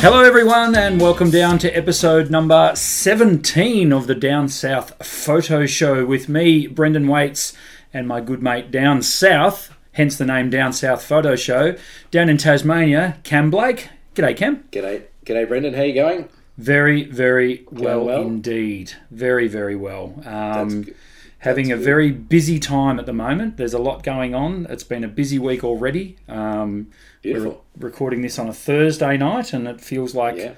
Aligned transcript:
Hello, 0.00 0.22
everyone, 0.22 0.76
and 0.76 1.00
welcome 1.00 1.28
down 1.28 1.58
to 1.58 1.76
episode 1.76 2.30
number 2.30 2.70
17 2.76 3.92
of 3.92 4.06
the 4.06 4.14
Down 4.14 4.48
South 4.48 5.04
Photo 5.04 5.66
Show 5.66 6.06
with 6.06 6.28
me, 6.28 6.68
Brendan 6.68 7.08
Waites, 7.08 7.52
and 7.92 8.06
my 8.06 8.20
good 8.20 8.40
mate 8.40 8.70
Down 8.70 9.02
South, 9.02 9.74
hence 9.94 10.16
the 10.16 10.24
name 10.24 10.50
Down 10.50 10.72
South 10.72 11.02
Photo 11.02 11.34
Show, 11.34 11.76
down 12.12 12.28
in 12.28 12.36
Tasmania, 12.38 13.18
Cam 13.24 13.50
Blake. 13.50 13.88
G'day, 14.14 14.36
Cam. 14.36 14.62
G'day, 14.70 15.02
g'day, 15.26 15.48
Brendan. 15.48 15.74
How 15.74 15.82
you 15.82 15.94
going? 15.94 16.28
Very, 16.56 17.02
very 17.02 17.64
well, 17.72 18.04
well? 18.04 18.22
indeed. 18.22 18.92
Very, 19.10 19.48
very 19.48 19.74
well. 19.74 20.22
Um, 20.24 20.82
good. 20.82 20.94
Having 21.48 21.72
a 21.72 21.76
very 21.76 22.12
busy 22.12 22.58
time 22.58 22.98
at 22.98 23.06
the 23.06 23.12
moment. 23.12 23.56
There's 23.56 23.72
a 23.72 23.78
lot 23.78 24.02
going 24.02 24.34
on. 24.34 24.66
It's 24.68 24.84
been 24.84 25.02
a 25.02 25.08
busy 25.08 25.38
week 25.38 25.64
already. 25.64 26.16
Um, 26.28 26.90
Beautiful. 27.22 27.64
We're 27.78 27.88
recording 27.88 28.20
this 28.20 28.38
on 28.38 28.48
a 28.48 28.52
Thursday 28.52 29.16
night, 29.16 29.52
and 29.54 29.66
it 29.66 29.80
feels 29.80 30.14
like 30.14 30.36
Yeah, 30.36 30.52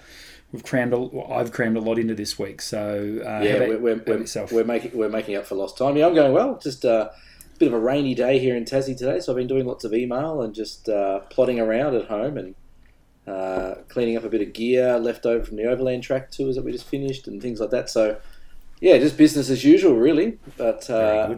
we've 0.52 0.64
crammed. 0.64 0.92
A, 0.92 1.08
I've 1.30 1.52
crammed 1.52 1.76
a 1.76 1.80
lot 1.80 1.98
into 1.98 2.14
this 2.14 2.38
week. 2.38 2.60
So 2.60 3.22
uh, 3.24 3.40
yeah. 3.40 3.60
We're, 3.60 3.78
we're, 3.78 4.02
we're, 4.04 4.46
we're 4.50 4.64
making 4.64 4.98
we're 4.98 5.08
making 5.08 5.36
up 5.36 5.46
for 5.46 5.54
lost 5.54 5.78
time. 5.78 5.96
Yeah, 5.96 6.08
I'm 6.08 6.14
going 6.14 6.32
well. 6.32 6.58
Just 6.58 6.84
uh, 6.84 7.08
a 7.10 7.58
bit 7.58 7.68
of 7.68 7.74
a 7.74 7.80
rainy 7.80 8.14
day 8.14 8.40
here 8.40 8.56
in 8.56 8.64
Tassie 8.64 8.96
today, 8.96 9.20
so 9.20 9.32
I've 9.32 9.36
been 9.36 9.46
doing 9.46 9.66
lots 9.66 9.84
of 9.84 9.94
email 9.94 10.42
and 10.42 10.52
just 10.52 10.88
uh, 10.88 11.20
plodding 11.30 11.60
around 11.60 11.94
at 11.94 12.06
home 12.06 12.36
and 12.36 12.54
uh, 13.28 13.76
cleaning 13.88 14.16
up 14.16 14.24
a 14.24 14.28
bit 14.28 14.42
of 14.42 14.52
gear 14.52 14.98
left 14.98 15.24
over 15.24 15.44
from 15.44 15.56
the 15.56 15.64
overland 15.64 16.02
track 16.02 16.32
tours 16.32 16.56
that 16.56 16.64
we 16.64 16.72
just 16.72 16.86
finished 16.86 17.28
and 17.28 17.40
things 17.40 17.60
like 17.60 17.70
that. 17.70 17.88
So 17.88 18.18
yeah, 18.80 18.98
just 18.98 19.16
business 19.16 19.50
as 19.50 19.64
usual, 19.64 19.94
really, 19.96 20.38
but 20.56 20.88
uh, 20.90 21.36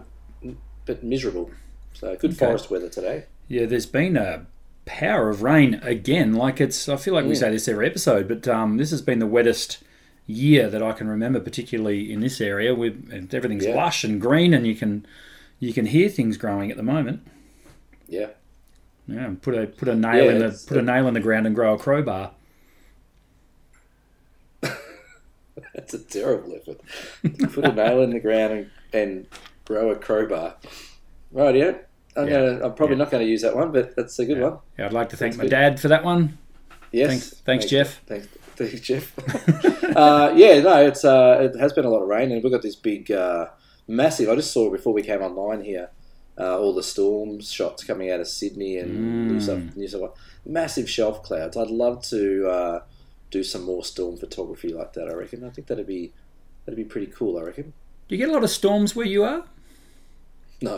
but 0.87 1.03
miserable. 1.03 1.51
So 1.95 2.17
good 2.17 2.31
Okay. 2.33 2.39
forest 2.47 2.71
weather 2.71 2.89
today. 2.89 3.25
Yeah, 3.49 3.67
there's 3.67 3.87
been 3.87 4.17
a 4.17 4.47
power 4.85 5.29
of 5.29 5.43
rain 5.43 5.75
again. 5.83 6.33
Like 6.35 6.61
it's, 6.61 6.89
I 6.89 6.97
feel 6.97 7.15
like 7.15 7.25
we 7.27 7.33
Mm. 7.35 7.39
say 7.39 7.51
this 7.51 7.69
every 7.69 7.87
episode, 7.87 8.27
but 8.29 8.49
um, 8.49 8.79
this 8.79 8.91
has 8.91 9.03
been 9.03 9.19
the 9.21 9.27
wettest 9.27 9.79
year 10.27 10.69
that 10.69 10.83
I 10.83 10.93
can 10.93 11.07
remember, 11.09 11.39
particularly 11.41 12.13
in 12.13 12.21
this 12.21 12.41
area. 12.41 12.75
Where 12.75 12.93
everything's 13.33 13.67
Yeah. 13.67 13.77
lush 13.77 14.03
and 14.05 14.21
green, 14.21 14.55
and 14.55 14.67
you 14.67 14.75
can 14.75 15.07
you 15.61 15.73
can 15.73 15.87
hear 15.87 16.09
things 16.09 16.37
growing 16.37 16.71
at 16.71 16.77
the 16.77 16.83
moment. 16.83 17.21
Yeah. 18.09 18.29
Yeah, 19.07 19.35
put 19.41 19.55
a 19.55 19.67
put 19.67 19.89
a 19.89 19.95
nail 19.95 20.25
Yeah, 20.27 20.31
in 20.33 20.39
the 20.39 20.65
put 20.67 20.77
a 20.79 20.83
nail 20.83 21.07
in 21.09 21.15
the 21.15 21.21
ground 21.21 21.47
and 21.47 21.55
grow 21.55 21.75
a 21.75 21.79
crowbar. 21.79 22.33
That's 25.75 25.95
a 25.95 25.99
terrible 25.99 26.55
effort. 26.55 26.81
Put 27.53 27.65
a 27.65 27.73
nail 27.73 28.03
in 28.03 28.11
the 28.11 28.21
ground 28.21 28.53
and, 28.53 28.71
and 28.93 29.27
grow 29.65 29.91
a 29.91 29.97
crowbar. 29.97 30.57
Right, 31.31 31.55
yeah. 31.57 31.73
I'm 32.17 32.29
Yeah. 32.29 32.33
gonna. 32.35 32.67
I'm 32.67 32.75
probably 32.75 32.97
Yeah. 32.97 33.05
not 33.05 33.11
going 33.11 33.25
to 33.25 33.31
use 33.31 33.41
that 33.43 33.57
one, 33.57 33.73
but 33.73 33.97
that's 33.97 34.19
a 34.19 34.27
good 34.27 34.39
one. 34.41 34.59
Yeah, 34.79 34.87
I'd 34.87 34.93
like 34.93 35.09
to 35.11 35.17
thank 35.17 35.33
That's 35.33 35.39
my 35.39 35.45
good. 35.45 35.51
dad 35.51 35.81
for 35.81 35.89
that 35.89 36.05
one. 36.05 36.37
Yes. 36.91 37.09
Thanks- 37.09 37.31
thanks, 37.47 37.65
Jeff. 37.67 38.01
Thanks, 38.07 38.27
thanks, 38.57 38.81
Jeff. 38.81 39.15
uh, 39.97 40.33
yeah, 40.37 40.61
no, 40.61 40.87
it's 40.87 41.05
uh, 41.07 41.49
it 41.55 41.59
has 41.59 41.73
been 41.73 41.87
a 41.87 41.89
lot 41.91 42.03
of 42.03 42.09
rain, 42.09 42.31
and 42.33 42.43
we've 42.43 42.53
got 42.53 42.61
this 42.61 42.77
big, 42.77 43.11
uh, 43.11 43.47
massive. 43.89 44.29
I 44.29 44.35
just 44.37 44.53
saw 44.53 44.71
before 44.71 44.93
we 44.93 45.01
came 45.03 45.23
online 45.23 45.65
here, 45.65 45.89
uh, 46.39 46.59
all 46.59 46.75
the 46.75 46.83
storm 46.83 47.41
shots 47.41 47.83
coming 47.83 48.11
out 48.11 48.21
of 48.21 48.29
Sydney 48.29 48.77
and 48.77 49.29
New 49.29 49.39
Mm. 49.39 49.43
South 49.43 49.75
New 49.77 49.89
South 49.89 50.01
Wales. 50.03 50.19
Massive 50.45 50.91
shelf 50.91 51.23
clouds. 51.23 51.57
I'd 51.57 51.71
love 51.71 52.03
to 52.09 52.47
uh, 52.49 52.81
do 53.33 53.43
some 53.43 53.65
more 53.65 53.85
storm 53.85 54.17
photography 54.17 54.69
like 54.73 54.93
that. 54.93 55.09
I 55.09 55.15
reckon. 55.15 55.43
I 55.43 55.51
think 55.51 55.67
that'd 55.67 55.87
be 55.87 56.13
that'd 56.65 56.77
be 56.77 56.85
pretty 56.85 57.09
cool. 57.09 57.37
I 57.39 57.43
reckon. 57.43 57.73
Do 58.09 58.15
you 58.15 58.19
get 58.19 58.29
a 58.29 58.33
lot 58.33 58.45
of 58.45 58.51
storms 58.51 58.95
where 58.95 59.07
you 59.07 59.25
are? 59.25 59.45
No, 60.61 60.77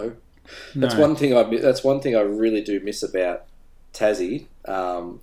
No. 0.74 0.86
That's 0.86 0.94
one 0.94 1.16
thing 1.16 1.36
I 1.36 1.42
that's 1.58 1.84
one 1.84 2.00
thing 2.00 2.16
I 2.16 2.20
really 2.20 2.62
do 2.62 2.80
miss 2.80 3.02
about 3.02 3.44
Tassie 3.92 4.46
um, 4.66 5.20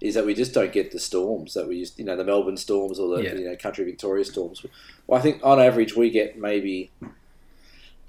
is 0.00 0.14
that 0.14 0.26
we 0.26 0.34
just 0.34 0.52
don't 0.54 0.72
get 0.72 0.92
the 0.92 0.98
storms 0.98 1.54
that 1.54 1.66
we 1.66 1.76
used, 1.76 1.98
you 1.98 2.04
know, 2.04 2.16
the 2.16 2.24
Melbourne 2.24 2.56
storms 2.56 2.98
or 3.00 3.16
the 3.16 3.22
Yeah. 3.24 3.34
you 3.34 3.48
know 3.48 3.56
country 3.56 3.84
Victoria 3.84 4.24
storms. 4.24 4.64
Well, 5.06 5.18
I 5.18 5.22
think 5.22 5.40
on 5.42 5.58
average 5.60 5.96
we 5.96 6.10
get 6.10 6.38
maybe 6.38 6.90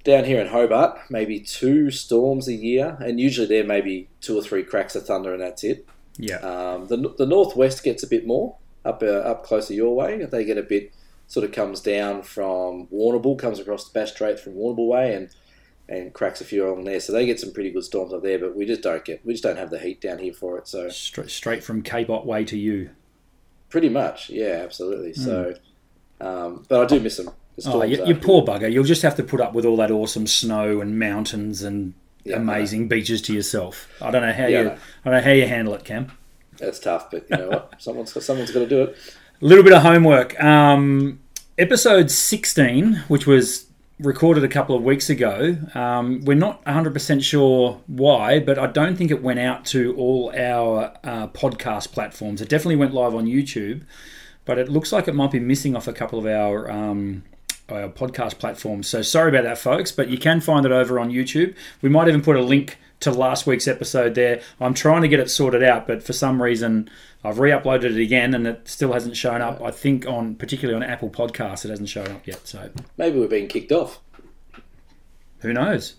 down 0.04 0.24
here 0.26 0.40
in 0.40 0.48
Hobart 0.48 1.00
maybe 1.10 1.40
two 1.40 1.90
storms 1.92 2.48
a 2.48 2.54
year, 2.54 2.98
and 3.00 3.20
usually 3.20 3.48
there 3.48 3.64
may 3.64 3.82
be 3.82 4.08
two 4.22 4.38
or 4.38 4.42
three 4.42 4.64
cracks 4.64 4.96
of 4.96 5.06
thunder, 5.06 5.34
and 5.34 5.42
that's 5.42 5.64
it. 5.64 5.86
Yeah. 6.18 6.38
Um, 6.38 6.88
the 6.88 6.98
the 7.18 7.26
northwest 7.26 7.84
gets 7.84 8.04
a 8.04 8.08
bit 8.08 8.26
more 8.26 8.56
up 8.88 9.04
uh, 9.04 9.08
up 9.32 9.44
closer 9.44 9.74
your 9.74 9.96
way. 9.96 10.24
They 10.26 10.46
get 10.46 10.58
a 10.58 10.64
bit 10.64 10.94
sort 11.28 11.44
of 11.46 11.52
comes 11.52 11.82
down 11.82 12.24
from 12.24 12.88
Warrnambool, 12.88 13.38
comes 13.38 13.60
across 13.60 13.84
the 13.90 13.92
Bass 14.00 14.12
Strait 14.14 14.40
from 14.40 14.54
Warrnambool 14.54 14.88
way, 14.88 15.14
and 15.14 15.30
and 15.90 16.14
cracks 16.14 16.42
a 16.42 16.46
few 16.46 16.68
along 16.68 16.84
there. 16.84 17.00
So 17.00 17.14
they 17.14 17.26
get 17.26 17.40
some 17.40 17.54
pretty 17.54 17.72
good 17.72 17.84
storms 17.84 18.14
up 18.14 18.22
there, 18.24 18.40
but 18.40 18.56
we 18.56 18.66
just 18.66 18.82
don't 18.82 19.04
get 19.06 19.26
we 19.26 19.34
just 19.34 19.44
don't 19.44 19.58
have 19.58 19.70
the 19.70 19.80
heat 19.80 20.02
down 20.02 20.20
here 20.20 20.34
for 20.34 20.58
it. 20.58 20.68
So 20.68 20.90
Straight, 20.90 21.30
straight 21.30 21.64
from 21.64 21.82
Cape 21.82 22.10
Otway 22.10 22.46
to 22.46 22.58
you. 22.58 22.90
pretty 23.70 23.90
much, 23.90 24.30
yeah, 24.30 24.62
absolutely. 24.64 25.14
So, 25.14 25.54
um, 26.22 26.66
but 26.70 26.82
I 26.82 26.86
do 26.86 27.00
miss 27.00 27.18
them. 27.18 27.30
The. 27.58 27.72
Oh, 27.72 27.84
you, 27.84 28.06
you 28.06 28.16
poor 28.16 28.44
bugger. 28.44 28.72
You'll 28.72 28.84
just 28.84 29.02
have 29.02 29.16
to 29.16 29.24
put 29.24 29.42
up 29.42 29.54
with 29.54 29.66
all 29.66 29.78
that 29.78 29.90
awesome 29.92 30.28
snow 30.28 30.80
and 30.80 31.00
mountains 31.00 31.64
and 31.64 31.94
Yeah, 32.24 32.36
amazing 32.38 32.88
beaches 32.88 33.22
to 33.24 33.34
yourself. 33.34 33.88
I 34.02 34.12
don't 34.12 34.22
know 34.22 34.32
how 34.34 34.46
Yeah, 34.46 34.58
I 34.58 34.62
you 34.62 34.68
know. 34.70 34.78
I 35.06 35.10
don't 35.10 35.14
know 35.20 35.26
how 35.26 35.32
you 35.32 35.48
handle 35.48 35.74
it, 35.74 35.84
Cam. 35.84 36.12
That's 36.58 36.80
tough, 36.80 37.12
but 37.12 37.30
you 37.30 37.38
know 37.38 37.50
what? 37.50 37.76
Someone's 37.78 38.24
someone's 38.26 38.52
got 38.52 38.60
to 38.60 38.68
do 38.68 38.84
it. 38.84 38.98
A 39.42 39.46
little 39.46 39.64
bit 39.64 39.74
of 39.74 39.84
homework. 39.84 40.42
Um, 40.44 41.20
episode 41.58 42.10
16, 42.10 43.04
which 43.08 43.28
was 43.28 43.68
recorded 44.00 44.44
a 44.44 44.48
couple 44.48 44.76
of 44.76 44.84
weeks 44.84 45.10
ago, 45.10 45.58
um, 45.74 46.24
we're 46.24 46.36
not 46.36 46.64
100% 46.66 47.24
sure 47.24 47.82
why, 47.88 48.40
but 48.40 48.60
I 48.60 48.68
don't 48.68 48.96
think 48.96 49.12
it 49.12 49.24
went 49.24 49.40
out 49.40 49.66
to 49.68 49.96
all 49.96 50.32
our 50.38 50.94
uh, 51.04 51.28
podcast 51.28 51.92
platforms. 51.92 52.42
It 52.42 52.50
definitely 52.50 52.76
went 52.76 52.94
live 52.94 53.16
on 53.16 53.26
YouTube, 53.26 53.84
but 54.46 54.58
it 54.58 54.70
looks 54.70 54.92
like 54.92 55.08
it 55.08 55.16
might 55.16 55.32
be 55.32 55.40
missing 55.40 55.76
off 55.76 55.88
a 55.88 55.94
couple 55.94 56.20
of 56.20 56.26
our. 56.26 56.70
Um, 56.70 57.24
our 57.70 57.90
podcast 57.90 58.40
platforms. 58.40 58.88
So 58.88 59.02
sorry 59.02 59.28
about 59.28 59.44
that, 59.44 59.58
folks, 59.58 59.92
but 59.92 60.08
you 60.08 60.18
can 60.18 60.40
find 60.40 60.66
it 60.66 60.72
over 60.72 61.02
on 61.02 61.12
YouTube. 61.12 61.54
We 61.82 61.90
might 61.90 62.08
even 62.08 62.22
put 62.22 62.38
a 62.38 62.42
link 62.42 62.78
to 63.02 63.12
last 63.12 63.46
week's 63.46 63.68
episode 63.68 64.16
there. 64.16 64.42
I'm 64.60 64.74
trying 64.74 65.02
to 65.04 65.08
get 65.08 65.20
it 65.20 65.30
sorted 65.30 65.64
out, 65.64 65.88
but 65.88 66.02
for 66.04 66.14
some 66.14 66.42
reason 66.42 66.90
I've 67.24 67.40
re-uploaded 67.40 67.86
it 67.96 68.02
again 68.02 68.34
and 68.34 68.48
it 68.48 68.68
still 68.68 68.94
hasn't 68.94 69.18
shown 69.18 69.42
up. 69.42 69.62
I 69.62 69.72
think 69.72 70.08
on 70.08 70.36
particularly 70.36 70.82
on 70.84 70.90
Apple 70.90 71.10
Podcasts 71.10 71.66
it 71.66 71.70
hasn't 71.70 71.90
shown 71.90 72.08
up 72.08 72.26
yet. 72.26 72.48
So 72.48 72.70
Maybe 72.98 73.20
we're 73.20 73.28
being 73.28 73.48
kicked 73.48 73.72
off. 73.72 74.00
who 75.40 75.54
knows? 75.54 75.96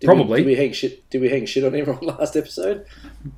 Did 0.00 0.08
Probably. 0.08 0.40
We, 0.40 0.44
did 0.44 0.46
we 0.46 0.54
hang 0.56 0.72
shit? 0.72 1.08
Did 1.10 1.20
we 1.22 1.28
hang 1.28 1.46
shit 1.46 1.64
on 1.64 1.74
everyone 1.74 2.02
last 2.18 2.36
episode? 2.36 2.84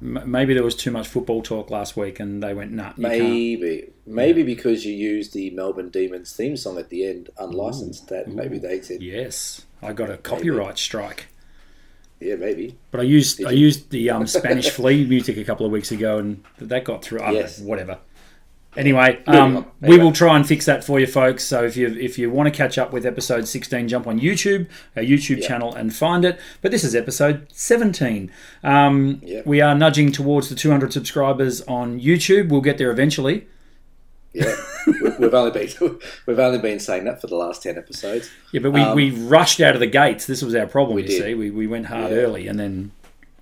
M- 0.01 0.23
maybe 0.25 0.55
there 0.55 0.65
was 0.65 0.75
too 0.75 0.91
much 0.91 1.07
football 1.07 1.43
talk 1.43 1.71
last 1.71 1.97
week 1.97 2.19
and 2.19 2.43
they 2.43 2.55
went, 2.55 2.73
nah, 2.73 2.93
you 2.97 3.07
can't. 3.07 3.21
Maybe, 3.21 3.93
maybe 4.07 4.43
because 4.43 4.87
you 4.87 4.95
used 4.95 5.35
the 5.35 5.51
Melbourne 5.51 5.91
Demons 5.91 6.35
theme 6.35 6.57
song 6.57 6.79
at 6.79 6.89
the 6.89 7.07
end, 7.07 7.29
unlicensed. 7.39 8.09
That 8.09 8.29
maybe 8.29 8.59
they 8.59 8.81
said, 8.81 9.03
Yes, 9.03 9.67
I 9.83 9.93
got 9.93 10.11
a 10.11 10.17
copyright 10.17 10.79
strike. 10.79 11.27
Yeah, 12.21 12.37
maybe. 12.37 12.77
But 12.91 13.01
I 13.01 13.05
used 13.05 13.39
Did 13.39 13.47
I 13.47 13.51
you? 13.51 13.67
used 13.67 13.91
the 13.91 14.11
um, 14.11 14.27
Spanish 14.27 14.71
Flea 14.71 15.05
music 15.07 15.37
a 15.37 15.45
couple 15.45 15.67
of 15.67 15.73
weeks 15.73 15.91
ago, 15.93 16.19
and 16.19 16.43
that 16.59 16.85
got 16.85 17.03
through. 17.03 17.21
I 17.21 17.33
Yes. 17.33 17.59
know, 17.61 17.67
whatever. 17.67 17.99
Anyway, 18.77 19.19
um, 19.27 19.57
on. 19.57 19.67
we 19.81 19.97
will 19.97 20.13
try 20.13 20.37
and 20.37 20.47
fix 20.47 20.67
that 20.67 20.85
for 20.85 21.01
you, 21.01 21.07
folks. 21.07 21.43
So 21.45 21.65
if 21.65 21.79
you 21.79 21.87
if 21.99 22.19
you 22.19 22.31
want 22.31 22.47
to 22.47 22.51
catch 22.51 22.77
up 22.77 22.93
with 22.93 23.07
episode 23.07 23.49
sixteen, 23.49 23.89
jump 23.89 24.07
on 24.07 24.21
YouTube, 24.21 24.67
our 24.95 25.03
YouTube 25.03 25.41
Yeah. 25.41 25.49
channel, 25.49 25.75
and 25.75 25.95
find 25.95 26.27
it. 26.27 26.39
But 26.61 26.73
this 26.73 26.85
is 26.85 26.95
episode 26.95 27.47
seventeen. 27.51 28.31
Um, 28.63 29.23
Yeah. 29.25 29.41
We 29.47 29.63
are 29.63 29.75
nudging 29.75 30.13
towards 30.13 30.51
the 30.51 30.55
two 30.55 30.71
hundred 30.71 30.93
subscribers 30.93 31.63
on 31.63 32.01
YouTube. 32.01 32.51
We'll 32.51 32.61
get 32.61 32.77
there 32.77 32.91
eventually. 32.91 33.47
Yeah, 34.37 34.55
We- 34.87 35.11
we've 35.19 35.35
only 35.35 35.51
been 35.51 35.99
we've 36.27 36.39
only 36.39 36.59
been 36.59 36.79
saying 36.79 37.05
that 37.05 37.21
for 37.21 37.27
the 37.27 37.37
last 37.37 37.63
ten 37.63 37.77
episodes. 37.79 38.31
Yeah, 38.53 38.61
but 38.61 38.71
we, 38.73 38.81
Um, 38.81 38.95
we 38.97 39.11
rushed 39.11 39.61
out 39.61 39.75
of 39.75 39.81
the 39.81 39.87
gates. 39.87 40.27
This 40.27 40.43
was 40.43 40.55
our 40.55 40.67
problem. 40.67 40.95
We 40.97 41.03
you 41.03 41.09
did. 41.09 41.23
see, 41.23 41.35
we, 41.35 41.51
we 41.51 41.67
went 41.67 41.87
hard 41.87 42.11
Yeah. 42.11 42.19
early, 42.19 42.47
and 42.49 42.59
then 42.59 42.93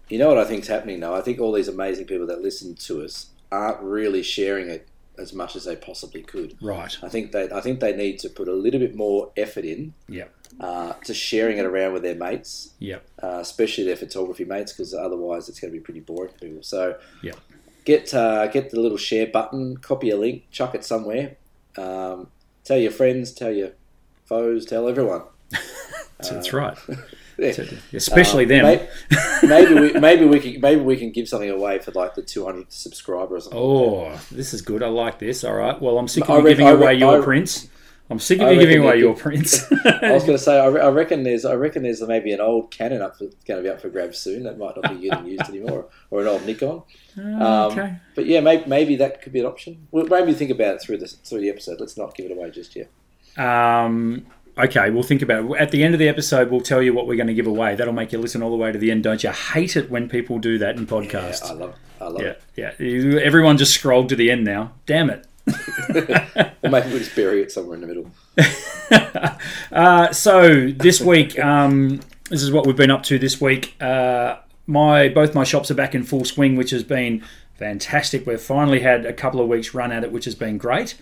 You 0.09 0.19
know 0.19 0.29
what 0.29 0.39
I 0.39 0.45
think's 0.45 0.69
happening 0.69 1.01
now. 1.01 1.15
I 1.15 1.21
think 1.23 1.41
all 1.41 1.53
these 1.53 1.69
amazing 1.69 2.07
people 2.07 2.27
that 2.29 2.41
listen 2.43 2.75
to 2.75 3.03
us 3.05 3.27
aren't 3.51 3.81
really 3.83 4.23
sharing 4.23 4.69
it 4.69 4.87
as 5.19 5.33
much 5.33 5.55
as 5.55 5.65
they 5.65 5.77
possibly 5.77 6.23
could. 6.23 6.57
right. 6.61 6.97
I 7.03 7.09
think 7.09 7.31
they 7.33 7.49
I 7.51 7.61
think 7.61 7.81
they 7.81 7.95
need 7.95 8.19
to 8.21 8.29
put 8.29 8.49
a 8.49 8.53
little 8.55 8.81
bit 8.81 8.95
more 8.97 9.31
effort 9.37 9.65
in 9.65 9.95
Yep. 10.09 10.31
uh, 10.61 10.93
to 11.05 11.15
sharing 11.15 11.59
it 11.59 11.65
around 11.65 11.93
with 11.93 12.03
their 12.03 12.17
mates, 12.17 12.71
Yep. 12.81 13.03
uh, 13.23 13.39
especially 13.41 13.85
their 13.85 13.97
photography 13.97 14.45
mates, 14.45 14.73
because 14.73 14.93
otherwise 14.95 15.49
it's 15.49 15.61
going 15.61 15.73
to 15.73 15.79
be 15.79 15.85
pretty 15.85 16.01
boring 16.01 16.33
for 16.33 16.39
people. 16.39 16.63
So 16.65 16.97
Yep. 17.23 17.37
Get 17.85 18.13
uh, 18.15 18.47
get 18.49 18.71
the 18.71 18.81
little 18.81 18.99
share 18.99 19.27
button, 19.27 19.77
copy 19.79 20.11
a 20.11 20.17
link, 20.17 20.45
chuck 20.51 20.75
it 20.75 20.85
somewhere. 20.85 21.37
Um, 21.77 22.29
tell 22.65 22.79
your 22.79 22.91
friends, 22.93 23.33
tell 23.33 23.51
your 23.53 23.71
foes, 24.27 24.65
tell 24.67 24.89
everyone. 24.89 25.23
That's 26.19 26.53
right. 26.53 26.77
Yeah. 27.37 27.53
Especially 27.93 28.45
Uh, 28.45 28.49
them. 28.49 28.63
may- 28.63 28.89
Maybe 29.49 29.75
we 29.75 29.93
maybe 29.95 30.25
we 30.25 30.39
can 30.39 30.61
maybe 30.61 30.81
we 30.81 30.97
can 30.97 31.11
give 31.11 31.29
something 31.29 31.51
away 31.51 31.81
for 31.81 31.91
like 31.91 32.15
the 32.15 32.23
200 32.23 32.73
subscribers. 32.73 33.49
Or 33.49 33.51
something. 33.51 33.59
Oh, 33.61 34.21
this 34.31 34.55
is 34.55 34.63
good. 34.63 34.85
I 34.85 34.87
like 34.87 35.19
this. 35.19 35.43
All 35.43 35.55
right. 35.55 35.83
Well, 35.83 35.99
I'm 35.99 36.07
sick 36.07 36.31
I 36.31 36.35
of 36.37 36.43
you 36.43 36.45
read- 36.45 36.51
giving 36.59 36.69
I 36.69 36.71
away 36.71 36.95
your 36.95 37.21
I- 37.21 37.25
prints. 37.25 37.67
I'm 38.11 38.19
sick 38.19 38.39
of 38.41 38.49
I 38.49 38.51
you 38.51 38.61
giving 38.61 38.83
away 38.83 38.99
your 38.99 39.15
prints. 39.17 39.65
I 39.87 40.13
was 40.13 40.25
going 40.25 40.37
to 40.37 40.39
say, 40.39 40.61
I, 40.61 40.67
re- 40.67 40.81
I 40.83 40.89
reckon 40.89 41.23
there's, 41.23 41.45
I 41.47 41.55
reckon 41.55 41.83
there's 41.85 42.03
maybe 42.03 42.33
an 42.33 42.41
old 42.41 42.71
Canon 42.71 43.01
up 43.01 43.17
for, 43.17 43.25
going 43.47 43.57
to 43.57 43.63
be 43.63 43.69
up 43.71 43.81
for 43.81 43.89
grabs 43.89 44.19
soon. 44.19 44.43
That 44.43 44.59
might 44.59 44.77
not 44.77 44.91
be 44.95 45.09
getting 45.09 45.27
used 45.27 45.49
anymore, 45.49 45.87
or 46.11 46.21
an 46.21 46.29
old 46.29 46.45
Nikon. 46.47 46.83
Oh, 47.17 47.67
Um, 47.71 47.73
okay. 47.73 47.95
But 48.17 48.27
yeah, 48.27 48.41
maybe, 48.41 48.65
maybe 48.67 48.97
that 48.97 49.23
could 49.23 49.33
be 49.33 49.39
an 49.41 49.47
option. 49.47 49.87
Well, 49.93 50.05
maybe 50.07 50.33
think 50.35 50.51
about 50.51 50.75
it 50.75 50.83
through 50.83 50.99
the 50.99 51.07
through 51.07 51.43
the 51.43 51.49
episode. 51.49 51.79
Let's 51.79 51.97
not 51.97 52.15
give 52.17 52.27
it 52.29 52.33
away 52.37 52.51
just 52.51 52.75
yet. 52.75 52.91
Um, 53.39 54.27
okay, 54.59 54.91
we'll 54.91 55.03
think 55.05 55.23
about 55.23 55.45
it. 55.51 55.57
At 55.61 55.71
the 55.71 55.83
end 55.85 55.95
of 55.95 56.01
the 56.01 56.09
episode, 56.09 56.51
we'll 56.51 56.61
tell 56.61 56.83
you 56.83 56.93
what 56.93 57.07
we're 57.07 57.17
going 57.17 57.29
to 57.29 57.35
give 57.35 57.47
away. 57.47 57.75
That'll 57.77 57.93
make 57.95 58.13
you 58.13 58.19
listen 58.19 58.43
all 58.43 58.51
the 58.51 58.57
way 58.57 58.73
to 58.73 58.79
the 58.79 58.91
end. 58.91 59.05
Don't 59.05 59.23
you 59.23 59.31
hate 59.31 59.77
it 59.77 59.91
when 59.91 60.09
people 60.09 60.39
do 60.39 60.59
that 60.59 60.77
in 60.77 60.83
Yeah, 60.83 60.89
podcasts? 60.89 61.45
I 61.49 61.53
love 61.55 61.71
it. 61.71 61.77
I 62.01 62.09
love 62.09 62.23
Yeah, 62.23 62.35
yeah. 62.57 62.73
You- 62.85 63.19
Everyone 63.21 63.57
just 63.59 63.73
scrolled 63.75 64.09
to 64.11 64.17
the 64.17 64.31
end 64.31 64.45
now. 64.45 64.73
Damn 64.87 65.09
it. 65.11 65.27
Or 65.47 65.53
maybe 66.71 66.89
we'll 66.89 66.99
just 66.99 67.15
bury 67.15 67.43
it 67.43 67.53
somewhere 67.53 67.77
in 67.77 67.81
the 67.81 67.87
middle. 67.87 68.11
uh, 69.73 70.13
so 70.13 70.69
this 70.71 71.01
week, 71.01 71.39
um, 71.39 72.01
this 72.31 72.43
is 72.43 72.51
what 72.51 72.67
we've 72.67 72.77
been 72.77 72.91
up 72.91 73.03
to 73.05 73.19
this 73.19 73.41
week. 73.41 73.81
Uh, 73.81 74.37
my 74.67 75.09
both 75.09 75.35
my 75.35 75.45
shops 75.45 75.71
are 75.71 75.75
back 75.75 75.95
in 75.95 76.03
full 76.05 76.25
swing, 76.25 76.57
which 76.57 76.71
has 76.71 76.83
been 76.83 77.23
fantastic. 77.55 78.27
We've 78.27 78.41
finally 78.41 78.81
had 78.81 79.05
a 79.07 79.13
couple 79.13 79.41
of 79.41 79.49
weeks 79.49 79.75
run 79.75 79.93
at 79.93 80.05
it, 80.05 80.13
which 80.13 80.25
has 80.25 80.35
been 80.35 80.59
great. 80.59 80.97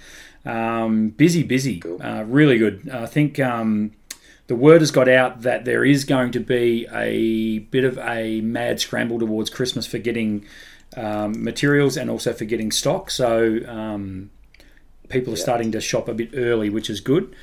Um, 0.44 1.10
busy, 1.10 1.42
busy, 1.44 1.78
Cool. 1.78 2.02
uh, 2.02 2.24
really 2.24 2.58
good. 2.58 2.90
I 2.92 3.06
think 3.06 3.38
um, 3.38 3.92
the 4.48 4.56
word 4.56 4.80
has 4.80 4.90
got 4.90 5.08
out 5.08 5.42
that 5.42 5.64
there 5.64 5.84
is 5.84 6.04
going 6.04 6.32
to 6.32 6.40
be 6.40 6.86
a 6.92 7.60
bit 7.60 7.84
of 7.84 7.96
a 7.98 8.40
mad 8.40 8.80
scramble 8.80 9.18
towards 9.20 9.50
Christmas 9.50 9.86
for 9.86 9.98
getting 9.98 10.44
um, 10.96 11.42
materials 11.42 11.96
and 11.96 12.10
also 12.10 12.32
for 12.32 12.44
getting 12.44 12.70
stock. 12.70 13.10
So 13.10 13.60
um, 13.66 14.30
people 15.08 15.32
are 15.32 15.36
Yeah. 15.36 15.42
starting 15.42 15.72
to 15.72 15.80
shop 15.80 16.08
a 16.08 16.14
bit 16.14 16.30
early, 16.34 16.70
which 16.70 16.88
is 16.90 17.00
good. 17.00 17.34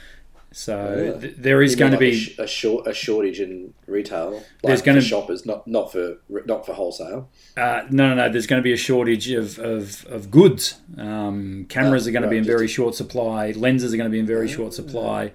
So 0.52 1.14
Yeah. 1.16 1.22
th- 1.22 1.36
there 1.38 1.62
is 1.62 1.76
going 1.76 1.92
to 1.92 2.00
mean 2.00 2.10
be 2.12 2.16
a, 2.16 2.20
sh- 2.20 2.40
a 2.40 2.48
short 2.48 2.88
a 2.88 2.94
shortage 2.94 3.40
in 3.40 3.74
retail. 3.86 4.32
Like 4.34 4.44
There's 4.64 4.82
gonna- 4.82 5.00
be 5.00 5.06
shoppers, 5.06 5.46
not 5.46 5.68
not 5.68 5.92
for 5.92 6.18
not 6.46 6.66
for 6.66 6.74
wholesale. 6.74 7.30
uh, 7.56 7.84
no, 7.92 8.10
no, 8.10 8.16
no. 8.16 8.30
There's 8.32 8.48
going 8.48 8.60
to 8.60 8.64
be 8.64 8.74
a 8.74 8.78
shortage 8.78 9.30
of 9.30 9.60
of, 9.60 10.06
of 10.10 10.32
goods. 10.32 10.80
Um, 10.98 11.66
cameras 11.70 12.08
Oh, 12.08 12.10
are 12.10 12.14
going 12.14 12.24
to 12.24 12.30
be 12.30 12.38
in 12.38 12.44
very 12.44 12.68
short 12.68 12.96
supply. 12.96 13.52
Lenses 13.52 13.94
are 13.94 13.98
going 13.98 14.10
to 14.10 14.12
be 14.12 14.20
in 14.20 14.26
very 14.26 14.48
short 14.48 14.74
supply. 14.74 15.32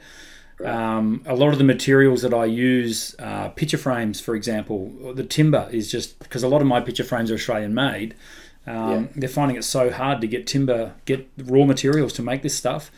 Right. 0.58 0.72
Um, 0.72 1.22
a 1.26 1.34
lot 1.34 1.52
of 1.52 1.58
the 1.58 1.64
materials 1.64 2.22
that 2.22 2.32
I 2.32 2.44
use, 2.44 3.16
uh, 3.18 3.48
picture 3.48 3.78
frames, 3.78 4.20
for 4.20 4.34
example, 4.36 5.12
the 5.14 5.24
timber 5.24 5.68
is 5.72 5.90
just 5.90 6.18
because 6.20 6.42
a 6.42 6.48
lot 6.48 6.60
of 6.60 6.68
my 6.68 6.80
picture 6.80 7.04
frames 7.04 7.30
are 7.30 7.34
Australian 7.34 7.74
made. 7.74 8.14
Um, 8.66 8.90
Yeah. 8.90 9.06
They're 9.16 9.28
finding 9.28 9.56
it 9.56 9.64
so 9.64 9.90
hard 9.90 10.20
to 10.20 10.26
get 10.26 10.46
timber, 10.46 10.94
get 11.04 11.28
raw 11.36 11.64
materials 11.64 12.12
to 12.14 12.22
make 12.22 12.42
this 12.42 12.54
stuff. 12.54 12.90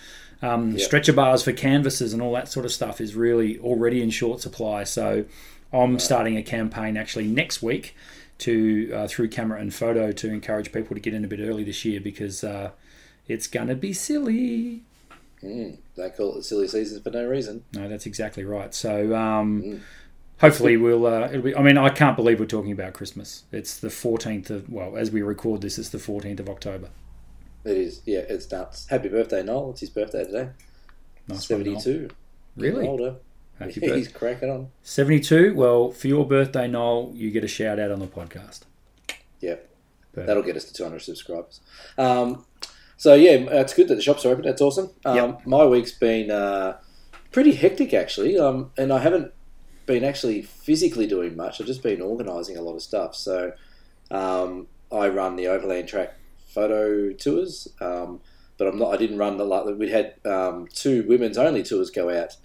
Um, 0.42 0.72
Yeah. 0.72 0.84
Stretcher 0.84 1.12
bars 1.14 1.42
for 1.42 1.52
canvases 1.52 2.12
and 2.12 2.20
all 2.20 2.32
that 2.34 2.48
sort 2.48 2.66
of 2.66 2.72
stuff 2.72 3.00
is 3.00 3.14
really 3.14 3.58
already 3.58 4.02
in 4.02 4.10
short 4.10 4.40
supply. 4.40 4.84
So 4.84 5.24
I'm 5.72 5.98
starting 5.98 6.36
a 6.36 6.42
campaign 6.42 6.96
actually 6.96 7.26
next 7.26 7.62
week 7.62 7.96
to 8.38 8.92
uh, 8.94 9.08
through 9.08 9.28
camera 9.28 9.58
and 9.60 9.72
photo 9.72 10.12
to 10.12 10.30
encourage 10.30 10.72
people 10.72 10.94
to 10.94 11.00
get 11.00 11.14
in 11.14 11.24
a 11.24 11.28
bit 11.28 11.40
early 11.40 11.64
this 11.64 11.86
year 11.86 12.00
because 12.00 12.44
uh, 12.44 12.70
it's 13.28 13.46
going 13.46 13.68
to 13.68 13.74
be 13.74 13.94
silly. 13.94 14.82
Mm, 15.42 15.78
they 15.96 16.10
call 16.10 16.38
it 16.38 16.44
silly 16.44 16.66
season 16.68 17.02
for 17.02 17.10
no 17.10 17.26
reason. 17.26 17.64
No, 17.74 17.88
that's 17.88 18.06
exactly 18.06 18.44
right. 18.44 18.74
So 18.74 19.14
um, 19.14 19.62
Mm. 19.62 19.80
hopefully 20.40 20.76
we'll. 20.76 21.06
Uh, 21.06 21.28
it'll 21.28 21.42
be. 21.42 21.54
I 21.54 21.62
mean, 21.62 21.76
I 21.78 21.88
can't 21.90 22.16
believe 22.16 22.40
we're 22.40 22.46
talking 22.46 22.72
about 22.72 22.94
Christmas. 22.94 23.44
It's 23.52 23.78
the 23.78 23.88
14th 23.88 24.50
of. 24.50 24.68
Well, 24.70 24.96
as 24.96 25.10
we 25.10 25.22
record 25.22 25.60
this, 25.60 25.78
it's 25.78 25.90
the 25.90 25.98
14th 25.98 26.40
of 26.40 26.48
October. 26.48 26.88
It 27.64 27.76
is. 27.76 28.00
Yeah, 28.06 28.20
it's 28.20 28.50
nuts. 28.50 28.86
Happy 28.88 29.08
birthday, 29.08 29.42
Noel. 29.42 29.70
It's 29.70 29.80
his 29.80 29.90
birthday 29.90 30.24
today. 30.24 30.48
Nice. 31.28 31.46
Seventy-two. 31.46 32.08
Really? 32.56 32.86
older. 32.86 33.16
Happy 33.58 33.72
Yeah, 33.74 33.80
birthday. 33.88 33.98
he's 33.98 34.08
cracking 34.08 34.50
on. 34.50 34.68
72. 34.84 35.54
Well, 35.54 35.90
for 35.90 36.06
your 36.08 36.26
birthday, 36.26 36.68
Noel, 36.68 37.10
you 37.14 37.30
get 37.30 37.42
a 37.42 37.48
shout 37.48 37.78
out 37.80 37.90
on 37.90 37.98
the 37.98 38.06
podcast. 38.06 38.60
Yep. 39.40 39.68
Perfect. 40.12 40.26
that'll 40.28 40.42
get 40.42 40.56
us 40.56 40.64
to 40.64 40.72
200 40.72 41.00
subscribers. 41.00 41.60
Um, 41.98 42.44
so 42.96 43.14
yeah, 43.14 43.30
it's 43.30 43.74
good 43.74 43.88
that 43.88 43.96
the 43.96 44.02
shops 44.02 44.24
are 44.24 44.30
open. 44.30 44.44
That's 44.44 44.62
awesome. 44.62 44.90
Um, 45.04 45.16
Yep. 45.16 45.46
My 45.46 45.64
week's 45.64 45.92
been 45.92 46.30
uh, 46.30 46.78
pretty 47.30 47.52
hectic 47.52 47.92
actually, 47.94 48.38
um, 48.38 48.70
and 48.76 48.92
I 48.92 48.98
haven't 48.98 49.32
been 49.86 50.04
actually 50.04 50.42
physically 50.42 51.06
doing 51.06 51.36
much. 51.36 51.60
I've 51.60 51.66
just 51.66 51.82
been 51.82 52.00
organising 52.00 52.56
a 52.56 52.62
lot 52.62 52.74
of 52.74 52.82
stuff. 52.82 53.14
So 53.14 53.52
um, 54.10 54.66
I 54.90 55.08
run 55.08 55.36
the 55.36 55.48
overland 55.48 55.88
track 55.88 56.14
photo 56.48 57.12
tours, 57.12 57.68
um, 57.80 58.20
but 58.58 58.66
I'm 58.66 58.78
not. 58.78 58.94
I 58.94 58.96
didn't 58.96 59.18
run 59.18 59.36
the 59.36 59.44
like 59.44 59.66
we 59.66 59.90
had 59.90 60.14
um, 60.24 60.66
two 60.72 61.04
women's 61.06 61.38
only 61.38 61.62
tours 61.62 61.90
go 61.90 62.10
out 62.10 62.36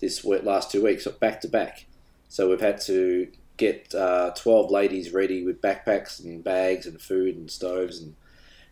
this 0.00 0.24
last 0.24 0.70
two 0.70 0.84
weeks 0.84 1.06
back 1.20 1.40
to 1.40 1.48
back. 1.48 1.86
So 2.28 2.48
we've 2.50 2.60
had 2.60 2.80
to 2.82 3.28
get 3.56 3.94
uh, 3.94 4.32
12 4.36 4.70
ladies 4.70 5.12
ready 5.12 5.44
with 5.44 5.62
backpacks 5.62 6.22
and 6.22 6.44
bags 6.44 6.86
and 6.86 7.00
food 7.00 7.36
and 7.36 7.50
stoves 7.50 8.00
and 8.00 8.14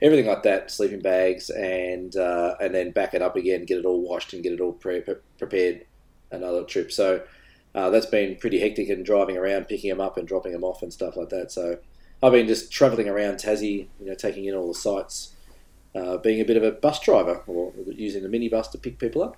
everything 0.04 0.26
like 0.26 0.42
that, 0.42 0.70
sleeping 0.70 1.00
bags, 1.00 1.48
and 1.50 2.14
uh, 2.14 2.54
and 2.60 2.74
then 2.74 2.90
back 2.92 3.14
it 3.14 3.22
up 3.22 3.34
again, 3.36 3.64
get 3.64 3.78
it 3.78 3.86
all 3.86 4.02
washed 4.02 4.34
and 4.34 4.42
get 4.42 4.52
it 4.52 4.60
all 4.60 4.72
pre- 4.72 5.00
pre- 5.00 5.16
prepared 5.38 5.86
another 6.30 6.62
trip. 6.62 6.92
So 6.92 7.22
uh, 7.74 7.90
that's 7.90 8.06
been 8.06 8.36
pretty 8.36 8.60
hectic 8.60 8.90
and 8.90 9.04
driving 9.04 9.36
around, 9.38 9.66
picking 9.66 9.88
them 9.90 10.00
up 10.00 10.18
and 10.18 10.28
dropping 10.28 10.52
them 10.52 10.62
off 10.62 10.82
and 10.82 10.92
stuff 10.92 11.16
like 11.16 11.30
that. 11.30 11.50
So 11.50 11.78
I've 12.22 12.32
been 12.32 12.46
just 12.46 12.70
travelling 12.70 13.08
around 13.08 13.36
Tassie, 13.36 13.88
you 13.98 14.06
know, 14.06 14.14
taking 14.14 14.44
in 14.44 14.54
all 14.54 14.68
the 14.68 14.74
sights, 14.78 15.34
uh, 15.94 16.18
being 16.18 16.40
a 16.40 16.44
bit 16.44 16.58
of 16.58 16.62
a 16.62 16.70
bus 16.70 17.00
driver 17.00 17.42
or 17.46 17.72
using 17.86 18.22
the 18.22 18.28
minibus 18.28 18.70
to 18.72 18.78
pick 18.78 18.98
people 18.98 19.22
up. 19.22 19.36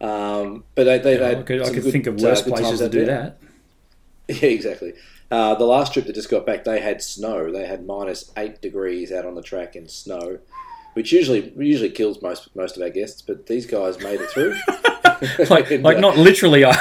Um, 0.00 0.64
but 0.74 0.84
they, 0.84 0.98
they've 0.98 1.22
I 1.22 1.28
had 1.28 1.46
could, 1.46 1.62
I 1.62 1.70
could 1.70 1.82
good, 1.82 1.92
think 1.92 2.06
of 2.06 2.18
uh, 2.18 2.22
worse 2.22 2.42
places 2.42 2.80
to 2.80 2.88
do 2.90 3.04
there. 3.06 3.16
that. 3.16 3.38
Yeah, 4.28 4.48
exactly. 4.48 4.92
Uh, 5.30 5.54
the 5.54 5.64
last 5.64 5.92
trip 5.92 6.06
that 6.06 6.14
just 6.14 6.30
got 6.30 6.46
back, 6.46 6.64
they 6.64 6.80
had 6.80 7.02
snow. 7.02 7.50
They 7.50 7.66
had 7.66 7.86
minus 7.86 8.30
eight 8.36 8.60
degrees 8.62 9.10
out 9.12 9.26
on 9.26 9.34
the 9.34 9.42
track 9.42 9.74
in 9.74 9.88
snow, 9.88 10.38
which 10.94 11.12
usually 11.12 11.52
usually 11.56 11.90
kills 11.90 12.22
most 12.22 12.54
most 12.54 12.76
of 12.76 12.82
our 12.82 12.90
guests. 12.90 13.22
But 13.22 13.46
these 13.46 13.66
guys 13.66 13.98
made 14.00 14.20
it 14.20 14.30
through. 14.30 14.56
like, 15.50 15.70
And, 15.70 15.82
like 15.84 15.96
uh, 15.96 16.00
not 16.00 16.16
literally. 16.16 16.64
I, 16.64 16.76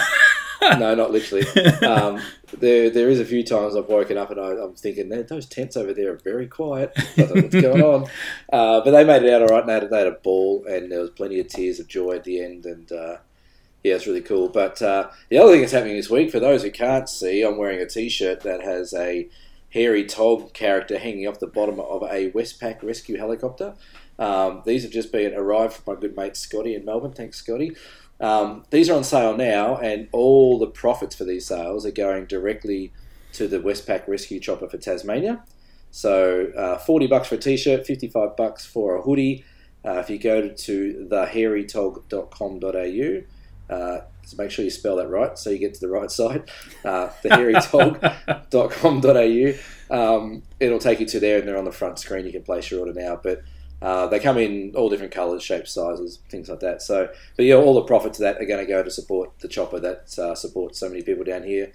no, 0.80 0.96
not 0.96 1.12
literally. 1.12 1.48
Um, 1.82 2.22
there, 2.58 2.90
there 2.90 3.10
is 3.10 3.20
a 3.20 3.26
few 3.26 3.44
times 3.44 3.76
I've 3.76 3.88
woken 3.88 4.18
up 4.18 4.32
and 4.32 4.40
I, 4.40 4.52
I'm 4.52 4.74
thinking, 4.74 5.10
those 5.10 5.46
tents 5.46 5.78
over 5.78 5.94
there 5.94 6.14
are 6.14 6.18
very 6.18 6.48
quiet. 6.48 6.94
I 6.96 7.04
don't 7.18 7.36
know 7.36 7.42
what's 7.42 7.56
going 7.56 7.82
on. 7.82 8.04
Uh, 8.52 8.82
but 8.82 8.92
they 8.92 9.04
made 9.04 9.24
it 9.24 9.34
out 9.34 9.42
all 9.42 9.48
right. 9.50 9.62
And 9.62 9.70
they 9.70 9.74
had, 9.74 9.90
they 9.90 9.98
had 9.98 10.08
a 10.08 10.12
ball, 10.12 10.66
and 10.66 10.92
there 10.92 11.02
was 11.02 11.10
plenty 11.12 11.40
of 11.40 11.48
tears 11.48 11.80
of 11.80 11.88
joy 11.88 12.16
at 12.16 12.24
the 12.24 12.44
end. 12.44 12.66
And 12.66 12.92
uh, 12.92 13.18
yeah, 13.86 13.94
it's 13.94 14.08
really 14.08 14.22
cool. 14.22 14.50
But 14.50 14.82
uh, 14.82 15.12
the 15.30 15.38
other 15.38 15.52
thing 15.52 15.62
that's 15.62 15.72
happening 15.72 15.96
this 15.96 16.10
week, 16.10 16.32
for 16.32 16.40
those 16.40 16.64
who 16.64 16.72
can't 16.72 17.08
see, 17.08 17.44
I'm 17.44 17.58
wearing 17.58 17.80
a 17.80 17.86
T-shirt 17.86 18.42
that 18.42 18.64
has 18.64 18.96
a 18.96 19.30
hairy 19.70 20.06
Tog 20.06 20.54
character 20.54 20.98
hanging 20.98 21.28
off 21.28 21.40
the 21.40 21.46
bottom 21.46 21.80
of 21.80 22.02
a 22.02 22.32
Westpac 22.32 22.82
rescue 22.82 23.18
helicopter. 23.18 23.76
Um, 24.18 24.64
these 24.66 24.82
have 24.82 24.92
just 24.92 25.12
been 25.12 25.36
arrived 25.36 25.74
from 25.74 25.94
my 25.94 26.02
good 26.02 26.18
mate 26.18 26.36
Scotty 26.36 26.74
in 26.74 26.84
Melbourne. 26.84 27.12
Thanks, 27.12 27.38
Scotty. 27.38 27.76
Um, 28.20 28.66
these 28.72 28.90
are 28.90 28.96
on 28.96 29.04
sale 29.04 29.38
now, 29.38 29.78
and 29.78 30.08
all 30.12 30.58
the 30.58 30.66
profits 30.66 31.16
for 31.16 31.26
these 31.26 31.46
sales 31.46 31.86
are 31.86 31.92
going 31.92 32.26
directly 32.26 32.92
to 33.34 33.48
the 33.48 33.60
Westpac 33.60 34.08
Rescue 34.08 34.40
Chopper 34.40 34.68
for 34.68 34.80
Tasmania. 34.80 35.44
So, 35.92 36.48
uh, 36.58 36.80
40 36.80 37.06
bucks 37.06 37.28
for 37.28 37.36
a 37.36 37.38
t-shirt, 37.38 37.86
55 37.86 38.36
bucks 38.36 38.66
for 38.66 38.96
a 38.96 39.04
hoodie. 39.04 39.46
Uh, 39.86 40.00
if 40.00 40.10
you 40.10 40.18
go 40.18 40.50
to 40.50 41.08
thehairytog.com.au, 41.12 43.35
uh, 43.70 44.00
so 44.26 44.36
make 44.38 44.52
sure 44.52 44.66
you 44.66 44.72
spell 44.72 44.98
that 44.98 45.10
right 45.10 45.38
so 45.38 45.50
you 45.50 45.58
get 45.60 45.74
to 45.76 45.80
the 45.80 45.88
right 45.90 46.12
side. 46.20 46.50
Uh, 46.84 47.10
thehairytog.com.au. 47.24 49.96
Um, 49.96 50.44
it'll 50.60 50.80
take 50.80 51.00
you 51.00 51.06
to 51.06 51.20
there, 51.20 51.38
and 51.40 51.48
they're 51.48 51.58
on 51.58 51.66
the 51.66 51.72
front 51.72 52.00
screen. 52.00 52.26
You 52.26 52.32
can 52.32 52.44
place 52.44 52.72
your 52.72 52.80
order 52.82 52.94
now, 52.94 53.20
but 53.22 53.44
uh, 53.82 54.08
they 54.08 54.20
come 54.20 54.38
in 54.38 54.74
all 54.76 54.90
different 54.90 55.12
colours, 55.12 55.44
shapes, 55.44 55.72
sizes, 55.72 56.20
things 56.30 56.50
like 56.50 56.62
that. 56.62 56.82
So, 56.82 57.10
but 57.36 57.46
yeah, 57.46 57.56
all 57.56 57.76
the 57.76 57.84
profits 57.84 58.20
of 58.20 58.24
that 58.24 58.42
are 58.42 58.46
going 58.46 58.66
to 58.66 58.72
go 58.72 58.82
to 58.82 58.90
support 58.90 59.38
the 59.40 59.48
chopper 59.48 59.80
that 59.80 60.18
uh, 60.18 60.34
supports 60.34 60.80
so 60.80 60.90
many 60.90 61.04
people 61.04 61.24
down 61.24 61.44
here. 61.44 61.72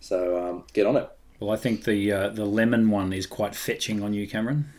So 0.00 0.38
um, 0.38 0.64
get 0.72 0.86
on 0.86 0.96
it. 0.96 1.10
well, 1.40 1.50
I 1.50 1.56
think 1.56 1.82
the 1.84 2.12
uh, 2.12 2.28
the 2.28 2.44
lemon 2.44 2.90
one 2.90 3.12
is 3.12 3.26
quite 3.26 3.56
fetching 3.56 4.02
on 4.02 4.14
you, 4.14 4.28
Cameron. 4.28 4.72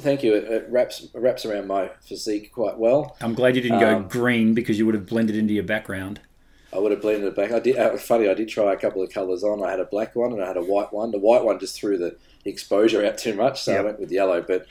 Thank 0.00 0.22
you. 0.22 0.34
It, 0.34 0.44
it 0.44 0.66
wraps 0.70 1.06
wraps 1.14 1.44
around 1.44 1.66
my 1.66 1.90
physique 2.00 2.52
quite 2.52 2.78
well. 2.78 3.16
I'm 3.20 3.34
glad 3.34 3.56
you 3.56 3.62
didn't 3.62 3.80
go 3.80 3.96
Um, 3.96 4.08
green 4.08 4.54
because 4.54 4.78
you 4.78 4.86
would 4.86 4.94
have 4.94 5.06
blended 5.06 5.36
into 5.36 5.52
your 5.54 5.64
background. 5.64 6.20
I 6.72 6.78
would 6.78 6.90
have 6.90 7.02
blended 7.02 7.24
it 7.24 7.36
back. 7.36 7.52
I 7.52 7.58
did. 7.60 7.76
Uh, 7.76 7.96
funny, 7.98 8.28
I 8.28 8.34
did 8.34 8.48
try 8.48 8.72
a 8.72 8.76
couple 8.76 9.02
of 9.02 9.10
colours 9.10 9.44
on. 9.44 9.62
I 9.62 9.70
had 9.70 9.80
a 9.80 9.84
black 9.84 10.16
one 10.16 10.32
and 10.32 10.42
I 10.42 10.46
had 10.46 10.56
a 10.56 10.62
white 10.62 10.92
one. 10.92 11.10
The 11.10 11.18
white 11.18 11.44
one 11.44 11.58
just 11.58 11.78
threw 11.78 11.98
the 11.98 12.16
exposure 12.46 13.04
out 13.04 13.18
too 13.18 13.34
much, 13.34 13.62
so 13.62 13.72
Yep. 13.72 13.80
I 13.80 13.84
went 13.84 14.00
with 14.00 14.10
yellow. 14.10 14.40
But 14.40 14.66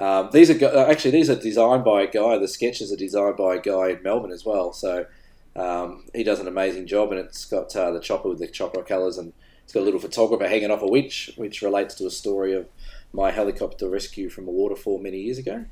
um, 0.00 0.30
these 0.32 0.50
are 0.50 0.64
uh, 0.66 0.90
actually 0.90 1.12
these 1.12 1.30
are 1.30 1.36
designed 1.36 1.84
by 1.84 2.02
a 2.02 2.10
guy. 2.10 2.36
The 2.38 2.48
sketches 2.48 2.92
are 2.92 2.96
designed 2.96 3.36
by 3.36 3.54
a 3.54 3.60
guy 3.60 3.90
in 3.90 4.02
Melbourne 4.02 4.32
as 4.32 4.44
well. 4.44 4.72
So 4.72 5.06
um, 5.54 6.04
he 6.12 6.24
does 6.24 6.40
an 6.40 6.48
amazing 6.48 6.88
job, 6.88 7.12
and 7.12 7.20
it's 7.20 7.44
got 7.44 7.74
uh, 7.76 7.92
the 7.92 8.00
chopper 8.00 8.28
with 8.30 8.40
the 8.40 8.48
chopper 8.48 8.82
colours, 8.82 9.18
and 9.18 9.32
it's 9.62 9.72
got 9.72 9.80
a 9.80 9.84
little 9.84 10.00
photographer 10.00 10.48
hanging 10.48 10.72
off 10.72 10.82
a 10.82 10.88
witch, 10.88 11.30
which 11.36 11.62
relates 11.62 11.94
to 11.94 12.06
a 12.06 12.10
story 12.10 12.52
of 12.54 12.66
my 13.14 13.30
helicopter 13.30 13.88
rescue 13.88 14.28
from 14.28 14.46
a 14.48 14.50
waterfall 14.50 14.98
many 14.98 15.18
years 15.20 15.38
ago. 15.38 15.64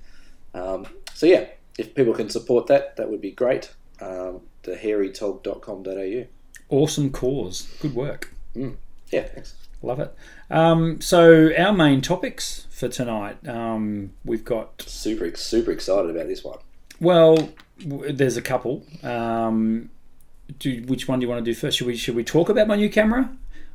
Um, 0.54 0.86
so 1.14 1.26
yeah, 1.26 1.46
if 1.78 1.94
people 1.94 2.14
can 2.14 2.30
support 2.30 2.68
that, 2.68 2.96
that 2.96 3.10
would 3.10 3.20
be 3.20 3.32
great. 3.32 3.74
um, 4.00 4.40
to 4.62 4.76
hairytog.com.au. 4.76 6.24
Awesome 6.68 7.10
cause. 7.10 7.62
Good 7.80 7.94
work. 7.94 8.32
Yeah, 8.54 8.70
thanks. 9.24 9.54
Love 9.82 9.98
it. 10.00 10.14
Um, 10.50 11.00
so 11.00 11.50
our 11.58 11.72
main 11.72 12.00
topics 12.00 12.66
for 12.70 12.88
tonight, 12.88 13.46
um, 13.48 14.12
we've 14.24 14.44
got 14.44 14.82
Super, 14.86 15.34
super 15.36 15.72
excited 15.72 16.10
about 16.10 16.28
this 16.28 16.44
one. 16.44 16.58
well, 17.00 17.36
w- 17.86 18.12
there's 18.12 18.36
a 18.36 18.42
couple. 18.42 18.84
Um, 19.02 19.90
do, 20.58 20.82
which 20.86 21.08
one 21.08 21.18
do 21.18 21.24
you 21.24 21.28
want 21.30 21.44
to 21.44 21.50
do 21.50 21.54
first? 21.54 21.78
Should 21.78 21.86
we 21.88 21.96
should 21.96 22.14
we 22.14 22.22
talk 22.24 22.48
about 22.48 22.68
my 22.68 22.76
new 22.76 22.88
camera, 22.90 23.30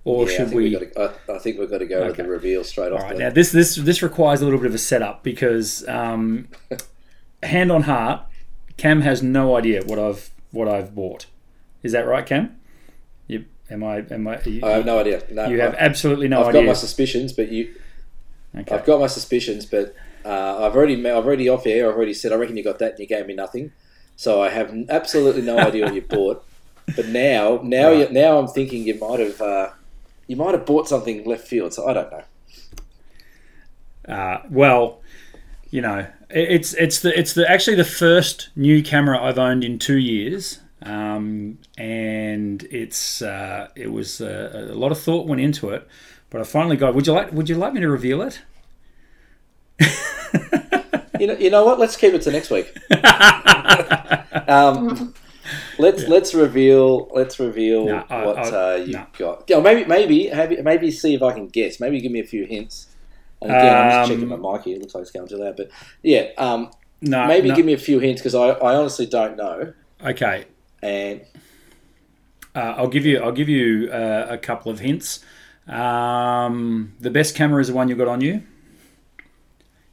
or 0.08 0.24
yeah, 0.26 0.30
I 0.32 0.36
should 0.38 0.48
think 0.50 0.56
we? 0.58 0.72
Gotta, 0.72 1.16
I, 1.30 1.36
I 1.36 1.40
think 1.40 1.60
we've 1.60 1.70
got 1.70 1.80
to 1.80 1.86
go 1.86 2.06
with 2.08 2.16
the 2.18 2.24
reveal 2.24 2.64
straight 2.64 2.92
off. 2.94 3.02
All 3.02 3.08
right, 3.08 3.18
the, 3.18 3.24
now 3.24 3.30
this 3.30 3.52
this 3.52 3.76
this 3.76 4.02
requires 4.02 4.42
a 4.42 4.46
little 4.46 4.60
bit 4.60 4.68
of 4.68 4.74
a 4.76 4.78
setup 4.78 5.22
because 5.24 5.88
um, 5.88 6.48
hand 7.44 7.72
on 7.72 7.84
heart, 7.84 8.22
Cam 8.78 9.02
has 9.02 9.22
no 9.22 9.56
idea 9.58 9.84
what 9.86 10.00
I've 10.00 10.30
what 10.52 10.68
I've 10.68 10.96
bought. 10.96 11.26
Is 11.84 11.92
that 11.92 12.08
right, 12.08 12.26
Cam? 12.26 12.58
You, 13.28 13.46
am 13.70 13.84
I? 13.84 13.98
Am 14.10 14.28
I? 14.28 14.42
You, 14.44 14.62
I 14.66 14.70
have 14.72 14.86
no 14.86 15.00
idea. 15.00 15.24
No, 15.30 15.48
you 15.48 15.60
have 15.62 15.74
I- 15.74 15.78
absolutely 15.78 16.28
no 16.28 16.42
I've 16.42 16.48
idea. 16.48 16.62
got 16.62 16.68
my 16.68 16.74
suspicions, 16.74 17.34
but 17.34 17.52
you, 17.52 17.76
okay. 18.56 18.76
I've 18.76 18.86
got 18.86 19.00
my 19.00 19.08
suspicions, 19.08 19.66
but 19.66 19.94
uh, 20.26 20.66
I've 20.66 20.76
already, 20.76 20.96
I've 21.10 21.26
already 21.26 21.50
off 21.50 21.68
air. 21.68 21.90
I've 21.90 21.96
already 21.96 22.14
said 22.14 22.32
I 22.32 22.36
reckon 22.36 22.56
you 22.58 22.64
got 22.64 22.80
that, 22.80 22.92
and 22.92 23.00
you 23.00 23.08
gave 23.08 23.28
me 23.28 23.34
nothing. 23.34 23.72
So 24.16 24.42
I 24.42 24.50
have 24.50 24.74
absolutely 24.90 25.42
no 25.44 25.58
idea 25.60 25.86
what 25.86 25.96
you 25.96 26.02
bought. 26.02 26.44
But 26.96 27.08
now, 27.10 27.60
now, 27.64 27.90
Right. 27.90 28.08
you, 28.08 28.14
now 28.14 28.40
I'm 28.40 28.48
thinking 28.48 28.88
you 28.88 28.98
might 28.98 29.20
have, 29.20 29.42
uh, 29.42 29.70
you 30.28 30.36
might 30.36 30.54
have 30.54 30.66
bought 30.66 30.88
something 30.88 31.24
left 31.26 31.48
field. 31.48 31.74
So 31.74 31.88
I 31.88 31.94
don't 31.94 32.12
know. 32.12 32.24
Uh, 34.14 34.42
well, 34.50 35.02
you 35.70 35.82
know, 35.82 36.08
it's 36.30 36.74
it's 36.76 37.00
the 37.02 37.18
it's 37.18 37.34
the 37.34 37.50
actually 37.50 37.76
the 37.76 37.86
first 37.86 38.50
new 38.56 38.82
camera 38.84 39.22
I've 39.22 39.38
owned 39.38 39.64
in 39.64 39.80
two 39.80 39.98
years, 39.98 40.60
um, 40.82 41.58
and 41.78 42.64
it's 42.72 43.22
uh, 43.22 43.70
it 43.76 43.92
was 43.92 44.22
uh, 44.22 44.70
a 44.72 44.76
lot 44.76 44.92
of 44.92 45.00
thought 45.00 45.28
went 45.28 45.42
into 45.42 45.70
it, 45.70 45.88
but 46.30 46.42
I 46.42 46.44
finally 46.44 46.78
got. 46.78 46.96
Would 46.96 47.08
you 47.08 47.14
like 47.14 47.32
Would 47.34 47.50
you 47.50 47.56
like 47.56 47.74
me 47.74 47.82
to 47.82 47.90
reveal 47.90 48.22
it? 48.22 48.42
You 51.20 51.28
know, 51.28 51.34
you 51.34 51.50
know 51.50 51.66
what? 51.66 51.80
Let's 51.80 51.98
keep 51.98 52.14
it 52.14 52.22
to 52.24 52.32
next 52.32 52.50
week. 52.50 52.76
um, 54.48 55.14
let's 55.78 56.04
let's 56.08 56.34
reveal 56.34 57.10
let's 57.14 57.40
reveal 57.40 57.90
I- 58.10 58.26
what 58.26 58.38
I- 58.38 58.74
uh, 58.74 58.76
you 58.78 58.94
no. 58.94 59.06
got. 59.18 59.44
Yeah, 59.48 59.60
maybe 59.60 59.86
maybe 59.86 60.30
maybe 60.34 60.62
maybe 60.62 60.92
see 60.92 61.14
if 61.16 61.22
I 61.24 61.34
can 61.34 61.48
guess. 61.48 61.80
Maybe 61.80 62.00
give 62.02 62.12
me 62.12 62.20
a 62.20 62.26
few 62.26 62.46
hints. 62.46 62.88
And 63.42 63.52
again, 63.52 63.76
I'm 63.78 63.92
just 63.92 64.12
checking 64.12 64.28
my 64.28 64.36
Um, 64.36 64.42
mic 64.54 64.64
here. 64.64 64.76
It 64.78 64.82
looks 64.82 64.96
like 64.96 65.04
it's 65.04 65.12
going 65.12 65.28
too 65.28 65.38
loud, 65.38 65.56
but 65.58 65.70
yeah, 66.02 66.30
um, 66.40 66.72
No, 67.02 67.28
maybe 67.28 67.50
no. 67.50 67.56
give 67.56 67.66
me 67.66 67.74
a 67.74 67.78
few 67.78 68.00
hints 68.00 68.20
because 68.22 68.34
I, 68.34 68.48
I 68.50 68.76
honestly 68.76 69.06
don't 69.06 69.38
know. 69.38 69.74
Okay, 70.04 70.46
And 70.82 71.22
uh, 72.56 72.74
I'll 72.78 72.88
give 72.88 73.06
you 73.06 73.20
I'll 73.20 73.32
give 73.32 73.48
you 73.50 73.90
uh, 73.92 74.26
a 74.30 74.38
couple 74.40 74.72
of 74.72 74.80
hints. 74.80 75.20
Um, 75.68 76.94
the 77.00 77.12
best 77.12 77.36
camera 77.36 77.62
is 77.62 77.68
the 77.68 77.74
one 77.76 77.90
you 77.90 77.96
got 77.96 78.08
on 78.08 78.22
you. 78.22 78.42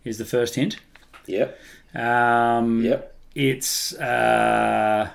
Is 0.04 0.18
the 0.18 0.24
first 0.24 0.54
hint. 0.54 0.76
yep, 1.26 1.58
Um, 1.94 2.82
yep. 2.84 3.14
It's 3.34 3.94
uh, 3.94 5.10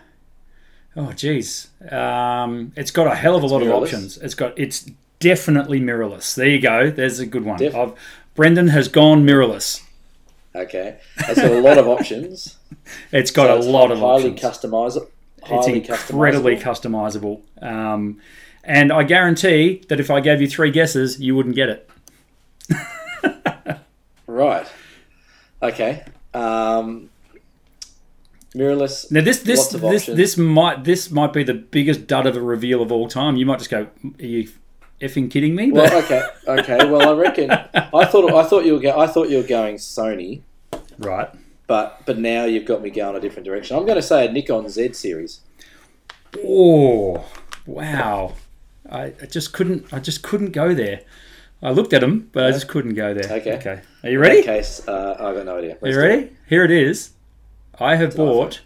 oh 0.95 1.11
geez, 1.13 1.69
um, 1.91 2.71
it's 2.75 2.91
got 2.91 3.07
a 3.07 3.15
hell 3.15 3.35
of 3.35 3.43
a 3.43 3.47
lot 3.47 3.61
of 3.61 3.69
options. 3.69 4.17
It's 4.17 4.33
got 4.35 4.57
it's 4.57 4.89
definitely 5.19 5.79
mirrorless. 5.79 6.35
There 6.35 6.47
you 6.47 6.59
go. 6.61 6.89
There's 6.89 7.19
a 7.19 7.25
good 7.25 7.45
one. 7.45 7.59
Def- 7.59 7.91
Brendan 8.35 8.69
has 8.69 8.87
gone 8.87 9.25
mirrorless. 9.25 9.81
Okay, 10.55 10.97
it's 11.17 11.39
got 11.39 11.51
a 11.51 11.59
lot 11.61 11.77
of 11.77 11.87
options. 11.87 12.55
It's 13.11 13.29
got 13.29 13.47
So 13.47 13.53
a 13.53 13.57
it's 13.59 13.67
lot 13.67 13.91
of 13.91 13.99
highly 13.99 14.31
customizable. 14.33 15.09
It's 15.45 15.67
incredibly 15.67 16.55
customizable. 16.57 17.41
customizable. 17.61 17.63
Um, 17.63 18.19
and 18.63 18.91
I 18.91 19.03
guarantee 19.03 19.83
that 19.89 19.99
if 19.99 20.09
I 20.09 20.19
gave 20.21 20.41
you 20.41 20.47
three 20.47 20.71
guesses, 20.71 21.19
you 21.19 21.35
wouldn't 21.35 21.55
get 21.55 21.69
it. 21.69 21.89
Right. 24.27 24.67
Okay. 25.61 26.03
Um, 26.33 27.09
mirrorless. 28.55 29.11
Now 29.11 29.21
this 29.21 29.39
this 29.39 29.67
this 29.67 29.83
options. 29.83 30.17
this 30.17 30.37
might 30.37 30.83
this 30.83 31.11
might 31.11 31.33
be 31.33 31.43
the 31.43 31.53
biggest 31.53 32.07
dud 32.07 32.25
of 32.25 32.35
a 32.35 32.41
reveal 32.41 32.81
of 32.81 32.91
all 32.91 33.07
time. 33.07 33.35
You 33.37 33.45
might 33.45 33.59
just 33.59 33.69
go, 33.69 33.87
"Are 34.03 34.25
you 34.25 34.49
effing 35.01 35.29
kidding 35.31 35.55
me?" 35.55 35.71
Well, 35.71 35.93
okay, 36.03 36.23
okay. 36.47 36.89
Well, 36.89 37.09
I 37.09 37.13
reckon 37.19 37.51
I 37.51 38.05
thought 38.05 38.33
I 38.33 38.43
thought 38.43 38.65
you 38.65 38.73
were 38.73 38.79
go, 38.79 38.99
I 38.99 39.07
thought 39.07 39.29
you 39.29 39.37
were 39.37 39.43
going 39.47 39.75
Sony, 39.77 40.41
right. 40.97 41.29
but 41.67 42.01
but 42.05 42.17
now 42.17 42.45
you've 42.45 42.65
got 42.65 42.81
me 42.81 42.89
going 42.89 43.15
a 43.15 43.19
different 43.19 43.45
direction. 43.45 43.77
I'm 43.77 43.85
going 43.85 43.95
to 43.97 44.01
say 44.01 44.27
a 44.27 44.31
Nikon 44.31 44.67
Z 44.69 44.93
series. 44.93 45.41
Oh, 46.43 47.25
wow! 47.65 48.35
I, 48.89 49.13
I 49.21 49.25
just 49.25 49.53
couldn't. 49.53 49.91
I 49.93 49.99
just 49.99 50.21
couldn't 50.21 50.51
go 50.51 50.73
there. 50.73 51.01
I 51.61 51.71
looked 51.71 51.91
at 51.93 52.01
them, 52.01 52.29
but 52.31 52.45
I 52.45 52.51
just 52.51 52.67
couldn't 52.67 52.93
go 52.93 53.13
there. 53.13 53.31
Okay. 53.39 53.57
Okay. 53.57 53.81
Are 54.03 54.09
you 54.09 54.15
In 54.17 54.21
ready? 54.21 54.41
that 54.41 54.45
case, 54.45 54.87
uh, 54.87 55.17
I've 55.19 55.35
got 55.35 55.45
no 55.45 55.57
idea. 55.57 55.73
Are 55.73 55.77
Let's 55.81 55.95
you 55.95 56.01
do 56.01 56.07
it. 56.07 56.07
ready? 56.07 56.29
Here 56.47 56.63
it 56.63 56.71
is. 56.71 57.11
I 57.79 57.95
have 57.95 58.15
bought 58.15 58.61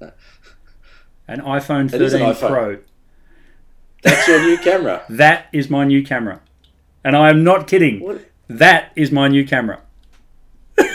No. 0.00 0.12
an 1.28 1.40
iPhone 1.40 1.92
It 1.92 2.00
is 2.02 2.12
an 2.14 2.20
13 2.20 2.34
iPhone. 2.34 2.48
Pro. 2.48 2.78
That's 4.02 4.28
your 4.28 4.40
new 4.42 4.58
camera. 4.58 5.02
That 5.08 5.46
is 5.52 5.68
my 5.70 5.84
new 5.84 6.02
camera, 6.02 6.40
and 7.04 7.16
I 7.16 7.30
am 7.30 7.44
not 7.44 7.66
kidding. 7.66 8.00
What, 8.00 8.24
That 8.48 8.92
is 8.96 9.10
my 9.12 9.28
new 9.28 9.46
camera. 9.46 9.80
what 10.76 10.88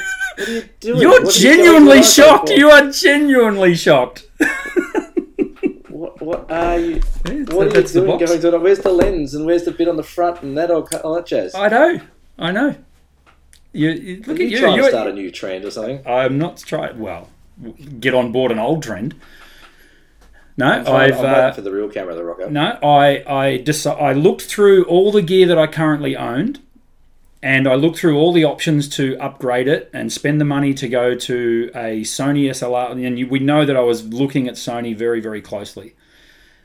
are 0.47 0.51
you 0.51 0.63
doing? 0.79 1.01
You're 1.01 1.11
What 1.11 1.21
are 1.21 1.25
you 1.25 1.31
genuinely 1.31 2.03
shocked. 2.03 2.49
You 2.49 2.69
are 2.69 2.91
genuinely 2.91 3.75
shocked. 3.75 4.27
What, 5.89 6.21
what 6.21 6.51
are 6.51 6.77
you? 6.77 6.95
What 6.99 7.29
are 7.29 7.33
you 7.33 7.45
doing? 7.45 8.17
Going 8.19 8.41
to 8.41 8.59
where's 8.59 8.79
the 8.79 8.91
lens 8.91 9.33
and 9.33 9.45
where's 9.45 9.63
the 9.63 9.71
bit 9.71 9.87
on 9.87 9.95
the 9.95 10.03
front 10.03 10.41
and 10.43 10.57
that 10.57 10.69
all, 10.69 10.85
all 11.05 11.15
that 11.15 11.25
jazz? 11.25 11.55
I 11.55 11.69
know. 11.69 12.01
I 12.37 12.51
know. 12.51 12.75
You, 13.71 13.91
you 13.91 14.17
look 14.17 14.27
Are 14.27 14.31
at 14.33 14.39
you 14.39 14.45
you. 14.47 14.59
trying 14.59 14.71
to 14.73 14.77
You're- 14.77 14.89
start 14.89 15.07
a 15.07 15.13
new 15.13 15.31
trend 15.31 15.63
or 15.63 15.71
something? 15.71 16.05
I'm 16.05 16.37
not 16.37 16.57
trying. 16.57 16.99
Well, 16.99 17.29
get 17.99 18.13
on 18.13 18.31
board 18.31 18.51
an 18.51 18.59
old 18.59 18.83
trend. 18.83 19.15
No, 20.57 20.67
I've 20.67 21.19
I'm 21.19 21.25
uh, 21.25 21.51
for 21.51 21.61
the 21.61 21.71
real 21.71 21.89
camera 21.89 22.15
to 22.15 22.23
rock 22.23 22.41
up. 22.41 22.49
no. 22.51 22.77
I 22.81 23.23
I 23.27 23.65
I 23.99 24.13
looked 24.13 24.43
through 24.43 24.85
all 24.85 25.11
the 25.11 25.21
gear 25.21 25.47
that 25.47 25.57
I 25.57 25.67
currently 25.67 26.15
owned, 26.15 26.61
and 27.43 27.67
I 27.67 27.75
looked 27.75 27.99
through 27.99 28.17
all 28.17 28.31
the 28.31 28.45
options 28.45 28.87
to 28.95 29.17
upgrade 29.19 29.67
it 29.67 29.89
and 29.93 30.13
spend 30.13 30.39
the 30.39 30.45
money 30.45 30.73
to 30.75 30.87
go 30.87 31.13
to 31.13 31.71
a 31.75 32.01
Sony 32.03 32.45
SLR. 32.49 32.91
And 33.05 33.19
you, 33.19 33.27
we 33.27 33.39
know 33.39 33.65
that 33.65 33.75
I 33.75 33.81
was 33.81 34.05
looking 34.13 34.47
at 34.47 34.53
Sony 34.53 34.95
very 34.95 35.19
very 35.19 35.41
closely, 35.41 35.93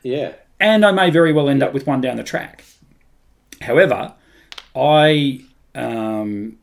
Yeah. 0.03 0.33
and 0.59 0.85
I 0.85 0.91
may 0.93 1.09
very 1.09 1.33
well 1.33 1.49
end 1.49 1.61
up 1.61 1.73
with 1.73 1.85
one 1.85 1.99
down 1.99 2.15
the 2.15 2.23
track. 2.23 2.63
However, 3.59 4.13
I 4.73 5.41
um, 5.75 6.57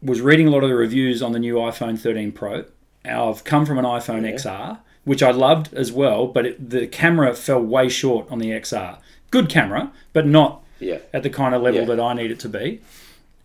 was 0.00 0.20
reading 0.20 0.46
a 0.46 0.50
lot 0.50 0.62
of 0.62 0.68
the 0.70 0.76
reviews 0.76 1.20
on 1.20 1.32
the 1.32 1.40
new 1.40 1.56
iPhone 1.56 1.98
13 1.98 2.30
Pro. 2.30 2.64
I've 3.04 3.44
come 3.44 3.64
from 3.66 3.78
an 3.78 3.84
iPhone 3.84 4.22
Yeah. 4.22 4.34
XR, 4.36 4.78
which 5.04 5.22
I 5.22 5.30
loved 5.30 5.72
as 5.74 5.90
well, 5.92 6.26
but 6.26 6.46
it, 6.46 6.70
the 6.70 6.86
camera 6.86 7.34
fell 7.34 7.60
way 7.62 7.88
short 7.88 8.30
on 8.30 8.38
the 8.38 8.50
XR. 8.50 8.98
Good 9.30 9.48
camera, 9.48 9.92
but 10.12 10.26
not 10.26 10.62
Yeah. 10.78 10.98
at 11.12 11.22
the 11.22 11.30
kind 11.30 11.54
of 11.54 11.62
level 11.62 11.80
Yeah. 11.80 11.86
that 11.86 12.00
I 12.00 12.12
need 12.14 12.30
it 12.30 12.40
to 12.40 12.48
be. 12.48 12.80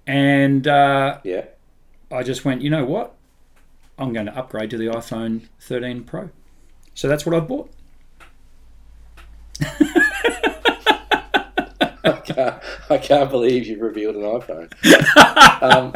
And 0.07 0.67
uh, 0.67 1.19
Yeah. 1.23 1.45
I 2.11 2.23
just 2.23 2.43
went, 2.45 2.61
you 2.61 2.69
know 2.69 2.85
what? 2.85 3.13
I'm 3.97 4.11
going 4.13 4.25
to 4.25 4.37
upgrade 4.37 4.69
to 4.71 4.77
the 4.77 4.87
iPhone 4.87 5.47
13 5.61 6.03
Pro. 6.03 6.29
So 6.93 7.07
that's 7.07 7.25
what 7.25 7.33
I've 7.35 7.47
bought. 7.47 7.71
I 12.13 12.19
can't, 12.19 12.63
I 12.89 12.97
can't 12.97 13.29
believe 13.29 13.65
you 13.67 13.79
revealed 13.79 14.15
an 14.15 14.21
iPhone. 14.21 15.61
Um, 15.61 15.93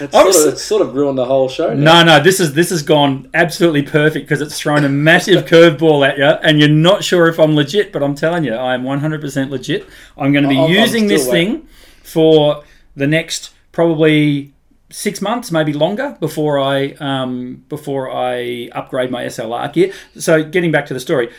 it's, 0.00 0.12
sort 0.12 0.28
of, 0.28 0.52
it's 0.52 0.62
sort 0.62 0.82
of 0.82 0.94
ruined 0.94 1.18
the 1.18 1.24
whole 1.24 1.48
show. 1.48 1.74
Now. 1.74 2.02
No, 2.02 2.16
no, 2.16 2.22
this 2.22 2.40
is 2.40 2.54
this 2.54 2.70
has 2.70 2.82
gone 2.82 3.28
absolutely 3.34 3.82
perfect 3.82 4.26
because 4.26 4.40
it's 4.40 4.58
thrown 4.58 4.84
a 4.84 4.88
massive 4.88 5.44
curveball 5.46 6.06
at 6.08 6.18
you, 6.18 6.24
and 6.24 6.58
you're 6.58 6.68
not 6.68 7.04
sure 7.04 7.28
if 7.28 7.38
I'm 7.38 7.54
legit. 7.54 7.92
But 7.92 8.02
I'm 8.02 8.14
telling 8.14 8.44
you, 8.44 8.54
I 8.54 8.74
am 8.74 8.84
100% 8.84 9.50
legit. 9.50 9.86
I'm 10.16 10.32
going 10.32 10.44
to 10.44 10.48
be 10.48 10.56
I'm- 10.56 10.64
I'm 10.66 10.70
using 10.70 11.06
this 11.06 11.22
still 11.22 11.32
thing 11.32 11.68
for 12.02 12.64
the 12.96 13.06
next 13.06 13.50
probably 13.72 14.52
six 14.90 15.20
months, 15.20 15.50
maybe 15.50 15.72
longer, 15.72 16.16
before 16.20 16.58
I 16.60 16.92
um, 17.00 17.64
before 17.68 18.10
I 18.10 18.68
upgrade 18.72 19.10
my 19.10 19.24
SLR 19.24 19.72
gear. 19.72 19.92
So, 20.18 20.44
getting 20.44 20.70
back 20.70 20.86
to 20.86 20.94
the 20.94 21.00
story, 21.00 21.30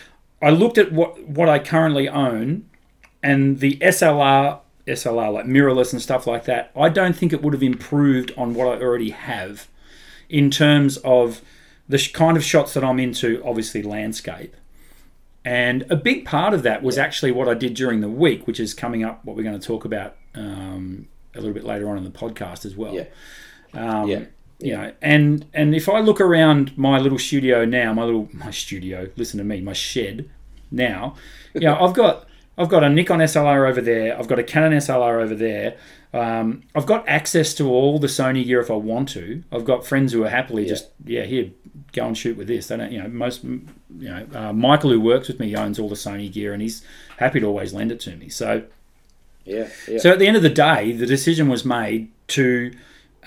I 0.42 0.50
looked 0.50 0.78
at 0.78 0.92
what 0.92 1.28
what 1.28 1.50
I 1.50 1.60
currently 1.60 2.08
own, 2.10 2.66
and 3.26 3.60
the 3.60 3.78
SLR. 3.78 4.60
SLR 4.88 5.34
like 5.34 5.46
mirrorless 5.48 5.94
and 5.94 6.00
stuff 6.02 6.28
like 6.28 6.46
that. 6.46 6.70
I 6.76 6.90
don't 6.90 7.16
think 7.16 7.34
it 7.34 7.42
would 7.42 7.54
have 7.54 7.64
improved 7.64 8.32
on 8.38 8.54
what 8.54 8.68
I 8.68 8.80
already 8.80 9.10
have 9.10 9.68
in 10.30 10.52
terms 10.52 10.98
of 10.98 11.42
the 11.90 11.98
kind 12.14 12.38
of 12.38 12.44
shots 12.44 12.76
that 12.76 12.84
I'm 12.84 13.00
into, 13.00 13.42
obviously 13.44 13.82
landscape. 13.82 14.56
And 15.44 15.86
a 15.90 15.96
big 15.96 16.24
part 16.24 16.54
of 16.54 16.62
that 16.64 16.84
was 16.84 17.00
actually 17.00 17.32
what 17.32 17.48
I 17.50 17.56
did 17.56 17.74
during 17.74 18.02
the 18.02 18.10
week, 18.10 18.46
which 18.46 18.60
is 18.60 18.76
coming 18.76 19.04
up, 19.04 19.26
what 19.26 19.36
we're 19.36 19.42
going 19.44 19.60
to 19.60 19.68
talk 19.68 19.86
about 19.86 20.18
um, 20.36 21.08
a 21.34 21.40
little 21.40 21.54
bit 21.54 21.64
later 21.64 21.90
on 21.90 21.98
in 21.98 22.04
the 22.04 22.12
podcast 22.12 22.64
as 22.64 22.76
well. 22.76 22.94
Yeah. 22.94 23.06
Um, 23.74 24.08
Yeah. 24.08 24.26
you 24.60 24.74
know, 24.78 24.92
and 25.02 25.46
and 25.52 25.74
if 25.74 25.90
I 25.90 26.00
look 26.00 26.22
around 26.22 26.78
my 26.78 27.00
little 27.00 27.18
studio 27.20 27.66
now, 27.66 27.92
my 27.92 28.04
little 28.04 28.30
my 28.34 28.52
studio, 28.52 29.10
listen 29.16 29.40
to 29.40 29.44
me, 29.44 29.62
my 29.62 29.74
shed 29.74 30.30
now, 30.70 31.16
you 31.56 31.62
know, 31.62 31.76
I've 31.80 31.94
got 31.96 32.28
I've 32.58 32.70
got 32.70 32.84
a 32.84 32.90
Nikon 32.90 33.20
SLR 33.20 33.68
over 33.70 33.82
there, 33.82 34.18
I've 34.18 34.28
got 34.28 34.40
a 34.40 34.44
Canon 34.44 34.74
SLR 34.74 35.22
over 35.22 35.36
there. 35.36 35.76
Um, 36.14 36.64
I've 36.74 36.86
got 36.86 37.06
access 37.10 37.54
to 37.56 37.68
all 37.70 38.00
the 38.00 38.08
Sony 38.08 38.46
gear 38.46 38.62
if 38.62 38.72
I 38.72 38.76
want 38.76 39.10
to. 39.10 39.44
I've 39.52 39.66
got 39.66 39.86
friends 39.86 40.14
who 40.14 40.24
are 40.24 40.30
happily 40.30 40.64
Yeah. 40.64 40.70
just 40.70 40.90
yeah 41.06 41.24
here 41.24 41.50
go 41.92 42.06
and 42.08 42.18
shoot 42.18 42.38
with 42.38 42.48
this. 42.48 42.68
They 42.68 42.78
don't 42.78 42.92
you 42.92 43.02
know 43.04 43.10
most 43.10 43.44
you 43.44 43.60
know 44.00 44.26
uh, 44.34 44.54
Michael 44.54 44.92
who 44.92 45.02
works 45.02 45.28
with 45.28 45.40
me 45.42 45.54
owns 45.56 45.78
all 45.80 45.90
the 45.90 45.96
Sony 45.96 46.32
gear 46.32 46.54
and 46.54 46.62
he's 46.62 46.84
happy 47.18 47.40
to 47.42 47.46
always 47.46 47.74
lend 47.74 47.92
it 47.92 48.00
to 48.02 48.16
me. 48.16 48.30
So 48.30 48.64
Yeah, 49.44 49.68
yeah. 49.90 49.98
so 50.00 50.12
at 50.12 50.20
the 50.20 50.28
end 50.28 50.38
of 50.38 50.44
the 50.44 50.50
day, 50.50 50.94
the 50.94 51.06
decision 51.06 51.50
was 51.50 51.66
made 51.66 52.10
to 52.30 52.72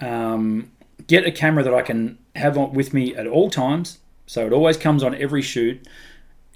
um, 0.00 0.70
get 1.06 1.26
a 1.26 1.30
camera 1.32 1.62
that 1.64 1.74
I 1.74 1.82
can 1.82 2.18
have 2.36 2.56
on, 2.56 2.72
with 2.72 2.94
me 2.94 3.14
at 3.14 3.26
all 3.26 3.50
times. 3.50 3.98
So 4.26 4.46
it 4.46 4.52
always 4.52 4.76
comes 4.76 5.02
on 5.02 5.14
every 5.14 5.42
shoot, 5.42 5.86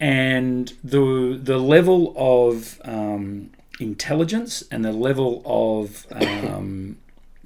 and 0.02 0.73
the 0.82 1.38
the 1.40 1.59
level 1.59 2.12
of 2.16 2.80
um, 2.85 3.50
intelligence 3.78 4.64
and 4.68 4.85
the 4.85 4.90
level 4.90 5.42
of 5.47 6.09
um, 6.11 6.99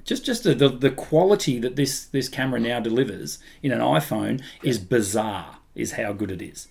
just 0.03 0.25
just 0.25 0.43
the, 0.43 0.55
the 0.55 0.67
the 0.67 0.89
quality 0.89 1.59
that 1.59 1.75
this 1.75 2.05
this 2.05 2.27
camera 2.27 2.59
now 2.59 2.79
delivers 2.79 3.37
in 3.61 3.71
an 3.71 3.79
iPhone 3.79 4.41
is 4.63 4.79
bizarre. 4.79 5.59
Is 5.75 5.91
how 5.91 6.11
good 6.13 6.31
it 6.31 6.41
is. 6.41 6.67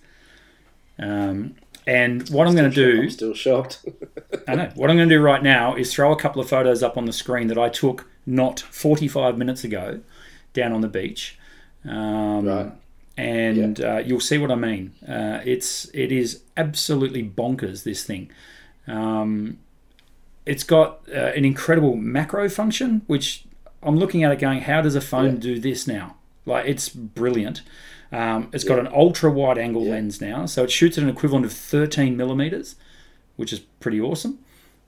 Um, 0.99 1.55
and 1.85 2.27
what 2.29 2.47
I'm 2.47 2.55
going 2.55 2.69
to 2.69 2.75
do 2.75 3.03
I'm 3.03 3.09
still 3.09 3.33
shocked. 3.33 3.85
I 4.47 4.55
know. 4.55 4.69
What 4.75 4.89
I'm 4.89 4.97
going 4.97 5.07
to 5.07 5.15
do 5.15 5.21
right 5.21 5.41
now 5.41 5.73
is 5.77 5.93
throw 5.93 6.11
a 6.11 6.19
couple 6.19 6.41
of 6.41 6.49
photos 6.49 6.83
up 6.83 6.97
on 6.97 7.05
the 7.05 7.13
screen 7.13 7.47
that 7.47 7.57
I 7.57 7.69
took 7.69 8.09
not 8.25 8.59
45 8.59 9.37
minutes 9.37 9.63
ago 9.63 10.01
down 10.51 10.73
on 10.73 10.81
the 10.81 10.89
beach. 10.89 11.39
Um, 11.85 12.45
Right. 12.45 12.71
And 13.17 13.81
uh, 13.81 13.97
you'll 14.05 14.19
see 14.19 14.37
what 14.37 14.51
I 14.51 14.55
mean. 14.55 14.93
Uh, 15.07 15.41
it's 15.43 15.89
it 15.93 16.11
is 16.11 16.41
absolutely 16.55 17.23
bonkers. 17.23 17.83
This 17.83 18.03
thing. 18.03 18.29
Um, 18.87 19.57
it's 20.45 20.63
got 20.63 20.99
uh, 21.13 21.31
an 21.35 21.43
incredible 21.43 21.95
macro 21.95 22.47
function, 22.47 23.01
which 23.07 23.43
I'm 23.83 23.97
looking 23.97 24.23
at 24.23 24.31
it 24.31 24.39
going, 24.39 24.61
how 24.61 24.81
does 24.81 24.95
a 24.95 25.01
phone 25.01 25.33
Yeah. 25.35 25.39
do 25.41 25.59
this 25.59 25.87
now? 25.87 26.15
Like 26.45 26.65
it's 26.67 26.87
brilliant. 26.89 27.63
Um, 28.11 28.49
it's 28.53 28.63
got 28.63 28.79
an 28.79 28.87
ultra 28.87 29.29
wide 29.29 29.57
angle 29.57 29.83
Yeah. 29.83 29.91
lens 29.91 30.21
now, 30.21 30.45
so 30.45 30.63
it 30.63 30.71
shoots 30.71 30.97
at 30.97 31.03
an 31.03 31.09
equivalent 31.09 31.45
of 31.45 31.51
13 31.51 32.15
millimeters, 32.15 32.75
which 33.35 33.51
is 33.51 33.59
pretty 33.81 33.99
awesome. 33.99 34.39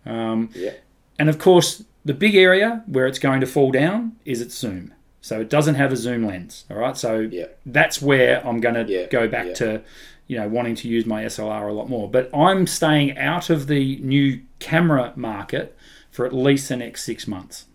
Um, 0.06 0.50
yeah, 0.56 0.72
and 1.18 1.28
of 1.30 1.38
course, 1.40 1.84
the 2.06 2.14
big 2.14 2.36
area 2.36 2.84
where 2.86 3.06
it's 3.08 3.20
going 3.20 3.42
to 3.42 3.48
fall 3.48 3.72
down 3.72 4.14
is 4.24 4.40
its 4.40 4.58
zoom. 4.58 4.94
So 5.22 5.42
it 5.42 5.50
doesn't 5.50 5.76
have 5.76 5.92
a 5.92 5.98
zoom 5.98 6.26
lens. 6.26 6.66
All 6.72 6.78
right, 6.78 6.96
so 6.96 7.20
Yeah. 7.20 7.48
that's 7.66 8.02
where 8.02 8.46
I'm 8.48 8.60
going 8.62 8.76
to 8.86 8.92
Yeah, 8.92 9.06
go 9.08 9.28
back 9.28 9.48
yeah. 9.48 9.54
to, 9.56 9.82
you 10.28 10.38
know, 10.38 10.48
wanting 10.48 10.76
to 10.76 10.88
use 10.88 11.06
my 11.06 11.24
SLR 11.26 11.68
a 11.70 11.74
lot 11.74 11.90
more. 11.90 12.10
But 12.10 12.30
I'm 12.34 12.66
staying 12.68 13.18
out 13.18 13.50
of 13.50 13.68
the 13.68 13.98
new 13.98 14.42
camera 14.60 15.12
market 15.16 15.76
for 16.10 16.26
at 16.26 16.34
least 16.34 16.70
the 16.70 16.78
next 16.78 17.04
six 17.04 17.28
months. 17.28 17.66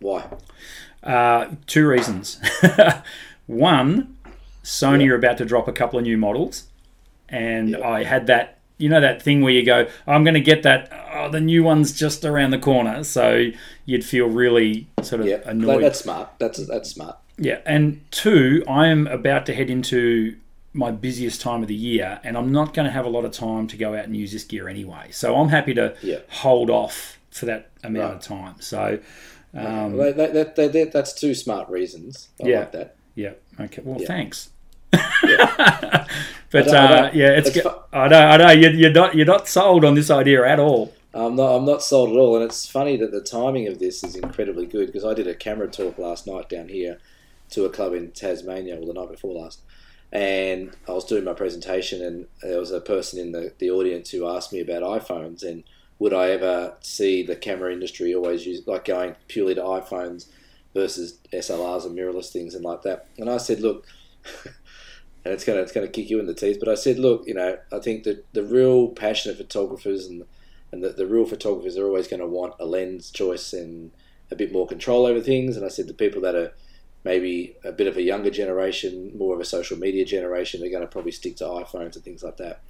why? 0.00 0.28
Uh, 1.02 1.48
two 1.66 1.86
reasons. 1.88 2.40
One, 3.46 4.16
Sony 4.62 5.10
are 5.10 5.14
about 5.16 5.38
to 5.38 5.44
drop 5.44 5.66
a 5.68 5.72
couple 5.72 5.98
of 5.98 6.04
new 6.04 6.16
models, 6.18 6.64
and. 7.28 7.76
I 7.76 8.04
had 8.04 8.26
that. 8.28 8.57
You 8.78 8.88
know 8.88 9.00
that 9.00 9.20
thing 9.22 9.40
where 9.42 9.52
you 9.52 9.64
go, 9.64 9.88
I'm 10.06 10.22
going 10.24 10.34
to 10.34 10.40
get 10.40 10.62
that. 10.62 10.90
Oh, 11.12 11.28
the 11.28 11.40
new 11.40 11.64
one's 11.64 11.92
just 11.92 12.24
around 12.24 12.52
the 12.52 12.58
corner, 12.58 13.02
so 13.04 13.50
you'd 13.84 14.04
feel 14.04 14.26
really 14.28 14.86
sort 15.02 15.20
of 15.20 15.26
Yeah, 15.26 15.40
annoyed. 15.44 15.82
that's 15.82 15.98
smart. 16.00 16.30
That's 16.38 16.64
that's 16.66 16.90
smart. 16.90 17.16
Yeah, 17.36 17.58
and 17.66 18.00
two, 18.12 18.64
I 18.68 18.86
am 18.88 19.06
about 19.08 19.46
to 19.46 19.54
head 19.54 19.68
into 19.70 20.36
my 20.72 20.90
busiest 20.92 21.40
time 21.40 21.62
of 21.62 21.68
the 21.68 21.74
year, 21.74 22.20
and 22.22 22.36
I'm 22.36 22.52
not 22.52 22.72
going 22.74 22.86
to 22.86 22.92
have 22.92 23.04
a 23.04 23.08
lot 23.08 23.24
of 23.24 23.32
time 23.32 23.66
to 23.68 23.76
go 23.76 23.94
out 23.96 24.04
and 24.04 24.16
use 24.16 24.32
this 24.32 24.44
gear 24.44 24.68
anyway. 24.68 25.08
So 25.10 25.34
I'm 25.36 25.48
happy 25.48 25.74
to 25.74 25.96
Yeah. 26.02 26.18
hold 26.28 26.70
off 26.70 27.18
for 27.30 27.46
that 27.46 27.70
amount 27.82 28.04
Right. 28.04 28.14
of 28.16 28.20
time. 28.22 28.54
So, 28.60 28.98
um, 29.54 29.96
Well, 29.96 30.12
that, 30.12 30.34
that, 30.34 30.54
that- 30.56 30.92
that's 30.92 31.12
two 31.12 31.34
smart 31.34 31.68
reasons. 31.68 32.28
I 32.44 32.48
Yeah. 32.48 32.58
like 32.60 32.72
that. 32.72 32.94
yeah, 33.16 33.30
okay. 33.60 33.82
Well, 33.84 34.00
Yeah. 34.00 34.06
thanks. 34.06 34.50
I 34.92 36.06
but 36.50 36.68
uh, 36.68 37.02
don't- 37.02 37.14
yeah, 37.14 37.30
it's. 37.30 37.48
it's 37.50 37.60
fu- 37.60 37.74
I 37.92 38.08
know, 38.08 38.20
I 38.20 38.36
know. 38.38 38.50
You're, 38.50 38.72
you're 38.72 38.90
not, 38.92 39.14
you're 39.14 39.26
not 39.26 39.48
sold 39.48 39.84
on 39.84 39.94
this 39.94 40.10
idea 40.10 40.46
at 40.46 40.58
all. 40.58 40.94
I'm 41.14 41.36
not. 41.36 41.56
I'm 41.56 41.64
not 41.64 41.82
sold 41.82 42.10
at 42.10 42.16
all, 42.16 42.36
and 42.36 42.44
it's 42.44 42.68
funny 42.68 42.96
that 42.98 43.10
the 43.12 43.20
timing 43.20 43.66
of 43.68 43.78
this 43.78 44.02
is 44.04 44.16
incredibly 44.16 44.66
good 44.66 44.86
because 44.86 45.04
I 45.04 45.14
did 45.14 45.26
a 45.26 45.34
camera 45.34 45.68
talk 45.68 45.98
last 45.98 46.26
night 46.26 46.48
down 46.48 46.68
here 46.68 46.98
to 47.50 47.64
a 47.64 47.70
club 47.70 47.94
in 47.94 48.10
Tasmania, 48.12 48.80
or 48.80 48.86
the 48.86 48.92
night 48.92 49.10
before 49.10 49.34
last, 49.34 49.60
and 50.12 50.74
I 50.88 50.92
was 50.92 51.04
doing 51.04 51.24
my 51.24 51.32
presentation, 51.34 52.02
and 52.02 52.26
there 52.42 52.58
was 52.58 52.70
a 52.70 52.80
person 52.80 53.18
in 53.20 53.32
the, 53.32 53.52
the 53.58 53.70
audience 53.70 54.10
who 54.10 54.28
asked 54.28 54.52
me 54.52 54.60
about 54.60 54.82
iPhones 54.82 55.42
and 55.42 55.64
would 55.98 56.14
I 56.14 56.30
ever 56.30 56.74
see 56.80 57.24
the 57.24 57.34
camera 57.34 57.72
industry 57.72 58.14
always 58.14 58.46
use 58.46 58.64
like 58.68 58.84
going 58.84 59.16
purely 59.26 59.54
to 59.56 59.62
iPhones 59.62 60.26
versus 60.72 61.18
SLRs 61.32 61.84
and 61.86 61.98
mirrorless 61.98 62.30
things 62.30 62.54
and 62.54 62.64
like 62.64 62.82
that, 62.82 63.06
and 63.18 63.28
I 63.28 63.36
said, 63.36 63.60
look. 63.60 63.86
And 65.24 65.34
it's 65.34 65.44
gonna 65.44 65.60
it's 65.60 65.72
gonna 65.72 65.88
kick 65.88 66.10
you 66.10 66.20
in 66.20 66.26
the 66.26 66.34
teeth, 66.34 66.58
but 66.60 66.68
I 66.68 66.74
said, 66.74 66.98
look, 66.98 67.26
you 67.26 67.34
know, 67.34 67.58
I 67.72 67.78
think 67.80 68.04
that 68.04 68.24
the 68.32 68.44
real 68.44 68.88
passionate 68.88 69.36
photographers 69.36 70.06
and 70.06 70.24
and 70.72 70.82
the, 70.82 70.90
the 70.90 71.06
real 71.06 71.24
photographers 71.24 71.76
are 71.76 71.86
always 71.86 72.08
going 72.08 72.20
to 72.20 72.26
want 72.26 72.54
a 72.60 72.66
lens 72.66 73.10
choice 73.10 73.52
and 73.52 73.90
a 74.30 74.36
bit 74.36 74.52
more 74.52 74.66
control 74.66 75.06
over 75.06 75.20
things. 75.20 75.56
And 75.56 75.64
I 75.64 75.68
said 75.68 75.86
the 75.86 75.94
people 75.94 76.20
that 76.22 76.34
are 76.34 76.52
maybe 77.04 77.56
a 77.64 77.72
bit 77.72 77.86
of 77.86 77.96
a 77.96 78.02
younger 78.02 78.30
generation, 78.30 79.16
more 79.16 79.34
of 79.34 79.40
a 79.40 79.46
social 79.46 79.78
media 79.78 80.04
generation, 80.04 80.62
are 80.62 80.68
going 80.68 80.82
to 80.82 80.86
probably 80.86 81.12
stick 81.12 81.36
to 81.36 81.44
iPhones 81.44 81.94
and 81.94 82.04
things 82.04 82.22
like 82.22 82.36
that. 82.36 82.60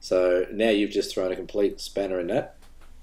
So 0.00 0.46
now 0.52 0.70
you've 0.70 0.90
just 0.90 1.14
thrown 1.14 1.30
a 1.30 1.36
complete 1.36 1.80
spanner 1.80 2.18
in 2.18 2.26
that, 2.26 2.56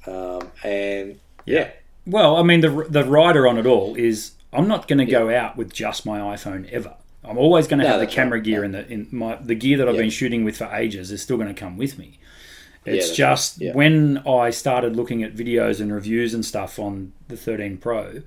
um, 0.06 0.52
and 0.66 1.22
yeah, 1.46 1.70
Well, 2.06 2.38
I 2.38 2.44
mean, 2.44 2.62
the 2.62 2.88
the 2.90 3.04
rider 3.04 3.48
on 3.48 3.58
it 3.58 3.66
all 3.66 3.96
is 3.96 4.32
I'm 4.52 4.68
not 4.68 4.88
going 4.88 5.00
to 5.00 5.06
go 5.06 5.34
out 5.34 5.56
with 5.56 5.72
just 5.72 6.06
my 6.06 6.20
iPhone 6.20 6.70
ever. 6.72 6.96
I'm 7.24 7.38
always 7.38 7.68
going 7.68 7.80
to 7.80 7.86
No, 7.86 7.92
have 7.92 8.00
the 8.00 8.08
camera 8.08 8.38
right. 8.40 8.44
gear 8.46 8.60
No. 8.60 8.66
in 8.66 8.72
the 8.72 8.88
in 8.94 9.08
my 9.12 9.36
the 9.36 9.56
gear 9.56 9.78
that 9.78 9.88
I've 9.88 9.96
Yeah. 9.96 10.02
been 10.02 10.10
shooting 10.10 10.44
with 10.44 10.58
for 10.58 10.70
ages 10.74 11.12
is 11.12 11.22
still 11.22 11.38
going 11.38 11.54
to 11.54 11.60
come 11.60 11.78
with 11.78 11.98
me. 12.00 12.20
It's 12.86 13.08
that's 13.08 13.18
just 13.18 13.58
right. 13.60 13.68
Yeah. 13.68 13.74
when 13.74 14.20
I 14.26 14.50
started 14.52 14.96
looking 14.96 15.22
at 15.24 15.36
videos 15.36 15.82
and 15.82 15.94
reviews 15.94 16.34
and 16.34 16.46
stuff 16.46 16.80
on 16.80 17.12
the 17.28 17.36
13 17.36 17.78
Pro, 17.78 18.22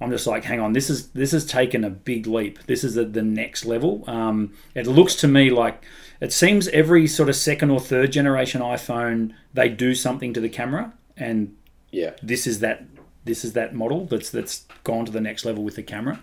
I'm 0.00 0.10
just 0.10 0.26
like, 0.26 0.44
hang 0.44 0.60
on, 0.60 0.72
this 0.74 0.88
is 0.88 1.08
this 1.08 1.32
has 1.32 1.44
taken 1.44 1.82
a 1.84 1.90
big 1.90 2.26
leap. 2.26 2.58
This 2.66 2.84
is 2.84 2.94
the, 2.94 3.04
the 3.04 3.22
next 3.22 3.64
level. 3.64 4.04
Um, 4.06 4.52
it 4.74 4.86
looks 4.86 5.16
to 5.16 5.28
me 5.28 5.50
like 5.50 5.82
it 6.20 6.32
seems 6.32 6.68
every 6.68 7.06
sort 7.08 7.28
of 7.28 7.36
second 7.36 7.70
or 7.70 7.80
third 7.80 8.12
generation 8.12 8.60
iPhone 8.62 9.32
they 9.54 9.68
do 9.68 9.94
something 9.94 10.32
to 10.34 10.40
the 10.40 10.48
camera, 10.48 10.92
and 11.16 11.54
yeah, 11.90 12.12
this 12.22 12.46
is 12.46 12.60
that 12.60 12.84
this 13.24 13.44
is 13.44 13.54
that 13.54 13.74
model 13.74 14.04
that's 14.06 14.30
that's 14.30 14.66
gone 14.84 15.04
to 15.04 15.12
the 15.12 15.20
next 15.20 15.44
level 15.44 15.64
with 15.64 15.74
the 15.76 15.82
camera. 15.82 16.20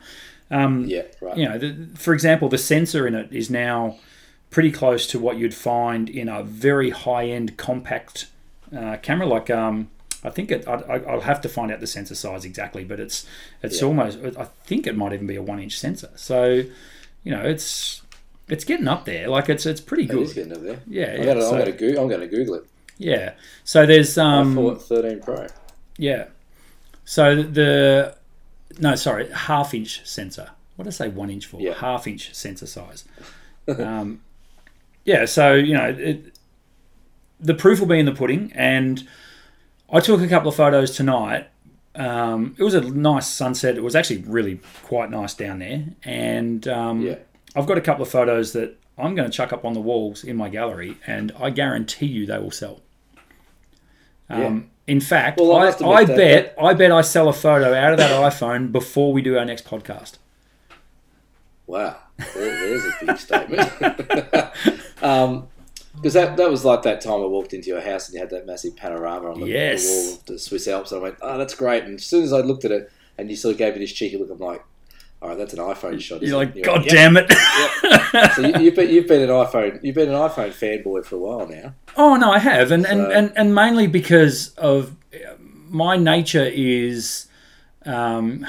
Um, 0.53 0.85
yeah, 0.85 1.03
right, 1.21 1.37
you 1.37 1.47
know, 1.49 1.57
the, 1.57 1.87
for 1.97 2.13
example, 2.13 2.47
the 2.49 2.57
sensor 2.57 3.07
in 3.07 3.15
it 3.15 3.31
is 3.31 3.49
now 3.49 3.97
pretty 4.51 4.71
close 4.71 5.07
to 5.07 5.19
what 5.19 5.37
you'd 5.37 5.53
find 5.53 6.07
in 6.09 6.29
a 6.29 6.43
very 6.43 6.91
high-end 6.91 7.57
compact 7.57 8.27
uh, 8.75 8.97
camera. 9.01 9.25
Like, 9.25 9.49
um, 9.49 9.89
I 10.23 10.29
think 10.29 10.51
it, 10.51 10.67
I, 10.67 10.73
I- 10.75 11.11
I'll 11.11 11.21
have 11.21 11.41
to 11.41 11.49
find 11.49 11.71
out 11.71 11.79
the 11.79 11.87
sensor 11.87 12.15
size 12.15 12.45
exactly, 12.45 12.83
but 12.83 12.99
it's 12.99 13.25
it's 13.63 13.81
Yeah. 13.81 13.87
almost. 13.87 14.19
I 14.37 14.45
think 14.65 14.85
it 14.87 14.95
might 14.95 15.11
even 15.13 15.27
be 15.27 15.35
a 15.35 15.41
one-inch 15.41 15.77
sensor. 15.79 16.09
So, 16.15 16.63
you 17.23 17.31
know, 17.31 17.41
it's 17.41 18.01
it's 18.47 18.63
getting 18.63 18.87
up 18.87 19.05
there. 19.05 19.27
Like, 19.29 19.49
it's 19.49 19.65
it's 19.65 19.81
pretty 19.81 20.03
it 20.03 20.11
is 20.11 20.33
good. 20.33 20.49
getting 20.49 20.53
up 20.53 20.63
there. 20.63 20.79
Yeah, 20.87 21.13
I'm 21.13 21.19
yeah. 21.19 21.25
gonna, 21.25 21.41
so, 21.41 21.51
I'm 21.53 21.59
gonna 21.59 21.71
go, 21.71 22.01
I'm 22.03 22.09
gonna 22.09 22.27
Google 22.27 22.55
it. 22.55 22.65
yeah. 22.97 23.33
So 23.63 23.85
there's 23.85 24.17
um, 24.17 24.51
I 24.59 24.61
thought 24.61 24.81
13 24.83 25.19
Pro. 25.21 25.47
yeah. 25.97 26.25
So 27.05 27.41
the 27.43 28.15
no, 28.79 28.95
sorry, 28.95 29.29
half 29.31 29.73
inch 29.73 30.05
sensor. 30.05 30.49
What 30.75 30.83
did 30.85 30.89
I 30.89 30.93
say? 30.93 31.07
One 31.09 31.29
inch 31.29 31.45
for? 31.45 31.59
Yeah. 31.61 31.73
Half 31.73 32.07
inch 32.07 32.33
sensor 32.33 32.65
size. 32.67 33.05
um, 33.67 34.21
yeah. 35.05 35.25
So 35.25 35.53
you 35.53 35.73
know, 35.73 35.95
it, 35.97 36.37
the 37.39 37.53
proof 37.53 37.79
will 37.79 37.87
be 37.87 37.99
in 37.99 38.05
the 38.05 38.13
pudding, 38.13 38.51
and 38.55 39.07
I 39.91 39.99
took 39.99 40.21
a 40.21 40.27
couple 40.27 40.49
of 40.49 40.55
photos 40.55 40.95
tonight. 40.95 41.47
Um, 41.95 42.55
it 42.57 42.63
was 42.63 42.73
a 42.73 42.81
nice 42.81 43.27
sunset. 43.27 43.77
It 43.77 43.83
was 43.83 43.95
actually 43.95 44.23
really 44.23 44.59
quite 44.83 45.11
nice 45.11 45.33
down 45.35 45.59
there, 45.59 45.85
and 46.03 46.67
um, 46.67 47.01
Yeah. 47.01 47.15
I've 47.55 47.67
got 47.67 47.77
a 47.77 47.81
couple 47.81 48.01
of 48.01 48.09
photos 48.09 48.53
that 48.53 48.79
I'm 48.97 49.13
going 49.13 49.29
to 49.29 49.35
chuck 49.35 49.53
up 49.53 49.63
on 49.63 49.73
the 49.73 49.79
walls 49.79 50.23
in 50.23 50.35
my 50.35 50.49
gallery, 50.49 50.97
and 51.05 51.31
I 51.39 51.51
guarantee 51.51 52.07
you 52.07 52.25
they 52.25 52.39
will 52.39 52.49
sell. 52.51 52.81
Um, 54.29 54.69
In 54.87 54.99
fact, 54.99 55.39
Well, 55.39 55.53
I 55.53 55.67
I, 55.67 56.01
I 56.01 56.05
bet 56.05 56.55
I 56.59 56.73
bet 56.73 56.91
I 56.91 57.01
sell 57.01 57.29
a 57.29 57.33
photo 57.33 57.73
out 57.73 57.93
of 57.93 57.97
that 57.99 58.11
iPhone 58.11 58.71
before 58.71 59.13
we 59.13 59.21
do 59.21 59.37
our 59.37 59.45
next 59.45 59.65
podcast. 59.65 60.17
Wow, 61.67 61.97
there, 62.17 62.33
there's 62.35 62.85
a 62.85 63.05
big 63.05 63.17
statement. 63.17 63.71
um, 65.03 65.47
because 65.95 66.13
that, 66.13 66.35
that 66.37 66.49
was 66.49 66.65
like 66.65 66.81
that 66.81 67.01
time 67.01 67.21
I 67.21 67.25
walked 67.25 67.53
into 67.53 67.69
your 67.69 67.79
house 67.79 68.07
and 68.07 68.15
you 68.15 68.19
had 68.19 68.31
that 68.31 68.45
massive 68.45 68.75
panorama 68.75 69.31
on 69.31 69.39
the, 69.39 69.45
the 69.45 69.51
wall 69.87 70.13
of 70.15 70.25
the 70.25 70.39
Swiss 70.39 70.67
Alps. 70.67 70.91
And 70.91 70.99
I 70.99 71.03
went, 71.03 71.17
oh, 71.21 71.37
that's 71.37 71.53
great. 71.55 71.83
And 71.83 71.95
as 71.95 72.05
soon 72.05 72.23
as 72.23 72.33
I 72.33 72.39
looked 72.39 72.65
at 72.65 72.71
it, 72.71 72.91
and 73.17 73.29
you 73.29 73.35
sort 73.35 73.53
of 73.53 73.59
gave 73.59 73.73
me 73.73 73.79
this 73.79 73.93
cheeky 73.93 74.17
look. 74.17 74.29
I'm 74.29 74.39
like, 74.39 74.63
all 75.23 75.29
right, 75.29 75.37
that's 75.37 75.53
an 75.53 75.59
iPhone 75.59 75.99
shot. 76.01 76.21
You're 76.21 76.33
it?" 76.33 76.37
like, 76.37 76.55
And 76.55 76.63
God 76.65 76.85
"Yep." 76.85 76.93
damn 76.93 77.17
it! 77.17 77.31
So 78.35 78.41
you, 78.45 78.65
you've 78.65 78.75
been 78.75 78.89
you've 78.89 79.07
been 79.07 79.21
an 79.21 79.29
iPhone 79.29 79.79
you've 79.83 79.95
been 79.95 80.09
an 80.09 80.15
iPhone 80.15 80.49
fanboy 80.51 81.05
for 81.05 81.15
a 81.15 81.19
while 81.19 81.47
now. 81.47 81.73
Oh 81.97 82.15
no, 82.17 82.31
I 82.31 82.39
have, 82.39 82.71
and 82.71 82.85
and, 82.85 83.01
So- 83.05 83.11
and, 83.11 83.31
and 83.35 83.55
mainly 83.55 83.87
because 83.87 84.49
of 84.55 84.95
my 85.69 85.95
nature 85.97 86.43
is, 86.53 87.27
um, 87.85 88.45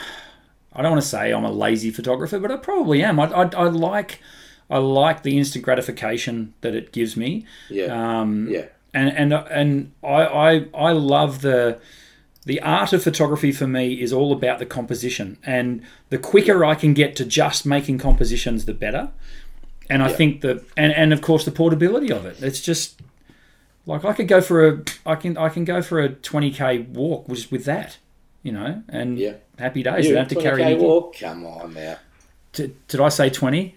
I 0.72 0.82
don't 0.82 0.90
want 0.92 1.02
to 1.02 1.08
say 1.08 1.32
I'm 1.32 1.44
a 1.44 1.52
lazy 1.52 1.90
photographer, 1.90 2.38
but 2.38 2.50
I 2.50 2.56
probably 2.56 3.02
am. 3.02 3.18
I, 3.20 3.30
I, 3.30 3.42
I 3.54 3.64
like 3.68 4.20
I 4.68 4.78
like 4.78 5.22
the 5.22 5.38
instant 5.38 5.64
gratification 5.64 6.54
that 6.62 6.74
it 6.74 6.90
gives 6.92 7.16
me, 7.16 7.46
Yeah, 7.70 7.86
um, 8.20 8.48
yeah, 8.50 8.66
and 8.92 9.08
and 9.10 9.32
and 9.32 9.92
I, 10.02 10.24
I 10.26 10.66
I 10.74 10.92
love 10.92 11.40
the. 11.42 11.78
The 12.46 12.60
art 12.60 12.92
of 12.92 13.02
photography 13.02 13.52
for 13.52 13.66
me 13.66 13.94
is 14.00 14.12
all 14.12 14.32
about 14.32 14.58
the 14.58 14.66
composition, 14.66 15.38
and 15.44 15.82
the 16.10 16.18
quicker 16.18 16.64
I 16.64 16.74
can 16.74 16.92
get 16.92 17.16
to 17.16 17.24
just 17.24 17.64
making 17.64 17.98
compositions, 17.98 18.66
the 18.66 18.74
better. 18.74 19.10
And 19.88 20.02
I 20.02 20.08
Yeah. 20.10 20.16
think 20.16 20.40
that, 20.42 20.62
and, 20.76 20.92
and 20.92 21.12
of 21.12 21.20
course 21.22 21.44
the 21.44 21.50
portability 21.50 22.10
of 22.12 22.24
it. 22.26 22.42
It's 22.42 22.60
just 22.60 23.00
like 23.86 24.04
I 24.04 24.12
could 24.12 24.28
go 24.28 24.40
for 24.40 24.66
a, 24.68 24.82
I 25.06 25.14
can 25.14 25.36
I 25.38 25.48
can 25.48 25.64
go 25.64 25.80
for 25.82 26.00
a 26.00 26.08
twenty 26.10 26.50
k 26.50 26.78
walk 26.78 27.28
just 27.28 27.50
with 27.52 27.64
that, 27.64 27.98
you 28.42 28.52
know, 28.52 28.82
and 28.88 29.18
Yeah. 29.18 29.34
happy 29.58 29.82
days. 29.82 30.06
You, 30.06 30.14
don't 30.14 30.28
have 30.28 30.36
to 30.36 30.42
carry 30.42 30.62
20K 30.62 30.78
walk. 30.78 31.18
Come 31.18 31.46
on 31.46 31.74
now. 31.74 31.96
Did, 32.52 32.86
did 32.88 33.00
I 33.00 33.08
say 33.08 33.30
twenty? 33.30 33.76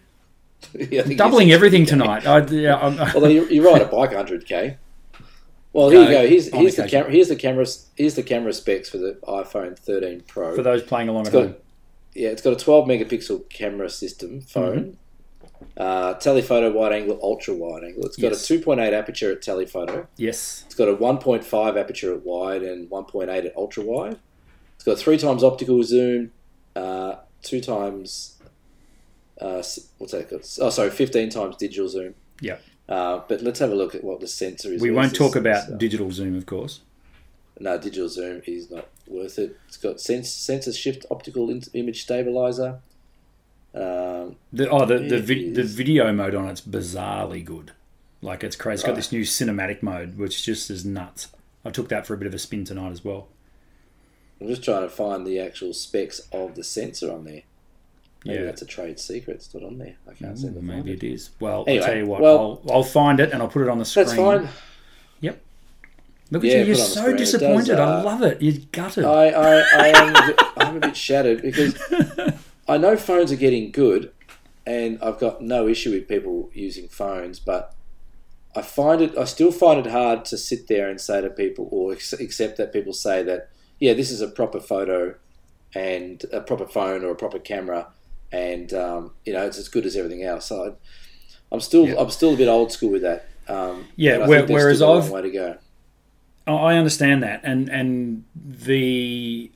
Yeah, 0.91 1.03
Doubling 1.03 1.51
everything 1.51 1.85
tonight. 1.85 2.25
I, 2.25 2.39
yeah, 2.47 2.77
I'm, 2.77 2.99
Although 3.15 3.27
you, 3.27 3.45
you 3.47 3.65
ride 3.69 3.81
a 3.81 3.85
bike 3.85 4.09
100k. 4.11 4.77
Well, 5.77 5.89
here 5.91 6.01
you 6.01 6.09
Go. 6.09 6.27
Here's 6.27 6.47
here's 6.51 6.75
the 6.75 6.87
camera. 6.87 7.11
Here's 7.11 7.27
the 7.27 7.35
camera. 7.35 7.65
Here's 7.95 8.15
the 8.15 8.23
camera 8.23 8.51
specs 8.51 8.89
for 8.89 8.97
the 8.97 9.13
iPhone 9.27 9.77
13 9.77 10.23
Pro. 10.27 10.55
for 10.55 10.63
those 10.63 10.81
playing 10.81 11.07
along 11.07 11.27
It's 11.27 11.29
at 11.29 11.33
got, 11.33 11.43
home. 11.43 11.55
yeah, 12.15 12.29
it's 12.29 12.41
got 12.41 12.53
a 12.53 12.55
12 12.55 12.87
megapixel 12.87 13.47
camera 13.49 13.87
system 13.89 14.41
phone, 14.41 14.97
Mm-hmm. 15.43 15.63
uh, 15.77 16.13
telephoto 16.15 16.71
wide 16.71 16.93
angle, 16.93 17.19
ultra 17.21 17.53
wide 17.53 17.83
angle. 17.83 18.05
It's 18.07 18.17
got 18.17 18.31
Yes. 18.31 18.49
a 18.49 18.53
2.8 18.57 18.91
aperture 18.91 19.31
at 19.33 19.43
telephoto. 19.43 20.07
Yes. 20.17 20.63
It's 20.65 20.73
got 20.73 20.87
a 20.87 20.95
1.5 20.95 21.77
aperture 21.79 22.13
at 22.15 22.25
wide 22.25 22.63
and 22.63 22.89
1.8 22.89 23.45
at 23.45 23.55
ultra 23.55 23.83
wide. 23.83 24.17
It's 24.75 24.83
got 24.83 24.97
three 24.97 25.17
times 25.19 25.43
optical 25.43 25.83
zoom, 25.83 26.31
uh, 26.75 27.17
two 27.43 27.61
times. 27.61 28.39
Uh, 29.39 29.61
what's 29.99 30.11
that? 30.13 30.27
called? 30.27 30.41
Oh, 30.59 30.71
sorry, 30.71 30.89
15 30.89 31.29
times 31.29 31.55
digital 31.57 31.87
zoom. 31.87 32.15
Yeah. 32.41 32.57
Uh, 32.89 33.21
but 33.27 33.41
let's 33.41 33.59
have 33.59 33.71
a 33.71 33.75
look 33.75 33.95
at 33.95 34.03
what 34.03 34.19
the 34.21 34.27
sensor 34.27 34.71
is. 34.73 34.81
We 34.81 34.91
won't 34.91 35.13
talk 35.15 35.35
about 35.35 35.77
digital 35.77 36.11
zoom, 36.11 36.35
of 36.37 36.45
course. 36.45 36.81
no, 37.59 37.77
digital 37.77 38.07
zoom 38.07 38.41
is 38.45 38.69
not 38.71 38.87
worth 39.07 39.37
it. 39.39 39.57
It's 39.67 39.77
got 39.77 39.99
sens- 39.99 40.31
sensor 40.31 40.71
shift 40.71 41.05
optical 41.11 41.49
in- 41.49 41.63
image 41.73 42.03
stabilizer. 42.03 42.79
Um, 43.73 44.37
The, 44.53 44.69
oh, 44.69 44.85
the 44.85 44.99
the, 44.99 45.19
vi- 45.21 45.51
the 45.51 45.63
video 45.63 46.11
mode 46.13 46.33
on 46.35 46.47
it's 46.47 46.61
bizarrely 46.61 47.43
good. 47.43 47.71
Like 48.21 48.43
it's 48.43 48.55
crazy. 48.55 48.75
It's 48.75 48.83
got 48.83 48.89
Right. 48.91 48.95
this 48.97 49.11
new 49.11 49.21
cinematic 49.21 49.83
mode, 49.83 50.17
which 50.17 50.43
just 50.45 50.69
is 50.71 50.85
nuts. 50.85 51.27
I 51.65 51.69
took 51.71 51.89
that 51.89 52.07
for 52.07 52.13
a 52.13 52.17
bit 52.17 52.27
of 52.27 52.33
a 52.33 52.39
spin 52.39 52.63
tonight 52.63 52.91
as 52.91 53.03
well. 53.03 53.27
I'm 54.39 54.47
just 54.47 54.63
trying 54.63 54.83
to 54.83 54.89
find 54.89 55.25
the 55.27 55.39
actual 55.39 55.73
specs 55.73 56.21
of 56.31 56.55
the 56.55 56.63
sensor 56.63 57.11
on 57.11 57.25
there. 57.25 57.41
Maybe 58.27 58.39
Yeah. 58.39 58.45
that's 58.45 58.61
a 58.61 58.65
trade 58.65 58.99
secret. 58.99 59.35
It's 59.37 59.53
not 59.53 59.63
on 59.63 59.77
there. 59.77 59.95
I 60.09 60.13
can't 60.13 60.37
seem 60.37 60.49
to 60.53 60.55
find 60.55 60.67
Maybe 60.67 60.91
it. 60.93 61.03
it 61.03 61.13
is. 61.13 61.29
Well, 61.39 61.63
Anyway, 61.67 61.83
I'll 61.83 61.89
tell 61.89 61.97
you 61.97 62.05
what. 62.05 62.21
well- 62.21 62.61
I'll, 62.67 62.71
I'll 62.77 62.83
find 62.83 63.19
it 63.19 63.31
and 63.31 63.41
I'll 63.41 63.47
put 63.47 63.61
it 63.63 63.69
on 63.69 63.79
the 63.79 63.85
screen. 63.85 64.05
That's 64.05 64.17
fine. 64.17 64.47
Yep. 65.21 65.41
Look 66.31 66.43
at 66.43 66.49
Yeah, 66.51 66.57
you. 66.57 66.65
You're 66.65 66.75
put 66.75 66.79
it 66.79 66.81
on 66.81 66.87
the 66.89 66.93
so 66.93 67.01
screen. 67.01 67.15
It 67.15 67.17
does, 67.19 67.31
disappointed. 67.31 67.79
I 67.79 67.99
uh, 67.99 68.03
love 68.03 68.21
it. 68.23 68.41
You're 68.41 68.61
gutted. 68.71 69.05
I, 69.05 69.27
I, 69.29 69.55
I 69.59 69.87
am 69.87 70.15
a 70.15 70.27
bit, 70.27 70.41
I'm 70.57 70.75
a 70.77 70.79
bit 70.81 70.97
shattered 70.97 71.41
because 71.41 71.79
I 72.67 72.77
know 72.77 72.97
phones 72.97 73.31
are 73.31 73.35
getting 73.37 73.71
good, 73.71 74.11
and 74.65 74.99
I've 75.01 75.19
got 75.19 75.41
no 75.41 75.67
issue 75.69 75.91
with 75.91 76.07
people 76.09 76.49
using 76.53 76.89
phones, 76.89 77.39
but 77.39 77.73
I 78.55 78.61
find 78.61 79.01
it. 79.01 79.17
I 79.17 79.23
still 79.23 79.51
find 79.53 79.79
it 79.85 79.89
hard 79.89 80.25
to 80.25 80.37
sit 80.37 80.67
there 80.67 80.89
and 80.89 80.99
say 80.99 81.21
to 81.21 81.29
people, 81.29 81.69
or 81.71 81.93
accept 81.93 82.57
that 82.57 82.73
people 82.73 82.91
say 82.91 83.23
that, 83.23 83.49
yeah, 83.79 83.93
this 83.93 84.11
is 84.11 84.19
a 84.19 84.27
proper 84.27 84.59
photo, 84.59 85.15
and 85.73 86.25
a 86.33 86.41
proper 86.41 86.65
phone 86.65 87.03
or 87.05 87.11
a 87.11 87.15
proper 87.15 87.39
camera, 87.39 87.87
and 88.31 88.73
um, 88.73 89.11
you 89.25 89.33
know 89.33 89.45
it's 89.45 89.57
as 89.57 89.69
good 89.69 89.85
as 89.85 89.95
everything 89.95 90.23
else. 90.23 90.45
So 90.45 90.63
I, 90.63 90.71
I'm 91.53 91.61
still, 91.61 91.87
Yeah. 91.87 91.95
I'm 91.97 92.09
still 92.09 92.33
a 92.33 92.37
bit 92.37 92.47
old 92.47 92.71
school 92.71 92.89
with 92.89 93.01
that. 93.03 93.27
Um, 93.47 93.87
Yeah, 93.95 94.27
where- 94.27 94.45
whereas 94.45 94.77
still 94.77 94.89
a 94.89 94.93
long 94.95 95.03
I've- 95.03 95.11
way 95.13 95.21
to 95.23 95.29
go. 95.31 95.57
I 96.47 96.75
understand 96.77 97.21
that, 97.23 97.41
and 97.43 97.67
and 97.69 98.23
the 98.35 99.51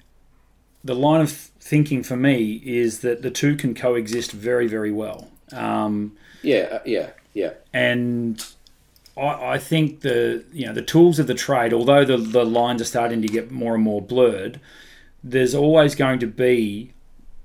the 0.84 0.96
line 0.96 1.22
of 1.22 1.32
thinking 1.32 2.02
for 2.04 2.16
me 2.18 2.62
is 2.66 3.00
that 3.00 3.22
the 3.22 3.30
two 3.32 3.56
can 3.56 3.74
coexist 3.74 4.32
very 4.32 4.68
very 4.68 4.92
well. 4.92 5.30
Um, 5.54 6.18
Yeah, 6.44 6.68
uh, 6.72 6.80
yeah, 6.86 7.10
yeah. 7.34 7.54
and 7.74 8.44
I, 9.16 9.54
I 9.54 9.58
think 9.58 10.02
the 10.02 10.44
you 10.52 10.66
know 10.66 10.74
the 10.74 10.82
tools 10.82 11.18
of 11.20 11.28
the 11.28 11.34
trade, 11.34 11.72
although 11.74 12.04
the 12.04 12.18
the 12.18 12.44
lines 12.46 12.82
are 12.82 12.86
starting 12.86 13.22
to 13.22 13.28
get 13.28 13.52
more 13.52 13.76
and 13.76 13.84
more 13.84 14.02
blurred, 14.02 14.60
there's 15.24 15.56
always 15.56 15.96
going 15.96 16.20
to 16.20 16.28
be 16.28 16.92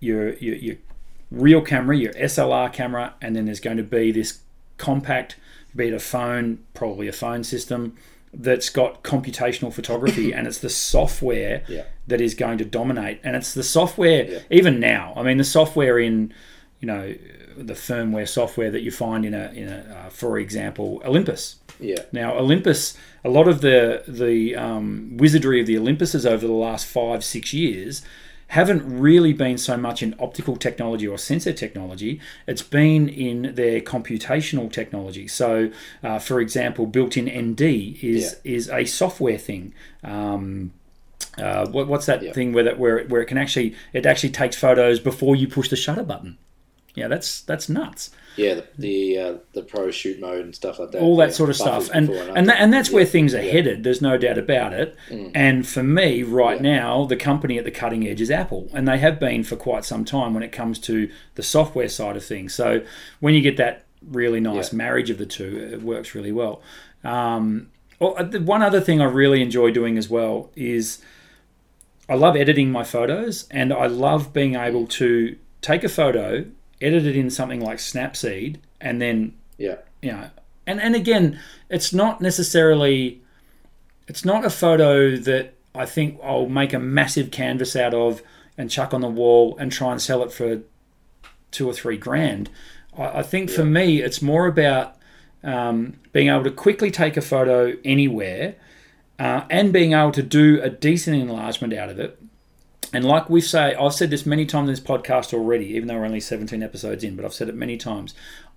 your 0.00 0.34
your, 0.34 0.56
your 0.56 0.76
real 1.30 1.60
camera, 1.60 1.96
your 1.96 2.12
SLR 2.14 2.72
camera, 2.72 3.14
and 3.20 3.34
then 3.34 3.46
there's 3.46 3.60
going 3.60 3.76
to 3.76 3.82
be 3.82 4.12
this 4.12 4.40
compact, 4.78 5.36
be 5.74 5.88
it 5.88 5.94
a 5.94 5.98
phone, 5.98 6.58
probably 6.74 7.08
a 7.08 7.12
phone 7.12 7.42
system 7.44 7.96
that's 8.32 8.68
got 8.68 9.02
computational 9.02 9.72
photography, 9.72 10.32
and 10.34 10.46
it's 10.46 10.58
the 10.58 10.68
software 10.70 11.62
Yeah. 11.68 11.84
that 12.06 12.20
is 12.20 12.34
going 12.34 12.58
to 12.58 12.64
dominate, 12.64 13.20
and 13.24 13.34
it's 13.36 13.54
the 13.54 13.62
software 13.62 14.24
Yeah. 14.30 14.38
even 14.50 14.78
now. 14.80 15.12
I 15.16 15.22
mean, 15.22 15.38
the 15.38 15.44
software 15.44 15.98
in 15.98 16.32
you 16.80 16.86
know 16.86 17.14
the 17.56 17.72
firmware 17.72 18.28
software 18.28 18.70
that 18.70 18.82
you 18.82 18.90
find 18.90 19.24
in 19.24 19.32
a 19.32 19.50
in 19.54 19.66
a 19.68 20.02
uh, 20.06 20.10
for 20.10 20.38
example 20.38 21.00
Olympus. 21.06 21.56
Yeah, 21.80 22.02
Now 22.12 22.36
Olympus, 22.36 22.96
a 23.24 23.30
lot 23.30 23.48
of 23.48 23.62
the 23.62 24.02
the 24.06 24.54
um, 24.56 25.16
wizardry 25.16 25.60
of 25.62 25.66
the 25.66 25.76
Olympuses 25.76 26.26
over 26.30 26.46
the 26.46 26.52
last 26.52 26.86
five 26.86 27.24
six 27.24 27.54
years 27.54 28.02
haven't 28.48 29.00
really 29.00 29.32
been 29.32 29.58
so 29.58 29.76
much 29.76 30.02
in 30.02 30.14
optical 30.20 30.56
technology 30.56 31.06
or 31.06 31.18
sensor 31.18 31.52
technology. 31.52 32.20
It's 32.46 32.62
been 32.62 33.08
in 33.08 33.54
their 33.54 33.80
computational 33.80 34.70
technology. 34.72 35.26
So, 35.26 35.70
uh, 36.02 36.18
for 36.20 36.40
example, 36.40 36.86
built-in 36.86 37.26
ND 37.26 37.60
is 38.02 38.36
is 38.44 38.68
a 38.70 38.84
software 38.84 39.38
thing. 39.38 39.74
Um, 40.04 40.72
uh, 41.38 41.66
what, 41.68 41.86
what's 41.88 42.06
that 42.06 42.22
Yeah. 42.22 42.32
thing 42.32 42.52
where 42.52 42.64
that 42.64 42.78
where 42.78 42.98
it, 42.98 43.10
where 43.10 43.20
it 43.20 43.26
can 43.26 43.36
actually 43.36 43.74
it 43.92 44.06
actually 44.06 44.30
takes 44.30 44.56
photos 44.56 45.00
before 45.00 45.36
you 45.36 45.48
push 45.48 45.68
the 45.68 45.76
shutter 45.76 46.04
button? 46.04 46.38
Yeah, 46.96 47.06
that's 47.08 47.42
that's 47.42 47.68
nuts. 47.68 48.10
yeah. 48.36 48.54
The 48.54 48.64
the, 48.78 49.18
uh, 49.18 49.34
the 49.52 49.62
pro 49.62 49.90
shoot 49.92 50.18
mode 50.18 50.40
and 50.44 50.54
stuff 50.54 50.78
like 50.80 50.90
that. 50.90 51.00
all 51.02 51.16
that 51.18 51.28
yeah. 51.28 51.34
sort 51.34 51.50
of 51.50 51.56
stuff, 51.56 51.88
and 51.94 52.08
before 52.08 52.36
and 52.36 52.48
that, 52.48 52.56
and 52.58 52.72
that's 52.72 52.90
where 52.90 53.04
things 53.04 53.34
are 53.34 53.42
yeah. 53.42 53.50
Mm. 53.50 53.52
headed. 53.52 53.84
There's 53.84 54.02
no 54.02 54.16
doubt 54.18 54.38
about 54.38 54.72
it. 54.72 54.96
And 55.34 55.66
for 55.68 55.82
me, 55.84 56.22
right 56.24 56.56
Yeah. 56.60 56.76
now, 56.76 57.04
the 57.04 57.16
company 57.16 57.58
at 57.58 57.64
the 57.64 57.70
cutting 57.70 58.08
edge 58.08 58.20
is 58.20 58.30
Apple, 58.30 58.68
and 58.74 58.88
they 58.88 58.98
have 58.98 59.20
been 59.20 59.44
for 59.44 59.56
quite 59.56 59.84
some 59.84 60.04
time 60.04 60.34
when 60.34 60.42
it 60.42 60.52
comes 60.52 60.78
to 60.80 61.08
the 61.36 61.42
software 61.42 61.88
side 61.88 62.16
of 62.16 62.24
things. 62.24 62.54
So 62.54 62.82
when 63.20 63.34
you 63.34 63.40
get 63.42 63.56
that 63.58 63.84
really 64.10 64.40
nice 64.40 64.72
Yeah. 64.72 64.78
marriage 64.78 65.10
of 65.10 65.18
the 65.18 65.26
two, 65.26 65.68
it 65.72 65.82
works 65.82 66.14
really 66.14 66.32
well. 66.32 66.62
Um, 67.04 67.68
well, 68.00 68.14
uh, 68.18 68.22
the 68.24 68.40
one 68.40 68.62
other 68.62 68.80
thing 68.80 69.00
I 69.00 69.04
really 69.04 69.40
enjoy 69.42 69.70
doing 69.70 69.96
as 69.98 70.08
well 70.10 70.50
is 70.56 70.98
I 72.08 72.14
love 72.14 72.36
editing 72.36 72.70
my 72.70 72.84
photos, 72.84 73.46
and 73.50 73.72
I 73.72 73.86
love 73.86 74.32
being 74.32 74.54
able 74.54 74.86
to 74.86 75.36
take 75.60 75.82
a 75.82 75.88
photo, 75.88 76.44
edit 76.80 77.06
it 77.06 77.16
in 77.16 77.30
something 77.30 77.60
like 77.60 77.78
Snapseed, 77.78 78.58
and 78.80 79.00
then 79.00 79.34
Yeah, 79.58 79.76
you 80.02 80.12
know 80.12 80.30
and 80.66 80.80
and 80.80 80.94
again 80.96 81.38
it's 81.70 81.92
not 81.92 82.20
necessarily 82.20 83.22
it's 84.08 84.24
not 84.24 84.44
a 84.44 84.50
photo 84.50 85.16
that 85.16 85.54
i 85.76 85.86
think 85.86 86.18
i'll 86.24 86.48
make 86.48 86.72
a 86.72 86.78
massive 86.78 87.30
canvas 87.30 87.76
out 87.76 87.94
of 87.94 88.20
and 88.58 88.70
chuck 88.70 88.94
on 88.94 89.00
the 89.00 89.08
wall 89.08 89.56
and 89.58 89.70
try 89.70 89.92
and 89.92 90.00
sell 90.00 90.22
it 90.22 90.32
for 90.32 90.62
two 91.50 91.68
or 91.68 91.72
three 91.72 91.96
grand. 91.96 92.50
I, 92.96 93.18
I 93.18 93.22
think 93.22 93.50
for 93.50 93.64
me 93.64 94.02
it's 94.02 94.22
more 94.22 94.46
about 94.46 94.96
um, 95.42 95.98
being 96.12 96.28
able 96.28 96.44
to 96.44 96.50
quickly 96.50 96.90
take 96.90 97.16
a 97.16 97.20
photo 97.20 97.74
anywhere 97.84 98.56
uh, 99.18 99.42
and 99.50 99.72
being 99.72 99.92
able 99.92 100.12
to 100.12 100.22
do 100.22 100.60
a 100.62 100.70
decent 100.70 101.16
enlargement 101.16 101.72
out 101.72 101.88
of 101.88 101.98
it 101.98 102.18
and 102.92 103.04
like 103.04 103.28
we 103.30 103.40
say, 103.40 103.74
I've 103.74 103.92
said 103.94 104.10
this 104.10 104.26
many 104.26 104.46
times 104.46 104.68
in 104.68 104.74
this 104.74 104.80
podcast 104.80 105.32
already, 105.34 105.66
even 105.74 105.88
though 105.88 105.96
we're 105.96 106.04
only 106.04 106.20
17 106.20 106.62
episodes 106.62 107.02
in, 107.04 107.16
but 107.16 107.24
I've 107.24 107.34
said 107.34 107.48
it 107.48 107.54
many 107.54 107.76
times. 107.76 108.14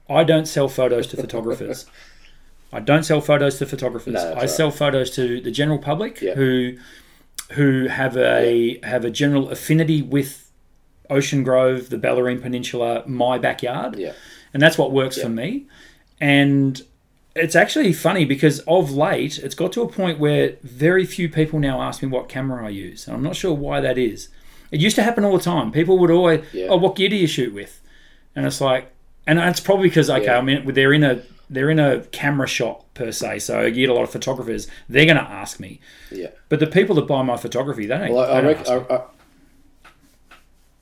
I 0.10 0.24
don't 0.24 0.48
sell 0.48 0.68
photos 0.68 1.08
to 1.08 1.18
photographers. 1.18 1.86
I 2.74 2.80
don't 2.80 3.04
sell 3.04 3.22
photos 3.22 3.58
to 3.60 3.66
photographers. 3.66 4.14
No, 4.14 4.32
I 4.34 4.42
right. 4.42 4.50
sell 4.50 4.70
photos 4.72 5.10
to 5.12 5.42
the 5.42 5.52
general 5.52 5.80
public 5.80 6.22
Yeah. 6.22 6.36
who 6.36 6.78
who 7.54 7.88
have 7.88 8.16
a 8.16 8.80
have 8.84 9.04
a 9.06 9.10
general 9.10 9.50
affinity 9.50 10.02
with 10.04 10.52
Ocean 11.10 11.44
Grove, 11.44 11.90
the 11.90 11.98
Bellarine 11.98 12.40
Peninsula, 12.42 13.04
my 13.08 13.40
backyard 13.40 13.98
yeah, 13.98 14.14
and 14.54 14.62
that's 14.62 14.78
what 14.78 14.92
works 14.92 15.18
Yeah. 15.18 15.24
for 15.24 15.30
me. 15.30 15.66
And 16.22 16.80
it's 17.40 17.56
actually 17.56 17.94
funny 17.94 18.26
because 18.26 18.60
of 18.68 18.92
late, 18.92 19.40
it's 19.40 19.56
got 19.56 19.72
to 19.74 19.82
a 19.82 19.88
point 19.88 20.20
where 20.20 20.58
very 20.64 21.06
few 21.06 21.30
people 21.30 21.60
now 21.60 21.82
ask 21.82 22.02
me 22.02 22.08
what 22.10 22.30
camera 22.30 22.66
I 22.66 22.70
use, 22.70 23.08
and 23.08 23.16
I'm 23.16 23.24
not 23.24 23.36
sure 23.36 23.54
why 23.54 23.80
that 23.82 23.98
is. 23.98 24.30
It 24.72 24.80
used 24.80 24.96
to 24.98 25.04
happen 25.04 25.24
all 25.26 25.38
the 25.38 25.44
time. 25.44 25.72
People 25.72 25.98
would 26.00 26.12
always, 26.12 26.44
Yeah. 26.54 26.68
oh, 26.70 26.78
what 26.78 26.96
gear 26.96 27.10
do 27.10 27.16
you 27.16 27.28
shoot 27.28 27.54
with? 27.54 27.82
And 28.36 28.46
it's 28.46 28.62
like, 28.62 28.92
and 29.26 29.40
it's 29.40 29.60
probably 29.60 29.90
because 29.90 30.10
okay, 30.10 30.26
Yeah. 30.26 30.38
I 30.38 30.42
mean, 30.42 30.74
they're 30.74 30.94
in 30.94 31.04
a 31.04 31.22
they're 31.52 31.72
in 31.72 31.80
a 31.80 32.02
camera 32.12 32.48
shop 32.48 32.86
per 32.94 33.12
se, 33.12 33.40
so 33.40 33.60
I 33.60 33.72
get 33.72 33.90
a 33.90 33.94
lot 33.94 34.04
of 34.04 34.12
photographers. 34.12 34.68
They're 34.88 35.06
going 35.06 35.18
to 35.18 35.24
ask 35.24 35.60
me, 35.60 35.80
Yeah. 36.12 36.28
but 36.48 36.60
the 36.60 36.68
people 36.68 36.96
that 36.98 37.08
buy 37.08 37.24
my 37.24 37.38
photography, 37.38 37.88
they 37.88 37.98
don't. 37.98 38.14
Well, 38.14 38.32
I, 38.32 38.42
they 38.42 38.54
don't 38.54 38.68
reckon. 38.68 38.86
I, 38.92 38.96
I, 38.96 39.02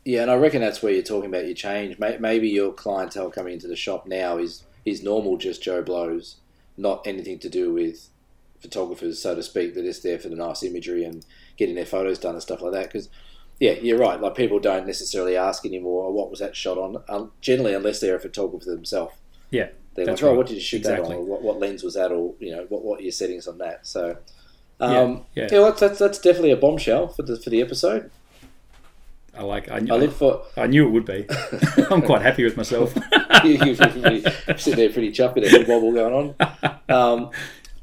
yeah, 0.04 0.22
and 0.24 0.32
I 0.32 0.36
reckon 0.36 0.62
that's 0.62 0.82
where 0.82 0.92
you're 0.94 1.04
talking 1.04 1.30
about 1.30 1.46
your 1.46 1.54
change. 1.56 1.98
Maybe 2.00 2.50
your 2.50 2.72
clientele 2.74 3.30
coming 3.30 3.54
into 3.54 3.68
the 3.68 3.76
shop 3.76 4.08
now 4.08 4.38
is 4.38 4.64
is 4.86 5.04
normal, 5.04 5.38
just 5.38 5.62
Joe 5.62 5.82
blows, 5.82 6.38
not 6.78 7.06
anything 7.06 7.40
to 7.40 7.50
do 7.50 7.74
with 7.74 8.10
photographers, 8.62 9.22
so 9.22 9.36
to 9.36 9.44
speak. 9.44 9.74
They're 9.74 9.84
just 9.84 10.04
there 10.04 10.20
for 10.20 10.30
the 10.30 10.36
nice 10.36 10.64
imagery 10.64 11.04
and 11.04 11.26
getting 11.58 11.76
their 11.76 11.86
photos 11.86 12.20
done 12.20 12.34
and 12.36 12.42
stuff 12.42 12.62
like 12.62 12.74
that. 12.74 12.86
Because 12.86 13.10
yeah, 13.60 13.72
you're 13.72 13.98
right. 13.98 14.20
Like 14.22 14.36
people 14.36 14.60
don't 14.60 14.86
necessarily 14.86 15.36
ask 15.36 15.66
anymore, 15.66 16.06
"Oh, 16.06 16.12
"What 16.12 16.30
was 16.30 16.40
that 16.40 16.56
shot 16.56 16.78
on?" 16.78 17.04
Um, 17.10 17.32
generally, 17.42 17.74
unless 17.74 18.00
they're 18.00 18.16
a 18.16 18.20
photographer 18.20 18.66
themselves. 18.66 19.16
Yeah, 19.50 19.70
They're 19.96 20.06
that's 20.06 20.22
like, 20.22 20.28
"Oh, 20.28 20.32
right. 20.32 20.38
what 20.38 20.48
did 20.48 20.56
you 20.56 20.62
shoot 20.62 20.78
Exactly. 20.78 21.10
that 21.10 21.16
on? 21.16 21.22
Or 21.22 21.26
what, 21.26 21.42
what 21.42 21.60
lens 21.60 21.84
was 21.84 21.96
that? 21.96 22.12
Or 22.12 22.36
you 22.40 22.56
know, 22.56 22.66
what 22.70 22.84
what 22.84 23.00
are 23.00 23.04
your 23.04 23.12
settings 23.12 23.48
on 23.48 23.58
that?" 23.60 23.86
So. 23.88 24.18
Um, 24.80 25.26
yeah. 25.34 25.48
yeah, 25.52 25.58
well, 25.58 25.66
that's, 25.70 25.80
that's 25.80 25.98
that's 25.98 26.20
definitely 26.20 26.52
a 26.52 26.56
bombshell 26.58 27.08
for 27.08 27.24
the 27.24 27.40
for 27.40 27.50
the 27.50 27.62
episode. 27.62 28.12
I 29.38 29.44
like. 29.44 29.70
I, 29.70 29.76
I 29.76 29.80
look 29.80 30.14
for 30.14 30.44
I 30.56 30.68
knew 30.68 30.88
it 30.88 30.92
would 30.92 31.06
be. 31.06 31.26
I'm 31.92 32.02
quite 32.02 32.22
happy 32.22 32.44
with 32.44 32.58
myself. 32.58 32.94
you, 33.44 33.76
sitting 33.76 34.76
there 34.76 34.90
pretty 34.90 35.12
chuffed 35.12 35.36
with 35.36 35.46
a 35.46 35.50
head 35.50 35.68
wobble 35.68 35.94
going 35.94 36.36
on. 36.42 36.80
Um, 36.90 37.32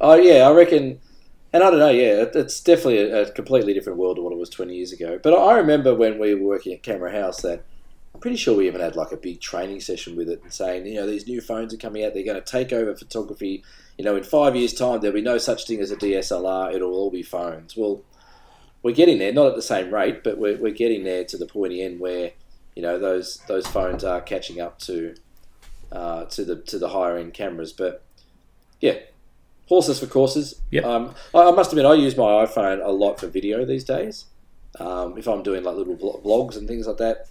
oh 0.01 0.15
yeah, 0.15 0.49
I 0.49 0.53
reckon, 0.53 0.99
and 1.53 1.63
I 1.63 1.71
don't 1.71 1.79
know. 1.79 1.91
Yeah, 1.91 2.23
it, 2.23 2.33
it's 2.35 2.61
definitely 2.61 2.99
a, 2.99 3.23
a 3.23 3.31
completely 3.31 3.75
different 3.75 3.99
world 3.99 4.17
to 4.17 4.23
what 4.23 4.33
it 4.33 4.39
was 4.39 4.51
twenty 4.51 4.77
years 4.77 4.93
ago. 4.93 5.19
But 5.23 5.35
I 5.35 5.57
remember 5.59 5.95
when 5.95 6.19
we 6.19 6.35
were 6.35 6.47
working 6.47 6.73
at 6.73 6.83
Camera 6.83 7.13
House 7.13 7.43
that 7.43 7.65
I'm 8.15 8.21
pretty 8.21 8.37
sure 8.37 8.57
we 8.57 8.69
even 8.69 8.81
had 8.81 8.97
like 8.97 9.13
a 9.13 9.17
big 9.17 9.41
training 9.41 9.81
session 9.81 10.17
with 10.17 10.29
it 10.29 10.43
and 10.43 10.53
saying, 10.53 10.87
you 10.87 10.95
know, 10.95 11.07
these 11.07 11.27
new 11.27 11.41
phones 11.41 11.75
are 11.75 11.79
coming 11.79 12.05
out. 12.05 12.15
They're 12.15 12.25
going 12.25 12.41
to 12.41 12.51
take 12.51 12.73
over 12.73 12.95
photography. 12.95 13.65
You 13.99 14.05
know, 14.05 14.17
in 14.17 14.23
five 14.23 14.55
years' 14.55 14.73
time, 14.73 15.01
there'll 15.01 15.15
be 15.15 15.21
no 15.21 15.39
such 15.39 15.67
thing 15.67 15.81
as 15.81 15.91
a 15.91 15.97
DSLR. 15.97 16.75
It'll 16.75 16.95
all 16.95 17.11
be 17.11 17.23
phones. 17.23 17.77
Well, 17.77 18.03
we're 18.85 18.95
getting 18.95 19.19
there, 19.19 19.33
not 19.33 19.47
at 19.47 19.57
the 19.57 19.63
same 19.63 19.93
rate, 19.93 20.23
but 20.23 20.37
we're, 20.39 20.59
we're 20.59 20.71
getting 20.71 21.05
there 21.05 21.25
to 21.25 21.39
the 21.39 21.47
pointy 21.47 21.83
end 21.83 21.99
where, 21.99 22.33
you 22.77 22.83
know, 22.83 22.99
those 22.99 23.39
those 23.49 23.67
phones 23.67 24.05
are 24.05 24.21
catching 24.21 24.61
up 24.61 24.79
to 24.81 25.15
uh, 25.91 26.27
to 26.27 26.45
the 26.45 26.57
to 26.57 26.79
the 26.79 26.91
higher 26.91 27.17
end 27.17 27.33
cameras. 27.33 27.73
But 27.73 28.05
yeah, 28.81 28.99
horses 29.69 29.99
for 29.99 30.07
courses. 30.07 30.61
Yep. 30.71 30.85
Um, 30.85 31.15
I, 31.35 31.49
I 31.49 31.51
must 31.53 31.73
admit, 31.73 31.87
I 31.87 31.95
use 31.95 32.17
my 32.17 32.45
iPhone 32.45 32.85
a 32.85 32.91
lot 32.91 33.19
for 33.19 33.27
video 33.27 33.65
these 33.65 33.85
days. 33.85 34.27
Um, 34.79 35.17
if 35.17 35.27
I'm 35.27 35.43
doing 35.43 35.65
like 35.65 35.77
little 35.77 35.97
vlogs 35.97 36.57
and 36.57 36.69
things 36.69 36.87
like 36.87 36.99
that. 36.99 37.27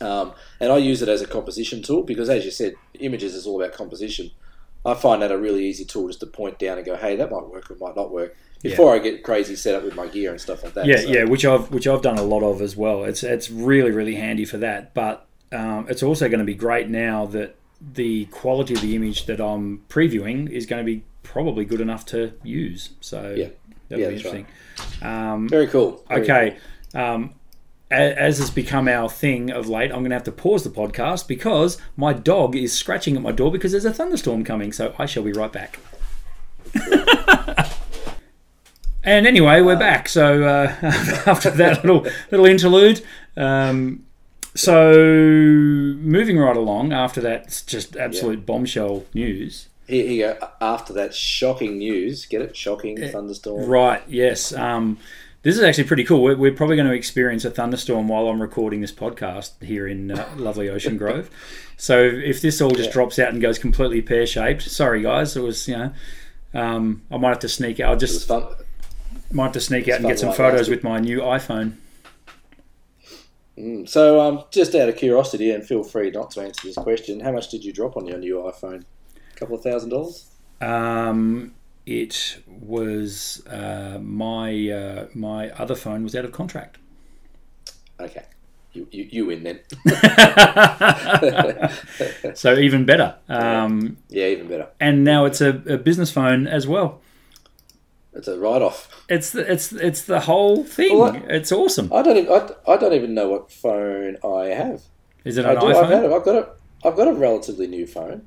Um, 0.00 0.32
and 0.60 0.70
I 0.70 0.76
use 0.76 1.02
it 1.02 1.08
as 1.08 1.22
a 1.22 1.26
composition 1.26 1.82
tool 1.82 2.04
because, 2.04 2.28
as 2.28 2.44
you 2.44 2.52
said, 2.52 2.74
images 3.00 3.34
is 3.34 3.48
all 3.48 3.60
about 3.60 3.76
composition. 3.76 4.30
I 4.86 4.94
find 4.94 5.22
that 5.22 5.32
a 5.32 5.38
really 5.38 5.66
easy 5.66 5.84
tool 5.84 6.06
just 6.06 6.20
to 6.20 6.26
point 6.26 6.60
down 6.60 6.76
and 6.78 6.86
go, 6.86 6.94
"Hey, 6.94 7.16
that 7.16 7.32
might 7.32 7.48
work 7.48 7.68
or 7.68 7.74
might 7.74 7.96
not 7.96 8.12
work." 8.12 8.36
Before 8.62 8.94
I 8.94 8.98
get 8.98 9.22
crazy 9.22 9.54
set 9.56 9.74
up 9.74 9.84
with 9.84 9.94
my 9.94 10.08
gear 10.08 10.30
and 10.32 10.40
stuff 10.40 10.64
like 10.64 10.74
that. 10.74 10.86
Yeah, 10.86 10.96
So, 10.96 11.08
yeah, 11.08 11.24
which 11.24 11.44
I've 11.44 11.70
which 11.70 11.86
I've 11.86 12.02
done 12.02 12.18
a 12.18 12.22
lot 12.22 12.42
of 12.42 12.60
as 12.60 12.76
well. 12.76 13.04
It's 13.04 13.22
it's 13.22 13.50
really 13.50 13.90
really 13.92 14.16
handy 14.16 14.44
for 14.44 14.56
that, 14.58 14.94
but 14.94 15.26
um, 15.52 15.86
it's 15.88 16.02
also 16.02 16.28
going 16.28 16.40
to 16.40 16.44
be 16.44 16.54
great 16.54 16.88
now 16.88 17.26
that 17.26 17.54
the 17.80 18.24
quality 18.26 18.74
of 18.74 18.80
the 18.80 18.96
image 18.96 19.26
that 19.26 19.40
I'm 19.40 19.84
previewing 19.88 20.50
is 20.50 20.66
going 20.66 20.84
to 20.84 20.86
be 20.86 21.04
probably 21.22 21.64
good 21.64 21.80
enough 21.80 22.04
to 22.06 22.32
use. 22.42 22.90
So 23.00 23.34
Yeah. 23.36 23.48
that'll 23.88 24.02
Yeah, 24.02 24.08
be 24.10 24.16
interesting. 24.16 24.46
Um, 25.02 25.48
Very 25.48 25.68
cool. 25.68 26.04
Very 26.08 26.22
okay. 26.22 26.56
Um, 26.94 27.34
as 27.90 28.38
has 28.38 28.50
become 28.50 28.86
our 28.88 29.08
thing 29.08 29.50
of 29.50 29.66
late, 29.68 29.90
I'm 29.92 30.00
going 30.00 30.10
to 30.10 30.16
have 30.16 30.24
to 30.24 30.32
pause 30.32 30.62
the 30.64 30.68
podcast 30.70 31.26
because 31.28 31.78
my 31.96 32.12
dog 32.12 32.54
is 32.54 32.72
scratching 32.76 33.16
at 33.16 33.22
my 33.22 33.32
door 33.32 33.50
because 33.50 33.72
there's 33.72 33.86
a 33.86 33.92
thunderstorm 33.94 34.44
coming. 34.44 34.72
So 34.72 34.94
I 34.98 35.06
shall 35.06 35.22
be 35.22 35.32
right 35.32 35.52
back. 35.52 35.78
and 39.08 39.26
anyway, 39.26 39.62
we're 39.62 39.78
back. 39.78 40.08
So 40.08 40.44
uh, 40.44 40.74
after 41.26 41.50
that 41.50 41.84
little 41.84 42.06
little 42.30 42.46
interlude, 42.46 43.04
um, 43.36 44.04
so 44.54 44.92
moving 44.94 46.38
right 46.38 46.56
along 46.56 46.92
after 46.92 47.20
that, 47.22 47.62
just 47.66 47.96
absolute 47.96 48.44
bombshell 48.44 49.04
news. 49.14 49.68
Here, 49.86 50.02
here 50.06 50.12
you 50.12 50.38
go. 50.40 50.48
After 50.60 50.92
that 50.94 51.14
shocking 51.14 51.78
news, 51.78 52.26
get 52.26 52.42
it? 52.42 52.56
Shocking 52.56 52.98
thunderstorm. 53.10 53.66
Right. 53.66 54.02
Yes. 54.08 54.52
Um, 54.52 54.98
this 55.42 55.56
is 55.56 55.62
actually 55.62 55.84
pretty 55.84 56.04
cool. 56.04 56.22
We're, 56.22 56.36
we're 56.36 56.52
probably 56.52 56.76
going 56.76 56.88
to 56.88 56.94
experience 56.94 57.44
a 57.44 57.50
thunderstorm 57.50 58.08
while 58.08 58.26
I'm 58.28 58.42
recording 58.42 58.80
this 58.82 58.92
podcast 58.92 59.62
here 59.64 59.86
in 59.88 60.10
uh, 60.10 60.28
lovely 60.36 60.68
Ocean 60.68 60.98
Grove. 60.98 61.30
So 61.78 61.98
if 62.02 62.42
this 62.42 62.60
all 62.60 62.70
just 62.70 62.88
Yeah. 62.88 62.92
drops 62.92 63.18
out 63.18 63.32
and 63.32 63.40
goes 63.40 63.58
completely 63.58 64.02
pear 64.02 64.26
shaped, 64.26 64.62
sorry 64.62 65.00
guys. 65.00 65.36
It 65.36 65.42
was 65.42 65.66
you 65.68 65.78
know, 65.78 65.92
um, 66.52 67.02
I 67.10 67.16
might 67.16 67.30
have 67.30 67.38
to 67.38 67.48
sneak 67.48 67.80
out. 67.80 67.86
I'll 67.90 67.92
It 67.94 68.02
was 68.02 68.12
just 68.12 68.28
fun. 68.28 68.44
Might 69.30 69.44
have 69.44 69.52
to 69.52 69.60
sneak 69.60 69.88
out 69.88 69.98
and 70.00 70.06
get 70.06 70.18
some 70.18 70.30
like 70.30 70.38
photos 70.38 70.68
with 70.68 70.82
my 70.82 70.98
new 70.98 71.20
iPhone. 71.20 71.76
Mm. 73.58 73.88
So, 73.88 74.20
um, 74.20 74.44
just 74.50 74.74
out 74.74 74.88
of 74.88 74.96
curiosity, 74.96 75.50
and 75.50 75.64
feel 75.64 75.82
free 75.82 76.10
not 76.10 76.30
to 76.32 76.42
answer 76.42 76.66
this 76.66 76.76
question, 76.76 77.20
how 77.20 77.32
much 77.32 77.48
did 77.50 77.64
you 77.64 77.72
drop 77.72 77.96
on 77.96 78.06
your 78.06 78.18
new 78.18 78.36
iPhone? 78.36 78.84
A 79.16 79.36
couple 79.36 79.56
of 79.56 79.62
thousand 79.62 79.90
dollars? 79.90 80.30
Um, 80.60 81.54
it 81.86 82.40
was 82.46 83.46
uh, 83.46 83.98
my 84.00 84.70
uh, 84.70 85.06
my 85.14 85.50
other 85.50 85.74
phone 85.74 86.02
was 86.04 86.14
out 86.14 86.24
of 86.24 86.32
contract. 86.32 86.78
Okay. 88.00 88.24
You, 88.74 88.86
you, 88.90 89.08
you 89.10 89.26
win 89.26 89.42
then. 89.44 89.60
so 92.34 92.54
even 92.56 92.84
better. 92.84 93.16
Um, 93.28 93.96
yeah, 94.08 94.26
even 94.26 94.46
better. 94.46 94.68
and 94.78 95.02
now 95.02 95.24
it's 95.24 95.40
a, 95.40 95.48
a 95.66 95.78
business 95.78 96.10
phone 96.12 96.46
as 96.46 96.66
well. 96.66 97.00
It's 98.18 98.26
a 98.28 98.36
write 98.38 98.62
off. 98.62 99.04
It's 99.08 99.30
the, 99.30 99.50
it's 99.50 99.72
it's 99.72 100.02
the 100.02 100.18
whole 100.20 100.64
thing. 100.64 100.98
Well, 100.98 101.14
it's 101.28 101.52
awesome. 101.52 101.92
I 101.92 102.02
don't 102.02 102.16
even, 102.16 102.32
I, 102.32 102.72
I 102.72 102.76
don't 102.76 102.92
even 102.92 103.14
know 103.14 103.28
what 103.28 103.52
phone 103.52 104.16
I 104.24 104.46
have. 104.46 104.82
Is 105.24 105.38
it 105.38 105.46
I 105.46 105.52
an 105.52 105.60
do. 105.60 105.66
I've, 105.68 105.88
had 105.88 106.02
iPhone? 106.02 106.12
a, 106.12 106.14
I've 106.16 106.24
got 106.24 106.34
a 106.34 106.48
I've 106.84 106.96
got 106.96 107.08
a 107.08 107.12
relatively 107.12 107.68
new 107.68 107.86
phone. 107.86 108.26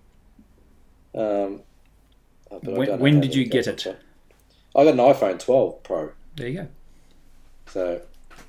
Um, 1.13 1.61
but 2.49 2.63
When- 2.63 2.99
when 2.99 3.21
did 3.21 3.35
you 3.35 3.45
get 3.45 3.67
it? 3.67 3.85
I've. 3.85 3.97
I 4.73 4.85
got 4.85 4.93
an 4.93 4.99
iPhone 4.99 5.39
12 5.39 5.83
Pro. 5.83 6.11
There 6.37 6.47
you 6.47 6.61
go. 6.61 6.67
So, 7.67 8.01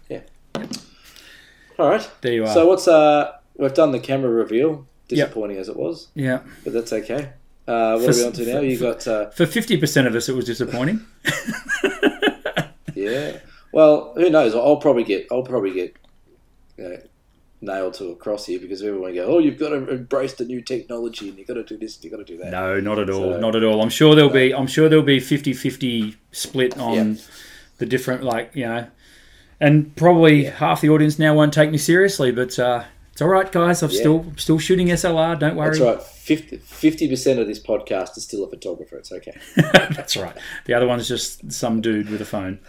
yeah. 0.09 0.21
All 1.79 1.91
right. 1.91 2.09
There 2.21 2.33
you 2.33 2.45
are. 2.45 2.55
So 2.55 2.67
what's 2.69 2.87
uh? 2.87 3.33
We've 3.57 3.75
done 3.75 3.91
the 3.91 3.99
camera 3.99 4.31
reveal. 4.31 4.87
Disappointing 5.09 5.59
as 5.59 5.69
it 5.69 5.77
was, 5.77 6.09
yeah. 6.15 6.41
but 6.65 6.73
that's 6.73 6.93
okay. 6.93 7.33
Uh, 7.69 7.99
what 7.99 8.05
For 8.07 8.11
are 8.11 8.15
we 8.23 8.25
on 8.27 8.33
to 8.33 8.55
now? 8.55 8.61
You 8.61 8.79
got 8.79 9.07
uh, 9.07 9.31
For 9.31 9.47
fifty 9.47 9.77
percent 9.77 10.07
of 10.07 10.15
us, 10.15 10.29
it 10.29 10.35
was 10.35 10.45
disappointing. 10.45 11.05
yeah. 12.95 13.39
Well, 13.73 14.13
who 14.17 14.29
knows? 14.31 14.55
I'll 14.55 14.77
probably 14.77 15.05
get 15.05 15.27
I'll 15.31 15.43
probably 15.43 15.73
get 15.73 15.97
you 16.77 16.85
know, 16.85 16.99
nailed 17.61 17.95
to 17.95 18.11
a 18.11 18.17
cross 18.17 18.47
here 18.47 18.59
because 18.59 18.83
everyone 18.83 19.15
go, 19.15 19.25
oh, 19.27 19.39
you've 19.39 19.59
got 19.59 19.71
to 19.71 19.89
embrace 19.89 20.35
the 20.35 20.45
new 20.45 20.61
technology 20.61 21.29
and 21.29 21.39
you've 21.39 21.47
got 21.49 21.55
to 21.55 21.65
do 21.65 21.77
this, 21.79 21.97
and 21.97 22.05
you've 22.05 22.13
got 22.13 22.19
to 22.19 22.25
do 22.25 22.37
that. 22.39 22.51
no, 22.51 22.81
not 22.81 22.99
at 22.99 23.09
all. 23.09 23.35
So- 23.35 23.41
not 23.41 23.57
at 23.57 23.65
all. 23.65 23.81
I'm 23.81 23.89
sure 23.91 24.15
there'll 24.15 24.31
be. 24.31 24.53
I'm 24.55 24.67
sure 24.67 24.89
there'll 24.89 25.05
be 25.05 25.21
50-50 25.21 26.17
split 26.33 26.77
on 26.79 26.95
Yeah. 27.15 27.23
the 27.79 27.87
different, 27.87 28.23
like 28.25 28.51
you 28.55 28.65
know, 28.67 28.87
and 29.61 29.95
probably 29.97 30.45
half 30.45 30.81
the 30.81 30.91
audience 30.91 31.19
now 31.19 31.35
won't 31.35 31.53
take 31.55 31.71
me 31.71 31.79
seriously. 31.79 32.33
But 32.33 32.59
uh, 32.59 32.85
it's 33.13 33.23
all 33.23 33.29
right, 33.29 33.51
guys. 33.51 33.83
I'm 33.83 33.91
Yeah. 33.91 34.01
still 34.01 34.33
still 34.37 34.59
shooting 34.59 34.89
SLR. 34.89 35.39
Don't 35.39 35.57
worry. 35.57 35.79
That's 35.79 35.99
right. 36.05 36.12
50 36.23 37.09
percent 37.09 37.41
of 37.41 37.49
this 37.49 37.59
podcast 37.59 38.17
is 38.17 38.23
still 38.23 38.45
a 38.45 38.49
photographer. 38.49 38.97
It's 38.97 39.11
okay. 39.11 39.37
That's 39.57 40.17
right. 40.17 40.37
The 40.67 40.75
other 40.75 40.87
one's 40.87 41.09
just 41.09 41.51
some 41.51 41.81
dude 41.81 42.09
with 42.11 42.21
a 42.21 42.25
phone. 42.25 42.61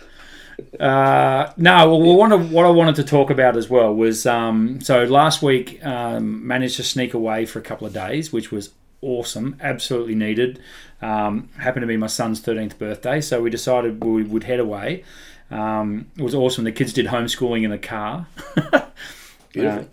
Uh, 0.79 1.51
no, 1.57 1.95
well, 1.95 2.15
what 2.15 2.31
I, 2.31 2.35
what 2.35 2.65
I 2.65 2.69
wanted 2.69 2.95
to 2.95 3.03
talk 3.03 3.29
about 3.29 3.55
as 3.55 3.69
well 3.69 3.93
was 3.93 4.25
um, 4.25 4.81
so 4.81 5.03
last 5.03 5.43
week 5.43 5.83
um, 5.85 6.45
managed 6.47 6.77
to 6.77 6.83
sneak 6.83 7.13
away 7.13 7.45
for 7.45 7.59
a 7.59 7.61
couple 7.61 7.85
of 7.85 7.93
days, 7.93 8.33
which 8.33 8.51
was 8.51 8.71
awesome, 9.01 9.55
absolutely 9.61 10.15
needed. 10.15 10.59
Um, 11.01 11.49
happened 11.59 11.83
to 11.83 11.87
be 11.87 11.97
my 11.97 12.07
son's 12.07 12.41
13th 12.41 12.79
birthday, 12.79 13.21
so 13.21 13.41
we 13.41 13.51
decided 13.51 14.03
we 14.03 14.23
would 14.23 14.45
head 14.45 14.59
away. 14.59 15.03
Um, 15.51 16.07
it 16.17 16.23
was 16.23 16.33
awesome. 16.33 16.63
The 16.63 16.71
kids 16.71 16.93
did 16.93 17.07
homeschooling 17.07 17.63
in 17.63 17.69
the 17.69 17.77
car. 17.77 18.25
Beautiful. 19.53 19.89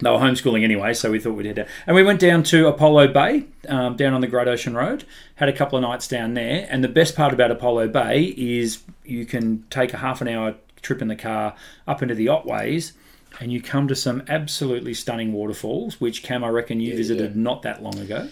They 0.00 0.10
were 0.10 0.18
homeschooling 0.18 0.62
anyway, 0.62 0.92
so 0.92 1.10
we 1.10 1.18
thought 1.18 1.32
we'd 1.32 1.46
head 1.46 1.56
down. 1.56 1.66
And 1.86 1.96
we 1.96 2.02
went 2.02 2.20
down 2.20 2.42
to 2.44 2.68
Apollo 2.68 3.08
Bay, 3.08 3.46
um, 3.68 3.96
down 3.96 4.12
on 4.12 4.20
the 4.20 4.26
Great 4.26 4.46
Ocean 4.48 4.74
Road. 4.74 5.04
Had 5.36 5.48
a 5.48 5.52
couple 5.52 5.78
of 5.78 5.82
nights 5.82 6.06
down 6.06 6.34
there. 6.34 6.66
And 6.70 6.84
the 6.84 6.88
best 6.88 7.16
part 7.16 7.32
about 7.32 7.50
Apollo 7.50 7.88
Bay 7.88 8.34
is 8.36 8.82
you 9.04 9.24
can 9.24 9.64
take 9.70 9.94
a 9.94 9.98
half 9.98 10.20
an 10.20 10.28
hour 10.28 10.54
trip 10.82 11.00
in 11.00 11.08
the 11.08 11.16
car 11.16 11.54
up 11.86 12.02
into 12.02 12.14
the 12.14 12.26
Otways, 12.26 12.92
and 13.40 13.52
you 13.52 13.60
come 13.60 13.88
to 13.88 13.94
some 13.94 14.22
absolutely 14.28 14.94
stunning 14.94 15.32
waterfalls, 15.32 16.00
which 16.00 16.22
Cam, 16.22 16.44
I 16.44 16.48
reckon 16.48 16.80
you 16.80 16.90
Yeah, 16.90 16.96
visited 16.96 17.34
yeah. 17.34 17.42
not 17.42 17.62
that 17.62 17.82
long 17.82 17.98
ago. 17.98 18.28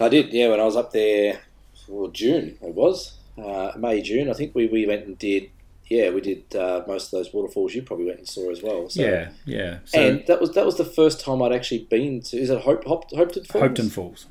I 0.00 0.08
did. 0.08 0.32
Yeah, 0.32 0.48
when 0.48 0.60
I 0.60 0.64
was 0.64 0.76
up 0.76 0.92
there, 0.92 1.40
well, 1.88 2.08
June 2.08 2.58
it 2.60 2.74
was 2.74 3.14
uh, 3.42 3.72
May 3.78 4.02
June. 4.02 4.28
I 4.30 4.34
think 4.34 4.54
we, 4.54 4.66
we 4.66 4.86
went 4.86 5.06
and 5.06 5.18
did 5.18 5.50
yeah, 5.88 6.10
we 6.10 6.20
did 6.20 6.54
uh, 6.56 6.82
most 6.86 7.06
of 7.06 7.10
those 7.12 7.32
waterfalls. 7.32 7.74
You 7.74 7.82
probably 7.82 8.06
went 8.06 8.18
and 8.18 8.28
saw 8.28 8.50
as 8.50 8.62
well. 8.62 8.88
So. 8.88 9.02
Yeah, 9.02 9.30
yeah. 9.44 9.78
So 9.84 10.00
and 10.00 10.26
that 10.26 10.40
was 10.40 10.52
that 10.52 10.66
was 10.66 10.76
the 10.76 10.84
first 10.84 11.20
time 11.20 11.42
I'd 11.42 11.52
actually 11.52 11.84
been 11.84 12.20
to. 12.22 12.36
Is 12.36 12.50
it 12.50 12.60
Hope, 12.62 12.84
Hop, 12.86 13.10
Hopetoun 13.10 13.46
Falls? 13.46 13.64
Hopetoun 13.64 13.90
Falls. 13.90 14.26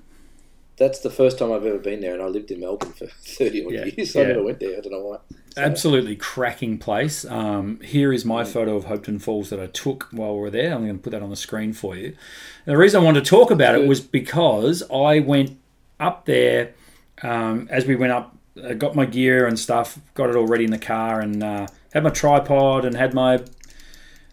That's 0.77 0.99
the 0.99 1.09
first 1.09 1.39
time 1.39 1.53
I've 1.53 1.65
ever 1.65 1.77
been 1.77 2.01
there, 2.01 2.13
and 2.13 2.21
I 2.21 2.25
lived 2.25 2.51
in 2.51 2.59
Melbourne 2.59 2.91
for 2.91 3.05
thirty 3.21 3.65
odd 3.65 3.71
Yeah, 3.71 3.85
years. 3.85 4.11
So 4.11 4.21
I 4.21 4.25
never 4.25 4.43
went 4.43 4.59
there. 4.59 4.77
I 4.77 4.81
don't 4.81 4.91
know 4.91 4.99
why. 4.99 5.17
So, 5.55 5.61
Absolutely 5.61 6.17
cracking 6.17 6.77
place. 6.77 7.23
Um, 7.23 7.79
here 7.79 8.11
is 8.11 8.25
my 8.25 8.43
Mm. 8.43 8.47
photo 8.47 8.75
of 8.75 8.85
Hopetoun 8.85 9.21
Falls 9.21 9.49
that 9.51 9.59
I 9.61 9.67
took 9.67 10.09
while 10.11 10.33
we 10.35 10.41
were 10.41 10.49
there. 10.49 10.73
I'm 10.73 10.83
going 10.83 10.97
to 10.97 11.01
put 11.01 11.11
that 11.11 11.21
on 11.21 11.29
the 11.29 11.37
screen 11.37 11.71
for 11.71 11.95
you. 11.95 12.07
And 12.65 12.73
the 12.73 12.77
reason 12.77 13.01
I 13.01 13.05
wanted 13.05 13.23
to 13.23 13.29
talk 13.29 13.51
about 13.51 13.75
it 13.75 13.87
was 13.87 14.01
because 14.01 14.83
I 14.93 15.19
went 15.19 15.57
up 15.97 16.25
there 16.25 16.73
um, 17.23 17.69
as 17.71 17.85
we 17.85 17.95
went 17.95 18.11
up. 18.11 18.34
I 18.63 18.73
got 18.73 18.95
my 18.95 19.05
gear 19.05 19.45
and 19.47 19.59
stuff, 19.59 19.99
got 20.13 20.29
it 20.29 20.35
all 20.35 20.47
ready 20.47 20.63
in 20.63 20.71
the 20.71 20.77
car, 20.77 21.19
and 21.19 21.43
uh, 21.43 21.67
had 21.93 22.03
my 22.03 22.09
tripod 22.09 22.85
and 22.85 22.95
had 22.95 23.13
my 23.13 23.43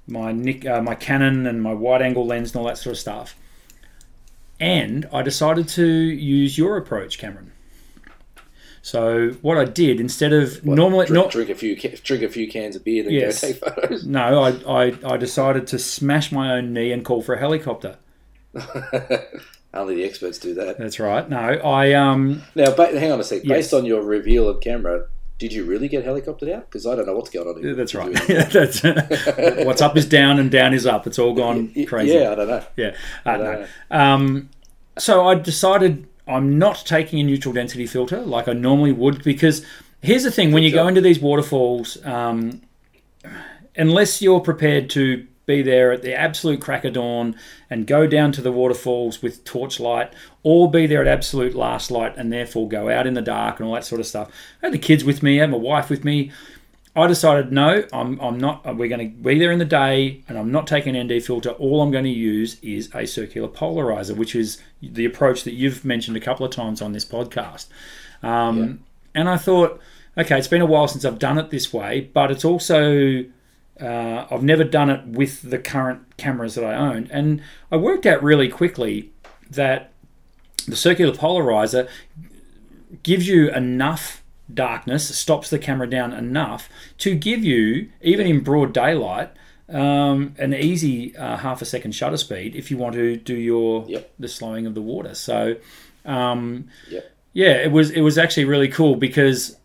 my 0.07 0.33
Nick, 0.33 0.67
uh, 0.67 0.83
my 0.83 0.95
Canon 0.95 1.47
and 1.47 1.63
my 1.63 1.73
wide 1.73 2.03
angle 2.03 2.27
lens 2.27 2.51
and 2.53 2.61
all 2.61 2.67
that 2.67 2.79
sort 2.79 2.93
of 2.95 2.99
stuff. 2.99 3.35
And 4.61 5.09
I 5.13 5.23
decided 5.23 5.69
to 5.71 5.85
use 5.87 6.57
your 6.59 6.77
approach, 6.77 7.19
Cameron. 7.19 7.53
So 8.85 9.31
what 9.43 9.59
I 9.59 9.65
did 9.65 10.01
instead 10.01 10.33
of 10.33 10.55
what, 10.65 10.77
normally 10.77 11.07
drink, 11.07 11.25
not 11.25 11.31
drink 11.33 11.51
a 11.51 11.55
few 11.55 11.77
drink 11.77 12.23
a 12.25 12.29
few 12.29 12.49
cans 12.49 12.75
of 12.75 12.83
beer, 12.85 13.05
then 13.05 13.13
Yes. 13.13 13.41
go 13.41 13.47
take 13.49 13.57
photos. 13.59 14.05
no, 14.07 14.43
I, 14.43 14.51
I 14.89 14.97
I 15.05 15.17
decided 15.17 15.67
to 15.69 15.79
smash 15.79 16.33
my 16.33 16.53
own 16.55 16.73
knee 16.73 16.91
and 16.93 17.05
call 17.05 17.23
for 17.23 17.35
a 17.35 17.39
helicopter. 17.39 17.97
Only 19.75 19.95
the 19.97 20.05
experts 20.05 20.39
do 20.39 20.55
that. 20.55 20.79
That's 20.79 21.01
right. 21.01 21.29
No, 21.29 21.39
I 21.39 21.93
um 21.95 22.43
Now, 22.55 22.75
ba- 22.75 22.99
hang 22.99 23.11
on 23.11 23.21
a 23.21 23.25
sec. 23.25 23.43
Yes. 23.45 23.57
Based 23.57 23.75
on 23.75 23.87
your 23.87 24.03
reveal 24.03 24.49
of 24.49 24.61
camera, 24.61 25.07
did 25.39 25.53
you 25.53 25.65
really 25.65 25.89
get 25.89 26.05
helicoptered 26.05 26.53
out? 26.53 26.71
Because 26.71 26.87
I 26.87 26.95
don't 26.95 27.07
know 27.07 27.15
what's 27.15 27.31
going 27.31 27.49
on. 27.49 27.63
here. 27.63 27.75
that's 27.75 27.95
right. 27.95 28.13
that's 28.27 28.83
what's 29.65 29.81
up 29.81 29.97
is 29.97 30.07
down 30.07 30.39
and 30.39 30.51
down 30.51 30.75
is 30.75 30.87
up. 30.87 31.07
It's 31.07 31.19
all 31.19 31.35
gone 31.35 31.73
crazy. 31.87 32.15
Yeah, 32.15 32.33
I 32.33 32.35
don't 32.35 32.49
know. 32.49 32.65
Yeah. 32.77 32.95
Uh, 33.25 33.31
I 33.31 33.37
don't 33.37 33.45
no. 33.45 33.61
know. 33.61 33.67
Um, 33.91 34.51
so 34.99 35.27
I 35.27 35.37
decided 35.37 36.07
I'm 36.29 36.59
not 36.59 36.85
taking 36.85 37.19
a 37.21 37.23
neutral 37.25 37.55
density 37.55 37.87
filter 37.87 38.21
like 38.21 38.49
I 38.49 38.53
normally 38.53 38.93
would 38.93 39.25
because 39.25 39.65
here's 40.03 40.23
the 40.23 40.31
thing: 40.31 40.53
when 40.53 40.63
you 40.63 40.71
go 40.71 40.87
into 40.87 41.01
these 41.01 41.19
waterfalls, 41.19 41.97
um, 42.05 42.61
unless 43.75 44.21
you're 44.21 44.41
prepared 44.41 44.91
to 44.91 45.27
be 45.46 45.62
there 45.62 45.92
at 45.92 46.02
the 46.02 46.14
absolute 46.14 46.61
crack 46.61 46.85
of 46.85 46.94
dawn 46.94 47.35
and 47.68 47.87
go 47.87 48.07
down 48.07 48.33
to 48.33 48.40
the 48.40 48.52
waterfalls 48.52 49.22
with 49.22 49.44
torchlight, 49.44 50.12
or 50.42 50.70
be 50.70 50.87
there 50.87 51.00
at 51.02 51.09
absolute 51.09 51.55
last 51.55 51.90
light 51.90 52.14
and 52.16 52.33
therefore 52.33 52.68
go 52.68 52.88
out 52.88 53.07
in 53.07 53.14
the 53.14 53.22
dark 53.22 53.59
and 53.59 53.68
all 53.68 53.74
that 53.74 53.85
sort 53.85 54.00
of 54.00 54.07
stuff. 54.07 54.31
I 54.62 54.66
had 54.66 54.74
the 54.74 54.78
kids 54.78 55.05
with 55.05 55.22
me, 55.22 55.38
I 55.38 55.42
had 55.42 55.50
my 55.50 55.57
wife 55.57 55.90
with 55.90 56.05
me. 56.05 56.31
I 56.94 57.07
decided 57.07 57.50
no, 57.52 57.85
I'm, 57.90 58.20
I'm 58.20 58.38
not. 58.38 58.76
We're 58.76 58.88
going 58.88 59.11
to 59.11 59.16
be 59.16 59.38
there 59.38 59.50
in 59.50 59.59
the 59.59 59.64
day, 59.64 60.20
and 60.28 60.37
I'm 60.37 60.52
not 60.52 60.66
taking 60.66 60.94
an 60.94 61.07
ND 61.07 61.24
filter. 61.24 61.50
All 61.52 61.81
I'm 61.81 61.90
going 61.90 62.05
to 62.05 62.11
use 62.11 62.59
is 62.61 62.90
a 62.94 63.07
circular 63.07 63.48
polarizer, 63.48 64.14
which 64.14 64.35
is 64.35 64.62
the 64.83 65.07
approach 65.07 65.44
that 65.44 65.55
you've 65.55 65.87
mentioned 65.87 66.18
a 66.18 66.20
couple 66.20 66.44
of 66.44 66.52
times 66.52 66.83
on 66.83 66.92
this 66.92 67.07
podcast. 67.07 67.68
Um, 68.22 68.81
And 69.14 69.28
I 69.28 69.38
thought, 69.38 69.81
okay, 70.18 70.38
it's 70.38 70.48
been 70.48 70.61
a 70.61 70.66
while 70.66 70.87
since 70.87 71.05
I've 71.07 71.18
done 71.18 71.38
it 71.38 71.48
this 71.50 71.72
way, 71.72 72.11
but 72.12 72.31
it's 72.31 72.44
also 72.44 73.24
uh, 73.83 74.27
I've 74.31 74.42
never 74.42 74.64
done 74.64 74.88
it 74.90 75.05
with 75.07 75.42
the 75.51 75.59
current 75.59 76.16
cameras 76.16 76.55
that 76.55 76.64
I 76.64 76.75
own, 76.75 77.09
and 77.11 77.42
I 77.71 77.77
worked 77.77 78.07
out 78.07 78.23
really 78.23 78.49
quickly 78.49 79.11
that 79.51 79.90
the 80.66 80.77
circular 80.77 81.12
polarizer 81.12 81.88
gives 83.03 83.27
you 83.27 83.51
enough 83.51 84.23
darkness, 84.53 85.16
stops 85.16 85.51
the 85.51 85.59
camera 85.59 85.88
down 85.88 86.12
enough 86.12 86.68
to 86.99 87.14
give 87.14 87.42
you, 87.45 87.88
even 88.03 88.27
in 88.27 88.40
broad 88.40 88.73
daylight, 88.73 89.31
um, 89.68 90.35
an 90.38 90.53
easy 90.55 91.16
uh, 91.16 91.38
half 91.38 91.62
a 91.62 91.64
second 91.64 91.92
shutter 91.92 92.16
speed 92.18 92.55
if 92.55 92.71
you 92.71 92.77
want 92.77 92.95
to 92.95 93.16
do 93.16 93.35
your 93.35 93.85
Yep. 93.88 94.12
the 94.18 94.29
slowing 94.29 94.66
of 94.66 94.75
the 94.75 94.83
water. 94.83 95.14
So, 95.14 95.57
um, 96.05 96.68
Yep. 96.90 97.11
yeah, 97.33 97.53
it 97.53 97.73
was 97.73 97.90
it 97.90 98.03
was 98.03 98.18
actually 98.18 98.45
really 98.45 98.68
cool 98.68 98.97
because 98.97 99.57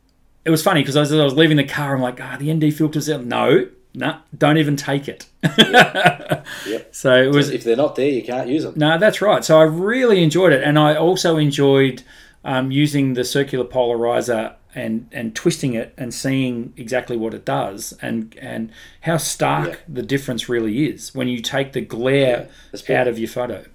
it 0.45 0.49
was 0.49 0.63
funny 0.63 0.81
because 0.81 0.95
as 0.95 1.11
I 1.13 1.23
was 1.23 1.33
leaving 1.33 1.57
the 1.57 1.65
car, 1.65 1.93
I'm 1.93 2.01
like, 2.01 2.21
ah, 2.21 2.37
the 2.39 2.53
ND 2.53 2.71
filter's 2.73 3.09
out. 3.09 3.25
No, 3.25 3.67
no, 3.93 4.17
don't 4.37 4.57
even 4.57 4.75
take 4.75 5.07
it. 5.07 5.25
Yep. 5.43 6.45
So 6.93 7.15
it 7.21 7.33
was 7.33 7.49
If 7.49 7.63
they're 7.63 7.75
not 7.75 7.95
there, 7.95 8.09
you 8.09 8.23
can't 8.23 8.47
use 8.49 8.63
them. 8.63 8.73
no, 8.75 8.97
that's 8.97 9.21
right. 9.21 9.43
So 9.43 9.59
I 9.59 9.63
really 9.63 10.23
enjoyed 10.23 10.51
it, 10.53 10.63
and 10.63 10.77
I 10.79 10.95
also 10.95 11.37
enjoyed 11.37 12.03
um, 12.43 12.71
using 12.71 13.13
the 13.13 13.23
circular 13.23 13.65
polarizer 13.65 14.53
and 14.75 15.07
and 15.11 15.35
twisting 15.35 15.73
it 15.73 15.93
and 15.97 16.13
seeing 16.13 16.73
exactly 16.77 17.17
what 17.17 17.33
it 17.33 17.45
does, 17.45 17.93
and 18.01 18.35
and 18.41 18.71
how 19.01 19.17
stark 19.17 19.69
Yeah. 19.69 19.75
the 19.87 20.01
difference 20.03 20.47
really 20.49 20.85
is 20.87 21.13
when 21.15 21.27
you 21.27 21.41
take 21.41 21.73
the 21.73 21.81
glare 21.81 22.49
That's 22.71 22.89
out 22.89 23.07
of 23.07 23.17
your 23.19 23.29
photo. 23.29 23.65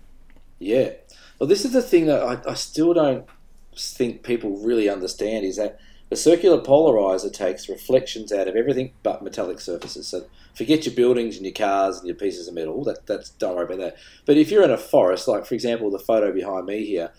Yeah. 0.58 0.90
Well, 1.38 1.48
this 1.48 1.64
is 1.64 1.72
the 1.72 1.82
thing 1.82 2.06
that 2.06 2.22
I, 2.22 2.50
I 2.50 2.54
still 2.54 2.94
don't 2.94 3.24
think 3.76 4.22
people 4.22 4.58
really 4.58 4.88
understand 4.88 5.44
is 5.44 5.56
that 5.56 5.78
the 6.12 6.16
circular 6.16 6.60
polarizer 6.60 7.32
takes 7.32 7.70
reflections 7.70 8.34
out 8.34 8.46
of 8.46 8.54
everything 8.54 8.92
but 9.02 9.22
metallic 9.22 9.58
surfaces. 9.58 10.08
So 10.08 10.26
forget 10.54 10.84
your 10.84 10.94
buildings 10.94 11.36
and 11.36 11.46
your 11.46 11.54
cars 11.54 11.96
and 11.96 12.06
your 12.06 12.16
pieces 12.16 12.46
of 12.46 12.52
metal. 12.52 12.84
That 12.84 13.06
that's 13.06 13.30
don't 13.30 13.56
worry 13.56 13.64
about 13.64 13.78
that. 13.78 13.96
But 14.26 14.36
if 14.36 14.50
you're 14.50 14.62
in 14.62 14.70
a 14.70 14.76
forest, 14.76 15.26
like 15.26 15.46
for 15.46 15.54
example 15.54 15.90
the 15.90 15.98
photo 15.98 16.30
behind 16.30 16.66
me 16.66 16.84
here, 16.84 17.12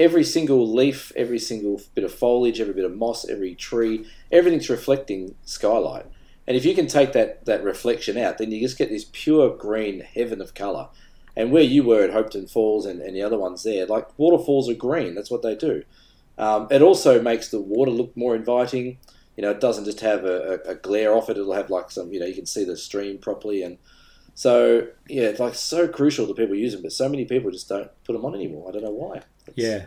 every 0.00 0.24
single 0.24 0.68
leaf, 0.68 1.12
every 1.14 1.38
single 1.38 1.80
bit 1.94 2.02
of 2.02 2.12
foliage, 2.12 2.60
every 2.60 2.74
bit 2.74 2.84
of 2.84 2.96
moss, 2.96 3.24
every 3.24 3.54
tree, 3.54 4.04
everything's 4.32 4.68
reflecting 4.68 5.36
skylight. 5.44 6.06
And 6.48 6.56
if 6.56 6.64
you 6.64 6.74
can 6.74 6.88
take 6.88 7.12
that, 7.12 7.44
that 7.44 7.62
reflection 7.62 8.18
out, 8.18 8.38
then 8.38 8.50
you 8.50 8.60
just 8.60 8.78
get 8.78 8.88
this 8.88 9.06
pure 9.12 9.56
green 9.56 10.00
heaven 10.00 10.40
of 10.40 10.54
colour. 10.54 10.88
And 11.36 11.52
where 11.52 11.62
you 11.62 11.84
were 11.84 12.02
at 12.02 12.10
Hopetoun 12.10 12.50
Falls 12.50 12.84
and, 12.84 13.00
and 13.00 13.14
the 13.14 13.22
other 13.22 13.38
ones 13.38 13.62
there, 13.62 13.86
like 13.86 14.18
waterfalls 14.18 14.68
are 14.68 14.74
green. 14.74 15.14
That's 15.14 15.30
what 15.30 15.42
they 15.42 15.54
do. 15.54 15.84
Um, 16.40 16.66
it 16.70 16.82
also 16.82 17.20
makes 17.20 17.48
the 17.48 17.60
water 17.60 17.90
look 17.90 18.16
more 18.16 18.34
inviting. 18.34 18.98
You 19.36 19.42
know, 19.42 19.50
it 19.50 19.60
doesn't 19.60 19.84
just 19.84 20.00
have 20.00 20.24
a, 20.24 20.60
a, 20.66 20.70
a 20.70 20.74
glare 20.74 21.14
off 21.14 21.28
it. 21.30 21.36
It'll 21.38 21.52
have 21.52 21.70
like 21.70 21.90
some, 21.90 22.12
you 22.12 22.18
know, 22.20 22.26
you 22.26 22.34
can 22.34 22.46
see 22.46 22.64
the 22.64 22.76
stream 22.76 23.18
properly. 23.18 23.62
And 23.62 23.78
so, 24.34 24.86
yeah, 25.08 25.24
it's 25.24 25.40
like 25.40 25.54
so 25.54 25.86
crucial 25.86 26.26
to 26.26 26.34
people 26.34 26.54
use 26.56 26.72
them, 26.72 26.82
but 26.82 26.92
so 26.92 27.08
many 27.08 27.24
people 27.24 27.50
just 27.50 27.68
don't 27.68 27.90
put 28.04 28.14
them 28.14 28.24
on 28.24 28.34
anymore. 28.34 28.68
I 28.68 28.72
don't 28.72 28.82
know 28.84 28.90
why. 28.90 29.16
It's- 29.18 29.54
Yeah, 29.54 29.86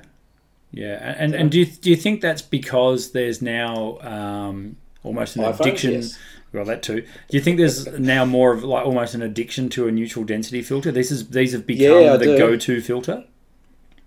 yeah. 0.71 1.15
And 1.17 1.33
and 1.35 1.51
do 1.51 1.59
you, 1.59 1.65
do 1.65 1.89
you 1.89 1.95
think 1.95 2.21
that's 2.21 2.41
because 2.41 3.11
there's 3.11 3.41
now 3.41 3.97
um, 4.01 4.77
almost 5.03 5.35
an 5.35 5.43
addiction? 5.43 5.93
yes. 5.93 6.17
Well, 6.51 6.65
that 6.65 6.83
too. 6.83 7.01
Do 7.01 7.07
you 7.37 7.41
think 7.41 7.57
there's 7.57 7.87
now 7.97 8.25
more 8.25 8.53
of 8.53 8.63
like 8.63 8.85
almost 8.85 9.15
an 9.15 9.23
addiction 9.23 9.69
to 9.69 9.87
a 9.87 9.91
neutral 9.91 10.23
density 10.23 10.61
filter? 10.61 10.91
This 10.91 11.09
is 11.09 11.29
these 11.29 11.51
have 11.53 11.65
become 11.65 12.01
Yeah, 12.03 12.15
the 12.15 12.25
do. 12.25 12.37
go-to 12.37 12.79
filter. 12.79 13.25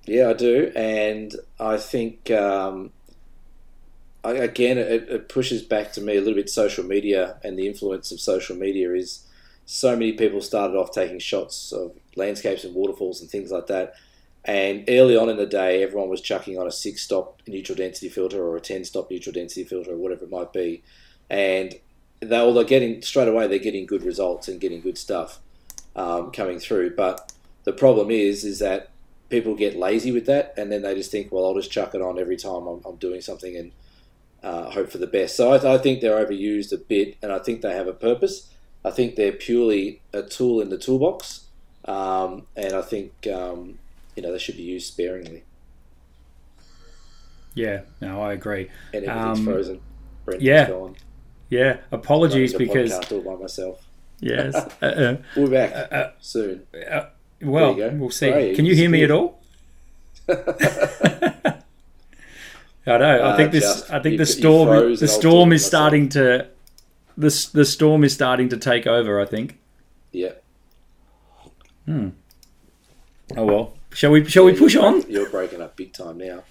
Yeah, 0.06 0.30
I 0.30 0.32
do, 0.34 0.72
and 0.76 1.34
I 1.58 1.78
think 1.78 2.30
um, 2.30 2.92
I, 4.22 4.34
again 4.34 4.78
it, 4.78 5.08
it 5.08 5.28
pushes 5.28 5.62
back 5.62 5.92
to 5.94 6.00
me 6.00 6.16
a 6.16 6.20
little 6.20 6.34
bit. 6.34 6.48
Social 6.48 6.84
media 6.84 7.38
and 7.42 7.58
the 7.58 7.66
influence 7.66 8.12
of 8.12 8.20
social 8.20 8.54
media 8.56 8.92
is 8.92 9.26
so 9.64 9.96
many 9.96 10.12
people 10.12 10.40
started 10.40 10.76
off 10.76 10.92
taking 10.92 11.18
shots 11.18 11.72
of 11.72 11.92
landscapes 12.14 12.62
and 12.62 12.72
waterfalls 12.72 13.20
and 13.20 13.28
things 13.28 13.50
like 13.50 13.66
that. 13.66 13.94
And 14.44 14.84
early 14.88 15.16
on 15.16 15.28
in 15.28 15.38
the 15.38 15.46
day, 15.46 15.82
everyone 15.82 16.08
was 16.08 16.20
chucking 16.20 16.56
on 16.56 16.68
a 16.68 16.70
six-stop 16.70 17.42
neutral 17.48 17.76
density 17.76 18.08
filter 18.08 18.40
or 18.40 18.56
a 18.56 18.60
ten-stop 18.60 19.10
neutral 19.10 19.32
density 19.32 19.64
filter 19.64 19.90
or 19.90 19.96
whatever 19.96 20.24
it 20.24 20.30
might 20.30 20.52
be, 20.52 20.84
and 21.28 21.74
they 22.20 22.38
all 22.38 22.54
they're 22.54 22.62
getting 22.62 23.02
straight 23.02 23.26
away. 23.26 23.48
They're 23.48 23.58
getting 23.58 23.86
good 23.86 24.04
results 24.04 24.46
and 24.46 24.60
getting 24.60 24.82
good 24.82 24.98
stuff 24.98 25.40
um, 25.96 26.30
coming 26.30 26.60
through. 26.60 26.94
But 26.94 27.32
the 27.64 27.72
problem 27.72 28.12
is, 28.12 28.44
is 28.44 28.60
that 28.60 28.90
people 29.28 29.54
get 29.54 29.76
lazy 29.76 30.12
with 30.12 30.26
that, 30.26 30.54
and 30.56 30.70
then 30.70 30.82
they 30.82 30.94
just 30.94 31.10
think, 31.10 31.32
well, 31.32 31.46
I'll 31.46 31.54
just 31.54 31.70
chuck 31.70 31.94
it 31.94 32.02
on 32.02 32.18
every 32.18 32.36
time 32.36 32.66
I'm, 32.66 32.80
I'm 32.84 32.96
doing 32.96 33.20
something 33.20 33.56
and 33.56 33.72
uh, 34.42 34.70
hope 34.70 34.90
for 34.90 34.98
the 34.98 35.06
best. 35.06 35.36
So 35.36 35.52
I, 35.52 35.74
I 35.74 35.78
think 35.78 36.00
they're 36.00 36.24
overused 36.24 36.72
a 36.72 36.76
bit, 36.76 37.16
and 37.22 37.32
I 37.32 37.38
think 37.38 37.62
they 37.62 37.74
have 37.74 37.88
a 37.88 37.92
purpose. 37.92 38.52
I 38.84 38.90
think 38.90 39.16
they're 39.16 39.32
purely 39.32 40.00
a 40.12 40.22
tool 40.22 40.60
in 40.60 40.68
the 40.68 40.78
toolbox, 40.78 41.46
um, 41.86 42.46
and 42.56 42.72
I 42.74 42.82
think 42.82 43.26
um, 43.26 43.78
you 44.14 44.22
know 44.22 44.30
they 44.32 44.38
should 44.38 44.56
be 44.56 44.62
used 44.62 44.92
sparingly. 44.92 45.42
Yeah, 47.54 47.82
no, 48.00 48.20
I 48.20 48.34
agree. 48.34 48.70
And 48.92 49.04
everything's 49.06 49.38
Um, 49.38 49.44
frozen. 49.44 49.80
Brent 50.24 50.42
yeah. 50.42 50.68
gone. 50.68 50.96
Yeah, 51.48 51.78
apologies 51.90 52.52
because 52.52 52.92
podcast 52.92 53.12
all 53.12 53.20
by 53.36 53.40
myself. 53.40 53.86
yes. 54.20 54.54
Uh, 54.82 55.16
We'll 55.36 55.46
be 55.46 55.52
back 55.52 55.72
uh, 55.72 55.94
uh, 55.94 56.10
soon. 56.20 56.66
Uh, 57.44 57.50
well, 57.50 57.74
There 57.74 57.86
you 57.86 57.90
go. 57.92 57.96
we'll 57.98 58.10
see. 58.10 58.54
Can 58.54 58.66
you 58.66 58.74
hear 58.74 58.88
me 58.90 59.02
at 59.04 59.10
all? 59.10 59.40
I 60.28 60.34
know. 62.98 63.04
I 63.04 63.18
Uh, 63.18 63.36
think 63.36 63.52
this. 63.52 63.64
just- 63.64 63.90
I 63.92 64.00
think 64.00 64.12
you- 64.12 64.18
the 64.18 64.26
storm. 64.26 64.68
The 64.68 64.74
and 64.76 64.86
I 64.86 64.90
was 65.00 65.12
storm 65.12 65.52
is 65.52 65.64
starting 65.66 66.08
to. 66.10 66.46
The 67.18 67.48
the 67.54 67.64
storm 67.64 68.04
is 68.04 68.12
starting 68.12 68.48
to 68.50 68.56
take 68.56 68.86
over. 68.86 69.20
I 69.20 69.24
think. 69.24 69.58
yeah. 70.12 70.32
Hmm. 71.86 72.08
Oh 73.36 73.44
well. 73.44 73.72
Shall 73.92 74.10
we? 74.10 74.24
Shall 74.28 74.44
we 74.44 74.52
push 74.54 74.76
on? 74.76 75.02
You're 75.08 75.30
breaking 75.30 75.62
up 75.62 75.76
big 75.76 75.92
time 75.92 76.18
now. 76.18 76.42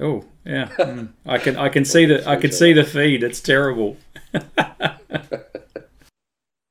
Oh 0.00 0.24
yeah, 0.44 0.68
mm. 0.78 1.08
I 1.26 1.38
can 1.38 1.56
I 1.56 1.68
can 1.68 1.84
see 1.84 2.06
the 2.06 2.26
I 2.28 2.36
can 2.36 2.52
see 2.52 2.72
the 2.72 2.84
feed. 2.84 3.22
It's 3.22 3.40
terrible. 3.40 3.96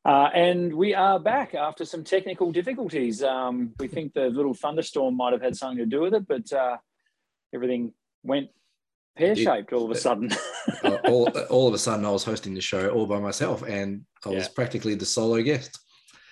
Uh, 0.03 0.29
and 0.33 0.73
we 0.73 0.95
are 0.95 1.19
back 1.19 1.53
after 1.53 1.85
some 1.85 2.03
technical 2.03 2.51
difficulties. 2.51 3.21
Um, 3.21 3.73
we 3.79 3.87
think 3.87 4.13
the 4.13 4.29
little 4.29 4.53
thunderstorm 4.53 5.15
might 5.15 5.33
have 5.33 5.41
had 5.41 5.55
something 5.55 5.77
to 5.77 5.85
do 5.85 6.01
with 6.01 6.15
it, 6.15 6.27
but 6.27 6.51
uh, 6.51 6.77
everything 7.53 7.93
went 8.23 8.49
pear 9.15 9.35
shaped 9.35 9.73
all 9.73 9.85
of 9.85 9.91
a 9.91 9.95
sudden. 9.95 10.31
Uh, 10.83 10.97
all, 11.05 11.27
all 11.49 11.67
of 11.67 11.73
a 11.73 11.77
sudden, 11.77 12.05
I 12.05 12.11
was 12.11 12.23
hosting 12.23 12.53
the 12.53 12.61
show 12.61 12.89
all 12.89 13.07
by 13.07 13.19
myself, 13.19 13.63
and 13.63 14.05
I 14.23 14.29
was 14.29 14.45
yeah. 14.45 14.51
practically 14.53 14.93
the 14.93 15.05
solo 15.05 15.41
guest. 15.41 15.79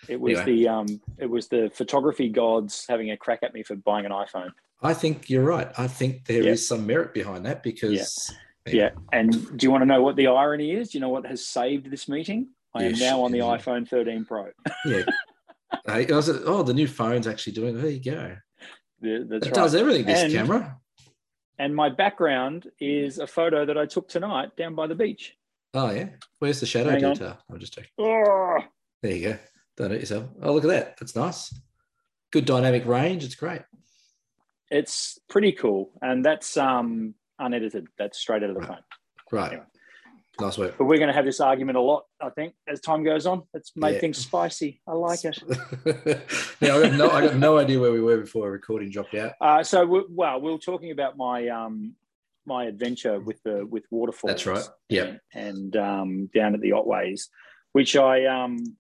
It 0.08 0.20
was 0.20 0.38
anyway. 0.40 0.56
the 0.56 0.68
um, 0.68 1.02
it 1.18 1.26
was 1.26 1.48
the 1.48 1.72
photography 1.74 2.30
gods 2.30 2.86
having 2.88 3.10
a 3.10 3.18
crack 3.18 3.40
at 3.42 3.54
me 3.54 3.64
for 3.64 3.76
buying 3.76 4.06
an 4.06 4.12
iPhone. 4.12 4.52
I 4.84 4.94
think 4.94 5.30
you're 5.30 5.44
right. 5.44 5.72
I 5.78 5.88
think 5.88 6.26
there 6.26 6.44
yeah. 6.44 6.52
is 6.52 6.68
some 6.68 6.86
merit 6.86 7.14
behind 7.14 7.46
that 7.48 7.64
because. 7.64 8.32
Yeah. 8.68 8.74
yeah. 8.74 8.90
And 9.12 9.58
do 9.58 9.66
you 9.66 9.72
want 9.72 9.82
to 9.82 9.88
know 9.88 10.04
what 10.04 10.16
the 10.16 10.28
irony 10.28 10.72
is? 10.72 10.90
Do 10.90 11.00
you 11.00 11.02
know 11.02 11.10
what 11.10 11.26
has 11.26 11.46
saved 11.46 11.90
this 11.90 12.08
meeting? 12.08 12.50
I 12.76 12.84
am 12.84 12.94
now 12.94 13.22
on 13.24 13.32
the 13.32 13.40
iPhone 13.40 13.88
13 13.88 14.26
Pro. 14.26 14.48
yeah. 14.86 15.04
I 15.88 16.06
was, 16.10 16.30
oh, 16.30 16.64
the 16.64 16.74
new 16.74 16.88
phone's 16.88 17.28
actually 17.28 17.54
doing. 17.54 17.78
There 17.78 17.90
you 17.90 18.04
go. 18.04 18.36
Yeah, 19.02 19.20
that's 19.28 19.46
it 19.46 19.50
right. 19.50 19.54
does 19.54 19.76
everything. 19.76 20.06
This 20.06 20.24
and, 20.24 20.34
camera. 20.34 20.78
And 21.58 21.76
my 21.76 21.90
background 21.90 22.68
is 22.80 23.20
a 23.20 23.28
photo 23.28 23.66
that 23.66 23.78
I 23.78 23.86
took 23.86 24.08
tonight 24.08 24.56
down 24.58 24.76
by 24.76 24.88
the 24.88 24.96
beach. 24.96 25.36
Oh 25.74 25.92
yeah. 25.92 26.10
Where's 26.40 26.60
the 26.60 26.66
shadow 26.66 26.92
Hang 26.92 27.02
detail? 27.02 27.28
On. 27.28 27.38
I'm 27.52 27.60
just 27.60 27.74
checking. 27.74 27.92
Oh. 28.00 28.58
There 29.02 29.12
you 29.12 29.30
go. 29.30 29.38
Done 29.78 29.92
it 29.92 30.02
yourself. 30.02 30.26
Oh, 30.42 30.54
look 30.54 30.64
at 30.64 30.70
that. 30.70 30.98
That's 31.00 31.16
nice. 31.16 31.54
Good 32.32 32.46
dynamic 32.46 32.86
range. 32.86 33.24
It's 33.24 33.36
great. 33.36 33.62
It's 34.72 35.20
pretty 35.30 35.52
cool, 35.52 35.92
and 36.02 36.24
that's 36.24 36.58
um 36.58 37.16
unedited. 37.40 37.88
That's 37.98 38.20
straight 38.20 38.44
out 38.44 38.50
of 38.50 38.56
the 38.56 38.62
right. 38.62 38.70
phone. 38.70 38.84
Right. 39.32 39.52
Anyway. 39.52 39.66
Nice 40.40 40.58
work. 40.58 40.76
But 40.78 40.86
we're 40.86 40.98
going 40.98 41.10
to 41.10 41.14
have 41.14 41.26
this 41.26 41.40
argument 41.40 41.78
a 41.78 41.82
lot, 41.82 42.06
I 42.22 42.30
think, 42.30 42.54
as 42.68 42.80
time 42.82 43.04
goes 43.04 43.26
on. 43.26 43.44
It's 43.54 43.72
made 43.76 43.94
yeah. 43.94 44.00
things 44.00 44.18
spicy. 44.18 44.82
I 44.88 44.94
like 44.94 45.26
it. 45.26 45.38
yeah, 46.60 46.76
I 46.76 46.82
got 46.82 46.94
no, 46.94 47.10
I 47.10 47.28
got 47.28 47.36
no 47.36 47.58
idea 47.58 47.80
where 47.80 47.92
we 47.92 48.02
were 48.02 48.18
before 48.18 48.52
recording 48.52 48.90
dropped 48.90 49.16
out. 49.16 49.34
Uh, 49.42 49.64
so, 49.64 49.86
we, 49.86 50.04
well, 50.10 50.40
we 50.42 50.52
were 50.52 50.58
talking 50.58 50.92
about 50.92 51.18
my 51.18 51.48
um, 51.48 51.96
my 52.46 52.66
adventure 52.66 53.20
with 53.20 53.42
the 53.44 53.66
with 53.66 53.86
waterfalls. 53.92 54.32
That's 54.32 54.46
right. 54.46 54.68
Yeah. 54.90 55.16
And, 55.34 55.76
and 55.76 55.78
um, 55.78 56.30
down 56.34 56.54
at 56.56 56.62
the 56.62 56.72
Otways, 56.72 57.28
which 57.74 57.96
I 57.96 58.26
um, 58.26 58.78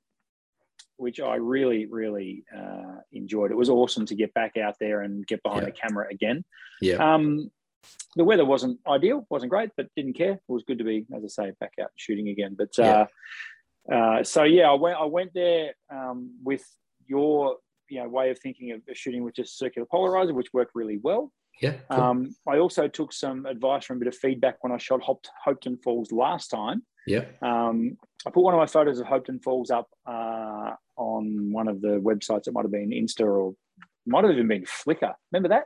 which 1.00 1.22
I 1.22 1.36
really, 1.36 1.86
really 1.86 2.44
uh, 2.56 2.98
enjoyed. 3.14 3.52
It 3.52 3.58
was 3.58 3.70
awesome 3.70 4.06
to 4.08 4.16
get 4.16 4.34
back 4.34 4.58
out 4.58 4.76
there 4.80 5.02
and 5.02 5.26
get 5.26 5.42
behind 5.44 5.62
yeah. 5.62 5.70
the 5.70 5.72
camera 5.72 6.08
again. 6.12 6.44
Yeah. 6.82 6.96
Um, 6.96 7.52
the 8.16 8.24
weather 8.24 8.46
wasn't 8.46 8.80
ideal, 8.88 9.26
wasn't 9.30 9.50
great, 9.50 9.72
but 9.78 9.88
didn't 9.96 10.14
care. 10.14 10.34
It 10.34 10.42
was 10.48 10.64
good 10.64 10.80
to 10.80 10.84
be, 10.84 11.06
as 11.16 11.24
I 11.24 11.28
say, 11.28 11.52
back 11.60 11.74
out 11.82 11.92
shooting 11.96 12.30
again. 12.30 12.56
But 12.58 12.70
yeah. 12.78 13.06
uh, 13.90 13.94
uh, 13.94 14.24
so 14.24 14.44
yeah, 14.44 14.70
I 14.70 14.74
went 14.74 14.98
I 14.98 15.06
went 15.06 15.34
there 15.34 15.74
um, 15.92 16.36
with 16.44 16.64
your 17.08 17.58
you 17.90 18.02
know 18.02 18.10
way 18.10 18.30
of 18.30 18.40
thinking 18.40 18.72
of 18.72 18.82
shooting 18.94 19.24
with 19.24 19.36
just 19.36 19.58
circular 19.58 19.88
polarizer, 19.92 20.34
which 20.34 20.54
worked 20.54 20.72
really 20.76 21.00
well. 21.02 21.32
Yeah. 21.62 21.74
Cool. 21.92 22.02
Um, 22.02 22.36
I 22.48 22.58
also 22.58 22.88
took 22.88 23.12
some 23.12 23.46
advice 23.46 23.86
from 23.86 23.98
a 23.98 24.00
bit 24.00 24.08
of 24.08 24.16
feedback 24.16 24.64
when 24.64 24.72
I 24.72 24.78
shot 24.78 25.02
Hop- 25.04 25.26
Hopetoun 25.46 25.82
Falls 25.84 26.12
last 26.12 26.48
time. 26.48 26.84
Yeah. 27.06 27.26
Um, 27.42 27.98
I 28.26 28.30
put 28.30 28.44
one 28.44 28.54
of 28.54 28.60
my 28.60 28.66
photos 28.66 29.00
of 29.00 29.08
Hopetoun 29.08 29.44
Falls 29.44 29.70
up 29.70 29.90
uh, 30.08 30.72
on 30.96 31.52
one 31.52 31.68
of 31.68 31.82
the 31.82 32.00
websites. 32.00 32.48
It 32.48 32.54
might 32.54 32.64
have 32.64 32.72
been 32.72 32.92
Insta 32.92 33.26
or 33.26 33.56
might 34.06 34.24
have 34.24 34.34
even 34.34 34.48
been 34.48 34.64
Flickr. 34.64 35.14
Remember 35.32 35.50
that? 35.50 35.66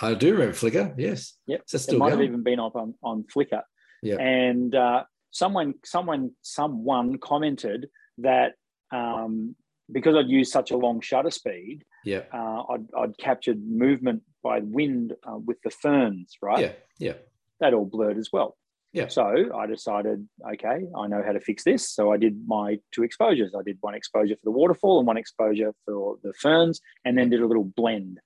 I 0.00 0.14
do 0.14 0.32
remember 0.32 0.54
Flickr. 0.54 0.94
Yes. 0.96 1.34
Yep. 1.46 1.62
So 1.66 1.76
it 1.76 1.98
might 1.98 2.10
going? 2.10 2.20
have 2.20 2.28
even 2.28 2.42
been 2.42 2.60
up 2.60 2.76
on, 2.76 2.94
on 3.02 3.24
Flickr. 3.34 3.62
Yeah. 4.02 4.16
And 4.16 4.74
uh, 4.74 5.04
someone, 5.30 5.74
someone, 5.84 6.32
someone 6.42 7.18
commented 7.18 7.88
that 8.18 8.52
um, 8.92 9.54
because 9.90 10.16
I'd 10.16 10.28
used 10.28 10.52
such 10.52 10.70
a 10.70 10.76
long 10.76 11.00
shutter 11.00 11.30
speed, 11.30 11.84
yeah, 12.04 12.22
uh, 12.32 12.62
I'd, 12.70 12.86
I'd 12.96 13.18
captured 13.18 13.60
movement 13.62 14.22
by 14.42 14.60
wind 14.60 15.14
uh, 15.26 15.38
with 15.38 15.58
the 15.62 15.70
ferns, 15.70 16.36
right? 16.42 16.60
Yeah. 16.60 16.72
Yeah. 16.98 17.14
That 17.60 17.74
all 17.74 17.84
blurred 17.84 18.18
as 18.18 18.30
well. 18.32 18.56
Yeah. 18.92 19.08
So 19.08 19.50
I 19.54 19.66
decided, 19.66 20.26
okay, 20.54 20.86
I 20.96 21.06
know 21.08 21.22
how 21.24 21.32
to 21.32 21.40
fix 21.40 21.64
this. 21.64 21.90
So 21.90 22.12
I 22.12 22.16
did 22.16 22.46
my 22.46 22.78
two 22.92 23.02
exposures. 23.02 23.54
I 23.58 23.62
did 23.62 23.76
one 23.80 23.94
exposure 23.94 24.34
for 24.34 24.44
the 24.44 24.50
waterfall 24.50 24.98
and 24.98 25.06
one 25.06 25.18
exposure 25.18 25.74
for 25.84 26.16
the 26.22 26.32
ferns, 26.32 26.80
and 27.04 27.18
then 27.18 27.28
did 27.30 27.42
a 27.42 27.46
little 27.46 27.64
blend. 27.64 28.18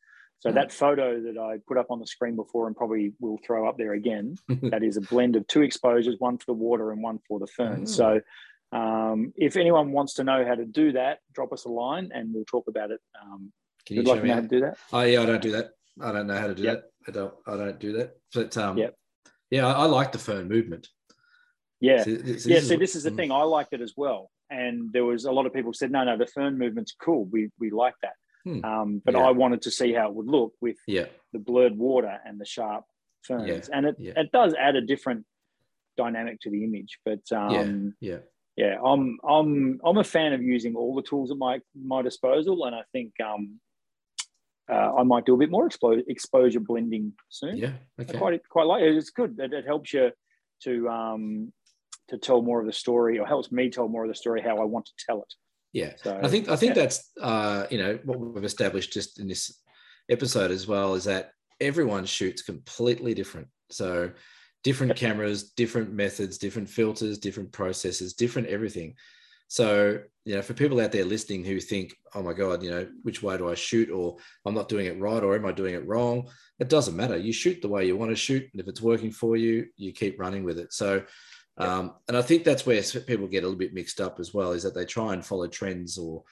So 0.43 0.51
mm. 0.51 0.55
that 0.55 0.73
photo 0.73 1.21
that 1.21 1.39
I 1.39 1.59
put 1.69 1.79
up 1.79 1.93
on 1.93 2.01
the 2.01 2.07
screen 2.07 2.35
before 2.35 2.67
and 2.67 2.75
probably 2.75 3.13
will 3.21 3.39
throw 3.47 3.69
up 3.69 3.79
there 3.79 3.93
again, 3.93 4.37
that 4.49 4.83
is 4.83 4.97
a 4.97 5.01
blend 5.01 5.37
of 5.37 5.47
two 5.47 5.63
exposures, 5.63 6.17
one 6.19 6.37
for 6.37 6.47
the 6.47 6.53
water 6.53 6.91
and 6.91 7.01
one 7.01 7.21
for 7.29 7.39
the 7.39 7.47
fern. 7.47 7.83
Mm. 7.83 7.89
So 7.89 8.21
um, 8.73 9.33
if 9.37 9.57
anyone 9.57 9.93
wants 9.93 10.15
to 10.15 10.25
know 10.25 10.45
how 10.45 10.57
to 10.57 10.65
do 10.65 10.91
that, 10.93 11.21
drop 11.33 11.53
us 11.53 11.65
a 11.65 11.69
line 11.69 12.11
and 12.13 12.35
we'll 12.35 12.45
talk 12.45 12.65
about 12.67 12.91
it. 12.91 12.99
Um, 13.23 13.53
Can 13.87 13.99
you 13.99 14.05
show 14.05 14.15
like 14.15 14.25
me 14.25 14.31
how 14.31 14.41
to 14.41 14.49
do 14.49 14.61
that? 14.63 14.79
Oh 14.93 15.03
yeah, 15.03 15.23
I 15.23 15.27
don't 15.27 15.43
do 15.43 15.53
that. 15.53 15.71
I 16.01 16.11
don't 16.11 16.27
know 16.27 16.37
how 16.37 16.49
to 16.49 16.57
do 16.57 16.63
yep. 16.65 16.91
that. 17.07 17.09
I 17.09 17.13
don't. 17.13 17.35
I 17.47 17.57
don't 17.57 17.79
do 17.79 17.93
that. 17.93 18.17
But 18.35 18.57
um, 18.57 18.79
yep. 18.79 18.97
yeah, 19.49 19.65
I, 19.69 19.73
I 19.73 19.85
like 19.85 20.11
the 20.11 20.19
fern 20.19 20.49
movement. 20.49 20.89
Yeah, 21.81 22.03
so, 22.03 22.17
so 22.17 22.49
yeah. 22.49 22.61
So 22.61 22.77
this 22.77 22.97
is 22.97 23.05
the 23.05 23.11
mm. 23.11 23.17
thing. 23.17 23.31
I 23.31 23.43
liked 23.43 23.75
it 23.75 23.81
as 23.81 23.93
well, 23.97 24.33
and 24.51 24.93
there 24.93 25.05
was 25.05 25.25
a 25.25 25.31
lot 25.31 25.47
of 25.47 25.55
people 25.55 25.73
said, 25.73 25.93
"No, 25.93 26.03
no, 26.03 26.17
the 26.17 26.27
fern 26.27 26.59
movement's 26.59 26.97
cool. 27.01 27.27
We 27.27 27.51
we 27.61 27.71
like 27.71 27.95
that." 28.03 28.15
Hmm. 28.45 28.65
Um, 28.65 29.03
but 29.05 29.15
yeah. 29.15 29.21
I 29.21 29.31
wanted 29.31 29.63
to 29.63 29.71
see 29.71 29.93
how 29.93 30.09
it 30.09 30.15
would 30.15 30.27
look 30.27 30.55
with 30.61 30.77
yeah. 30.87 31.07
the 31.33 31.39
blurred 31.39 31.77
water 31.77 32.19
and 32.25 32.41
the 32.41 32.45
sharp 32.45 32.85
ferns, 33.23 33.69
yeah. 33.69 33.77
and 33.77 33.87
it, 33.87 33.97
it 33.99 34.33
does 34.33 34.55
add 34.55 34.77
a 34.77 34.81
different 34.81 35.25
dynamic 35.97 36.41
to 36.41 36.51
the 36.51 36.65
image. 36.65 36.99
But 37.05 37.21
um, 37.33 37.95
yeah, 38.01 38.17
yeah, 38.17 38.19
yeah, 38.57 38.77
I'm 38.85 39.19
I'm 39.27 39.81
I'm 39.85 39.99
a 39.99 40.05
fan 40.05 40.33
of 40.33 40.43
using 40.43 40.75
all 40.75 40.95
the 40.95 41.03
tools 41.03 41.31
at 41.31 41.37
my 41.37 41.61
my 41.75 42.03
disposal, 42.03 42.65
and 42.65 42.75
I 42.75 42.83
think 42.93 43.13
um, 43.25 43.61
uh, 44.71 44.95
I 44.97 45.03
might 45.05 45.25
do 45.25 45.35
a 45.35 45.39
bit 45.39 45.51
more 45.51 45.69
expo- 45.69 46.03
exposure 46.09 46.61
blending 46.61 47.13
soon. 47.29 47.57
Yeah, 47.57 47.73
okay. 48.01 48.15
I 48.15 48.19
quite 48.19 48.49
quite 48.49 48.67
like 48.67 48.83
it. 48.83 48.97
It's 48.97 49.11
good. 49.11 49.39
It, 49.39 49.53
it 49.53 49.67
helps 49.67 49.93
you 49.93 50.11
to 50.65 50.89
um, 50.89 51.53
to 52.09 52.19
tell 52.19 52.43
more 52.43 52.61
of 52.61 52.67
the 52.67 52.73
story, 52.73 53.19
or 53.19 53.27
helps 53.27 53.53
me 53.53 53.71
tell 53.71 53.89
more 53.89 54.05
of 54.05 54.11
the 54.11 54.15
story 54.15 54.43
how 54.43 54.59
I 54.59 54.65
want 54.65 54.87
to 54.87 54.93
tell 55.07 55.23
it. 55.23 55.35
Yeah, 55.73 55.93
so, 56.03 56.21
I 56.23 56.29
think 56.29 56.49
I 56.49 56.57
think 56.57 56.77
yeah. 56.77 56.83
that's 56.83 57.11
uh, 57.21 57.67
you 57.71 57.79
know 57.79 57.99
what 58.05 58.21
we've 58.21 58.45
established 58.45 58.93
just 58.93 59.19
in 59.19 59.27
this 59.27 59.59
episode 60.11 60.51
as 60.51 60.67
well 60.67 60.95
is 60.95 61.05
that 61.05 61.31
everyone 61.61 62.05
shoots 62.05 62.43
completely 62.43 63.15
different. 63.15 63.49
So 63.71 64.11
different 64.63 64.97
cameras, 64.97 65.51
different 65.53 65.93
methods, 65.93 66.37
different 66.39 66.69
filters, 66.69 67.19
different 67.19 67.53
processes, 67.53 68.13
different 68.15 68.49
everything. 68.49 68.95
So 69.49 70.01
you 70.25 70.35
know, 70.35 70.43
for 70.43 70.55
people 70.55 70.81
out 70.81 70.93
there 70.93 71.05
listening 71.05 71.45
who 71.45 71.59
think, 71.59 71.95
"Oh 72.15 72.23
my 72.23 72.33
god, 72.33 72.63
you 72.63 72.71
know, 72.71 72.87
which 73.03 73.23
way 73.23 73.37
do 73.39 73.51
I 73.51 73.55
shoot?" 73.55 73.91
or 73.91 74.17
"I'm 74.45 74.55
not 74.55 74.69
doing 74.69 74.87
it 74.87 74.99
right," 74.99 75.23
or 75.23 75.35
"Am 75.35 75.47
I 75.47 75.53
doing 75.53 75.75
it 75.75 75.87
wrong?" 75.87 76.31
It 76.59 76.69
doesn't 76.69 76.97
matter. 76.97 77.17
You 77.17 77.33
shoot 77.33 77.61
the 77.61 77.69
way 77.69 77.87
you 77.87 77.97
want 77.97 78.11
to 78.13 78.17
shoot, 78.17 78.49
and 78.53 78.61
if 78.61 78.69
it's 78.69 78.81
working 78.81 79.11
for 79.11 79.37
you, 79.37 79.67
you 79.77 79.93
keep 79.93 80.21
running 80.21 80.45
with 80.45 80.59
it. 80.59 80.73
So 80.73 81.05
um, 81.59 81.95
and 82.09 82.17
I 82.17 82.23
think 82.23 82.45
that's 82.45 82.65
where 82.65 82.83
people 82.83 83.27
get 83.27 83.45
a 83.45 83.47
little 83.47 83.59
bit 83.59 83.75
mixed 83.75 84.01
up 84.01 84.19
as 84.21 84.33
well, 84.33 84.53
is 84.53 84.63
that 84.63 84.75
they 84.75 84.85
try 84.85 85.13
and 85.13 85.25
follow 85.25 85.47
trends 85.49 85.99
or 85.99 86.25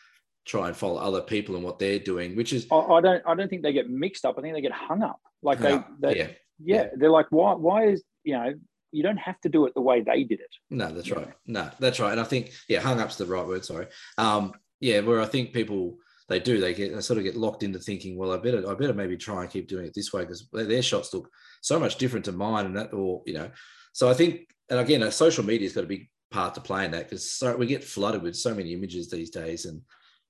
try 0.46 0.68
and 0.68 0.76
follow 0.76 0.96
other 0.96 1.20
people 1.20 1.56
and 1.56 1.64
what 1.64 1.78
they're 1.78 1.98
doing, 1.98 2.36
which 2.36 2.52
is 2.52 2.66
I, 2.72 3.00
don't 3.00 3.22
I 3.26 3.34
don't 3.34 3.48
think 3.48 3.62
they 3.62 3.72
get 3.72 3.90
mixed 3.90 4.24
up. 4.24 4.36
I 4.38 4.42
think 4.42 4.54
they 4.54 4.62
get 4.62 4.72
hung 4.72 5.02
up. 5.02 5.20
Like 5.42 5.58
they, 5.58 5.80
they 6.00 6.16
yeah. 6.16 6.26
yeah, 6.58 6.82
yeah, 6.82 6.86
they're 6.96 7.10
like, 7.10 7.26
why 7.30 7.54
why 7.54 7.86
is 7.86 8.02
you 8.24 8.34
know 8.34 8.54
you 8.92 9.02
don't 9.02 9.18
have 9.18 9.40
to 9.42 9.48
do 9.48 9.66
it 9.66 9.74
the 9.74 9.80
way 9.80 10.00
they 10.00 10.24
did 10.24 10.40
it. 10.40 10.50
No, 10.70 10.90
that's 10.92 11.10
right. 11.10 11.28
No, 11.46 11.70
that's 11.78 12.00
right. 12.00 12.12
And 12.12 12.20
I 12.20 12.24
think 12.24 12.52
yeah, 12.68 12.80
hung 12.80 13.00
up's 13.00 13.16
the 13.16 13.26
right 13.26 13.46
word. 13.46 13.64
Sorry. 13.64 13.86
Um, 14.18 14.52
yeah, 14.80 15.00
where 15.00 15.20
I 15.20 15.26
think 15.26 15.52
people 15.52 15.98
they 16.28 16.40
do 16.40 16.60
they 16.60 16.74
get 16.74 16.94
they 16.94 17.00
sort 17.00 17.18
of 17.18 17.24
get 17.24 17.36
locked 17.36 17.62
into 17.62 17.78
thinking, 17.78 18.16
well, 18.16 18.32
I 18.32 18.38
better 18.38 18.68
I 18.68 18.74
better 18.74 18.94
maybe 18.94 19.16
try 19.16 19.42
and 19.42 19.50
keep 19.50 19.68
doing 19.68 19.86
it 19.86 19.94
this 19.94 20.12
way 20.12 20.22
because 20.22 20.48
their 20.52 20.82
shots 20.82 21.12
look 21.12 21.30
so 21.60 21.78
much 21.78 21.96
different 21.96 22.24
to 22.24 22.32
mine, 22.32 22.66
and 22.66 22.76
that 22.76 22.92
or 22.92 23.22
you 23.26 23.34
know. 23.34 23.50
So 23.92 24.08
I 24.08 24.14
think 24.14 24.48
and 24.70 24.78
again, 24.78 25.02
uh, 25.02 25.10
social 25.10 25.44
media's 25.44 25.72
got 25.72 25.84
a 25.84 25.88
big 25.88 26.08
part 26.30 26.54
to 26.54 26.60
play 26.60 26.84
in 26.84 26.92
that 26.92 27.08
because 27.08 27.30
so, 27.30 27.56
we 27.56 27.66
get 27.66 27.84
flooded 27.84 28.22
with 28.22 28.36
so 28.36 28.54
many 28.54 28.72
images 28.72 29.10
these 29.10 29.30
days. 29.30 29.66
And 29.66 29.82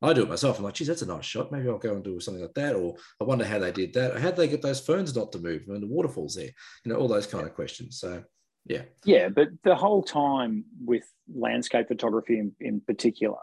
I 0.03 0.13
do 0.13 0.23
it 0.23 0.29
myself. 0.29 0.59
I'm 0.59 0.65
like, 0.65 0.75
geez, 0.75 0.89
that's 0.89 1.03
a 1.03 1.07
nice 1.07 1.27
shot. 1.27 1.53
Maybe 1.53 1.69
I'll 1.69 1.79
go 1.79 1.95
and 1.95 2.03
do 2.03 2.19
something 2.21 2.43
like 2.43 2.55
that. 2.55 2.75
Or 2.75 2.97
I 3.21 3.25
wonder 3.25 3.45
how 3.45 3.59
they 3.59 3.71
did 3.71 3.93
that. 3.95 4.19
How 4.19 4.29
did 4.29 4.37
they 4.37 4.49
get 4.49 4.63
those 4.63 4.81
ferns 4.81 5.15
not 5.15 5.31
to 5.33 5.39
move 5.39 5.63
and 5.69 5.83
the 5.83 5.87
waterfalls 5.87 6.35
there? 6.35 6.51
You 6.85 6.93
know, 6.93 6.97
all 6.97 7.09
those 7.09 7.27
kind 7.27 7.47
of 7.47 7.55
questions. 7.55 8.01
So, 8.01 8.23
yeah. 8.65 8.83
Yeah. 9.05 9.29
But 9.29 9.49
the 9.63 9.75
whole 9.75 10.03
time 10.03 10.65
with 10.83 11.05
landscape 11.33 11.89
photography 11.89 12.39
in, 12.39 12.53
in 12.61 12.81
particular, 12.81 13.37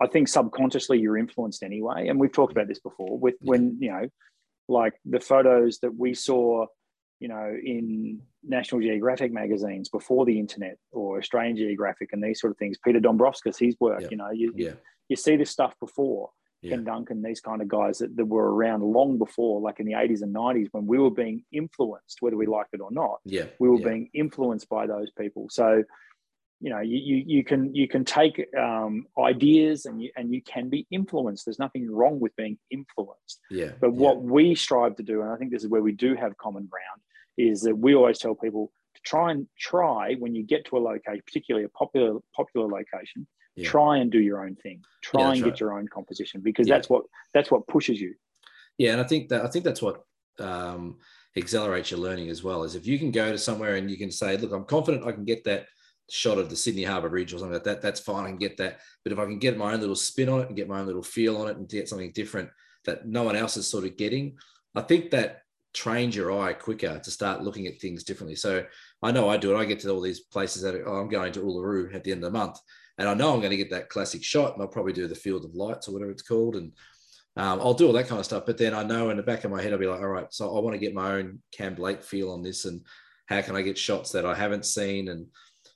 I 0.00 0.06
think 0.06 0.28
subconsciously 0.28 1.00
you're 1.00 1.18
influenced 1.18 1.62
anyway. 1.62 2.08
And 2.08 2.20
we've 2.20 2.32
talked 2.32 2.52
about 2.52 2.68
this 2.68 2.80
before 2.80 3.18
with 3.18 3.34
when, 3.40 3.78
you 3.80 3.90
know, 3.90 4.08
like 4.68 4.94
the 5.04 5.20
photos 5.20 5.78
that 5.80 5.94
we 5.94 6.14
saw 6.14 6.66
you 7.20 7.28
know, 7.28 7.56
in 7.64 8.20
National 8.42 8.80
Geographic 8.80 9.32
magazines 9.32 9.88
before 9.88 10.24
the 10.24 10.38
internet 10.38 10.76
or 10.92 11.18
Australian 11.18 11.56
Geographic 11.56 12.10
and 12.12 12.22
these 12.22 12.40
sort 12.40 12.50
of 12.50 12.58
things. 12.58 12.76
Peter 12.84 13.00
Dombrovskis, 13.00 13.58
his 13.58 13.76
work, 13.80 14.00
yeah. 14.02 14.08
you 14.10 14.16
know, 14.16 14.30
you, 14.30 14.52
yeah. 14.56 14.72
you 15.08 15.16
see 15.16 15.36
this 15.36 15.50
stuff 15.50 15.74
before. 15.80 16.30
yeah. 16.60 16.70
Ken 16.70 16.84
Duncan, 16.84 17.22
these 17.22 17.40
kind 17.40 17.62
of 17.62 17.68
guys 17.68 17.98
that, 17.98 18.16
that 18.16 18.26
were 18.26 18.52
around 18.54 18.82
long 18.82 19.18
before, 19.18 19.60
like 19.60 19.80
in 19.80 19.86
the 19.86 19.92
80s 19.92 20.22
and 20.22 20.34
90s, 20.34 20.68
when 20.72 20.86
we 20.86 20.98
were 20.98 21.10
being 21.10 21.44
influenced, 21.52 22.18
whether 22.20 22.36
we 22.36 22.46
liked 22.46 22.74
it 22.74 22.80
or 22.80 22.90
not. 22.90 23.20
Yeah. 23.24 23.46
We 23.58 23.68
were 23.68 23.80
yeah. 23.80 23.88
being 23.88 24.10
influenced 24.12 24.68
by 24.68 24.86
those 24.86 25.10
people. 25.18 25.46
So, 25.50 25.84
you 26.64 26.70
know, 26.70 26.80
you, 26.80 26.96
you, 26.96 27.24
you 27.26 27.44
can 27.44 27.74
you 27.74 27.86
can 27.86 28.06
take 28.06 28.42
um, 28.56 29.06
ideas 29.18 29.84
and 29.84 30.00
you 30.00 30.10
and 30.16 30.32
you 30.32 30.40
can 30.40 30.70
be 30.70 30.86
influenced. 30.90 31.44
There's 31.44 31.58
nothing 31.58 31.90
wrong 31.90 32.18
with 32.18 32.34
being 32.36 32.56
influenced. 32.70 33.38
Yeah. 33.50 33.72
But 33.78 33.92
yeah. 33.92 33.98
what 33.98 34.22
we 34.22 34.54
strive 34.54 34.96
to 34.96 35.02
do, 35.02 35.20
and 35.20 35.30
I 35.30 35.36
think 35.36 35.52
this 35.52 35.62
is 35.62 35.68
where 35.68 35.82
we 35.82 35.92
do 35.92 36.14
have 36.14 36.38
common 36.38 36.66
ground, 36.66 37.02
is 37.36 37.60
that 37.64 37.76
we 37.76 37.94
always 37.94 38.18
tell 38.18 38.34
people 38.34 38.72
to 38.94 39.02
try 39.02 39.30
and 39.32 39.46
try 39.58 40.14
when 40.14 40.34
you 40.34 40.42
get 40.42 40.64
to 40.68 40.78
a 40.78 40.80
location, 40.80 41.20
particularly 41.26 41.66
a 41.66 41.68
popular 41.68 42.18
popular 42.34 42.66
location, 42.66 43.26
yeah. 43.56 43.68
try 43.68 43.98
and 43.98 44.10
do 44.10 44.18
your 44.18 44.42
own 44.42 44.54
thing. 44.54 44.80
Try 45.02 45.20
yeah, 45.20 45.32
and 45.32 45.38
get 45.40 45.50
right. 45.50 45.60
your 45.60 45.78
own 45.78 45.86
composition 45.86 46.40
because 46.40 46.66
that's 46.66 46.88
what 46.88 47.02
that's 47.34 47.50
what 47.50 47.66
pushes 47.66 48.00
you. 48.00 48.14
Yeah, 48.78 48.92
and 48.92 49.02
I 49.02 49.04
think 49.04 49.28
that 49.28 49.44
I 49.44 49.48
think 49.48 49.66
that's 49.66 49.82
what 49.82 50.02
um, 50.38 50.96
accelerates 51.36 51.90
your 51.90 52.00
learning 52.00 52.30
as 52.30 52.42
well. 52.42 52.62
Is 52.62 52.74
if 52.74 52.86
you 52.86 52.98
can 52.98 53.10
go 53.10 53.30
to 53.30 53.36
somewhere 53.36 53.74
and 53.74 53.90
you 53.90 53.98
can 53.98 54.10
say, 54.10 54.38
"Look, 54.38 54.50
I'm 54.50 54.64
confident 54.64 55.06
I 55.06 55.12
can 55.12 55.26
get 55.26 55.44
that 55.44 55.66
shot 56.10 56.38
of 56.38 56.50
the 56.50 56.56
Sydney 56.56 56.84
Harbour 56.84 57.08
Bridge 57.08 57.32
or 57.32 57.38
something 57.38 57.54
like 57.54 57.64
that. 57.64 57.82
That's 57.82 58.00
fine. 58.00 58.24
I 58.24 58.28
can 58.28 58.38
get 58.38 58.56
that. 58.58 58.80
But 59.02 59.12
if 59.12 59.18
I 59.18 59.24
can 59.24 59.38
get 59.38 59.56
my 59.56 59.72
own 59.72 59.80
little 59.80 59.96
spin 59.96 60.28
on 60.28 60.40
it 60.40 60.48
and 60.48 60.56
get 60.56 60.68
my 60.68 60.80
own 60.80 60.86
little 60.86 61.02
feel 61.02 61.36
on 61.38 61.48
it 61.48 61.56
and 61.56 61.68
get 61.68 61.88
something 61.88 62.12
different 62.12 62.50
that 62.84 63.06
no 63.06 63.22
one 63.22 63.36
else 63.36 63.56
is 63.56 63.66
sort 63.66 63.84
of 63.84 63.96
getting, 63.96 64.36
I 64.74 64.82
think 64.82 65.10
that 65.10 65.42
trains 65.72 66.14
your 66.14 66.40
eye 66.40 66.52
quicker 66.52 66.98
to 66.98 67.10
start 67.10 67.42
looking 67.42 67.66
at 67.66 67.80
things 67.80 68.04
differently. 68.04 68.36
So 68.36 68.64
I 69.02 69.10
know 69.10 69.28
I 69.28 69.36
do 69.36 69.54
it. 69.54 69.58
I 69.58 69.64
get 69.64 69.80
to 69.80 69.90
all 69.90 70.00
these 70.00 70.20
places 70.20 70.62
that 70.62 70.80
oh, 70.86 70.96
I'm 70.96 71.08
going 71.08 71.32
to 71.32 71.40
Uluru 71.40 71.94
at 71.94 72.04
the 72.04 72.12
end 72.12 72.24
of 72.24 72.32
the 72.32 72.38
month, 72.38 72.58
and 72.98 73.08
I 73.08 73.14
know 73.14 73.32
I'm 73.32 73.40
going 73.40 73.50
to 73.50 73.56
get 73.56 73.70
that 73.70 73.88
classic 73.88 74.22
shot. 74.22 74.54
And 74.54 74.62
I'll 74.62 74.68
probably 74.68 74.92
do 74.92 75.08
the 75.08 75.14
Field 75.14 75.44
of 75.44 75.54
Lights 75.54 75.88
or 75.88 75.92
whatever 75.92 76.12
it's 76.12 76.22
called, 76.22 76.56
and 76.56 76.72
um, 77.36 77.60
I'll 77.60 77.74
do 77.74 77.86
all 77.86 77.92
that 77.94 78.06
kind 78.08 78.20
of 78.20 78.24
stuff. 78.24 78.44
But 78.46 78.58
then 78.58 78.72
I 78.72 78.84
know 78.84 79.10
in 79.10 79.16
the 79.16 79.22
back 79.22 79.44
of 79.44 79.50
my 79.50 79.60
head, 79.60 79.72
I'll 79.72 79.78
be 79.78 79.86
like, 79.86 80.00
all 80.00 80.08
right, 80.08 80.32
so 80.32 80.56
I 80.56 80.60
want 80.60 80.74
to 80.74 80.78
get 80.78 80.94
my 80.94 81.14
own 81.14 81.40
Cam 81.52 81.74
Blake 81.74 82.02
feel 82.02 82.30
on 82.30 82.42
this, 82.42 82.64
and 82.64 82.82
how 83.26 83.40
can 83.40 83.56
I 83.56 83.62
get 83.62 83.78
shots 83.78 84.12
that 84.12 84.26
I 84.26 84.34
haven't 84.34 84.66
seen 84.66 85.08
and 85.08 85.26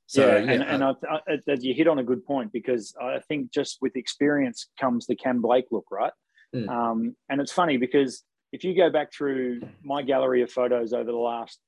so, 0.09 0.27
yeah, 0.27 0.39
yeah, 0.39 0.53
and, 0.53 0.63
and 0.63 0.85
I, 0.85 0.93
I, 1.11 1.39
you 1.61 1.75
hit 1.75 1.87
on 1.87 1.99
a 1.99 2.03
good 2.03 2.25
point 2.25 2.51
because 2.51 2.95
I 3.01 3.19
think 3.29 3.53
just 3.53 3.77
with 3.83 3.95
experience 3.95 4.67
comes 4.81 5.07
the 5.07 5.15
Cam 5.15 5.43
Blake 5.43 5.67
look, 5.71 5.85
right? 5.91 6.13
Mm. 6.57 6.67
Um, 6.67 7.17
and 7.29 7.43
it's 7.43 7.53
funny 7.53 7.77
because 7.77 8.25
if 8.51 8.65
you 8.65 8.75
go 8.75 8.89
back 8.89 9.13
through 9.13 9.61
my 9.85 10.01
gallery 10.01 10.41
of 10.41 10.51
photos 10.51 10.95
over 10.95 11.13
the 11.13 11.19
last 11.19 11.59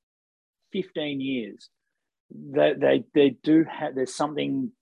15 0.73 1.21
years, 1.21 1.69
they, 2.31 2.73
they, 2.73 3.05
they 3.15 3.37
do 3.43 3.65
have, 3.65 3.95
there's 3.95 4.15
something 4.15 4.73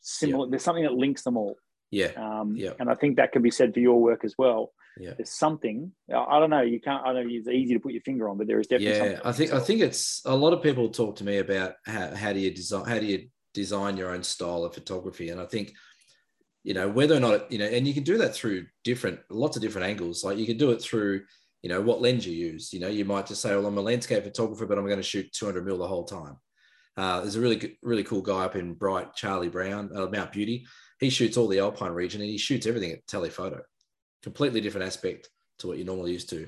similar, 0.00 0.46
yeah. 0.46 0.50
there's 0.50 0.62
something 0.62 0.84
that 0.84 0.94
links 0.94 1.22
them 1.22 1.36
all. 1.36 1.56
Yeah. 1.90 2.12
Um, 2.16 2.54
yeah. 2.54 2.74
And 2.78 2.88
I 2.88 2.94
think 2.94 3.16
that 3.16 3.32
can 3.32 3.42
be 3.42 3.50
said 3.50 3.74
for 3.74 3.80
your 3.80 4.00
work 4.00 4.24
as 4.24 4.36
well. 4.38 4.70
Yeah. 4.98 5.12
There's 5.16 5.30
something. 5.30 5.92
I 6.14 6.38
don't 6.38 6.50
know. 6.50 6.62
You 6.62 6.80
can't. 6.80 7.02
I 7.04 7.12
don't 7.12 7.28
know 7.28 7.34
it's 7.34 7.48
easy 7.48 7.74
to 7.74 7.80
put 7.80 7.92
your 7.92 8.02
finger 8.02 8.28
on, 8.28 8.38
but 8.38 8.46
there 8.46 8.60
is 8.60 8.66
definitely. 8.66 9.12
Yeah, 9.12 9.20
I 9.24 9.32
think. 9.32 9.52
I 9.52 9.60
think 9.60 9.80
it's 9.80 10.22
a 10.24 10.34
lot 10.34 10.52
of 10.52 10.62
people 10.62 10.88
talk 10.88 11.16
to 11.16 11.24
me 11.24 11.38
about 11.38 11.74
how, 11.84 12.14
how 12.14 12.32
do 12.32 12.40
you 12.40 12.50
design 12.50 12.84
how 12.86 12.98
do 12.98 13.06
you 13.06 13.28
design 13.54 13.96
your 13.96 14.10
own 14.10 14.22
style 14.22 14.64
of 14.64 14.74
photography, 14.74 15.30
and 15.30 15.40
I 15.40 15.46
think 15.46 15.74
you 16.64 16.74
know 16.74 16.88
whether 16.88 17.16
or 17.16 17.20
not 17.20 17.50
you 17.52 17.58
know, 17.58 17.66
and 17.66 17.86
you 17.86 17.94
can 17.94 18.02
do 18.02 18.18
that 18.18 18.34
through 18.34 18.66
different 18.84 19.20
lots 19.30 19.56
of 19.56 19.62
different 19.62 19.86
angles. 19.86 20.24
Like 20.24 20.38
you 20.38 20.46
can 20.46 20.58
do 20.58 20.70
it 20.72 20.82
through 20.82 21.22
you 21.62 21.68
know 21.68 21.80
what 21.80 22.00
lens 22.00 22.26
you 22.26 22.32
use. 22.32 22.72
You 22.72 22.80
know, 22.80 22.88
you 22.88 23.04
might 23.04 23.26
just 23.26 23.42
say, 23.42 23.50
well, 23.50 23.66
I'm 23.66 23.78
a 23.78 23.82
landscape 23.82 24.24
photographer, 24.24 24.66
but 24.66 24.78
I'm 24.78 24.86
going 24.86 24.96
to 24.98 25.02
shoot 25.02 25.32
200 25.32 25.64
mil 25.64 25.78
the 25.78 25.86
whole 25.86 26.04
time. 26.04 26.36
Uh, 26.96 27.20
there's 27.20 27.36
a 27.36 27.40
really 27.40 27.78
really 27.82 28.04
cool 28.04 28.22
guy 28.22 28.44
up 28.44 28.56
in 28.56 28.74
Bright, 28.74 29.14
Charlie 29.14 29.48
Brown, 29.48 29.90
uh, 29.94 30.06
Mount 30.06 30.32
Beauty. 30.32 30.66
He 30.98 31.10
shoots 31.10 31.36
all 31.36 31.46
the 31.46 31.60
Alpine 31.60 31.92
region, 31.92 32.20
and 32.20 32.30
he 32.30 32.38
shoots 32.38 32.66
everything 32.66 32.90
at 32.90 33.06
telephoto 33.06 33.62
completely 34.22 34.60
different 34.60 34.86
aspect 34.86 35.28
to 35.58 35.66
what 35.66 35.76
you're 35.76 35.86
normally 35.86 36.12
used 36.12 36.30
to. 36.30 36.46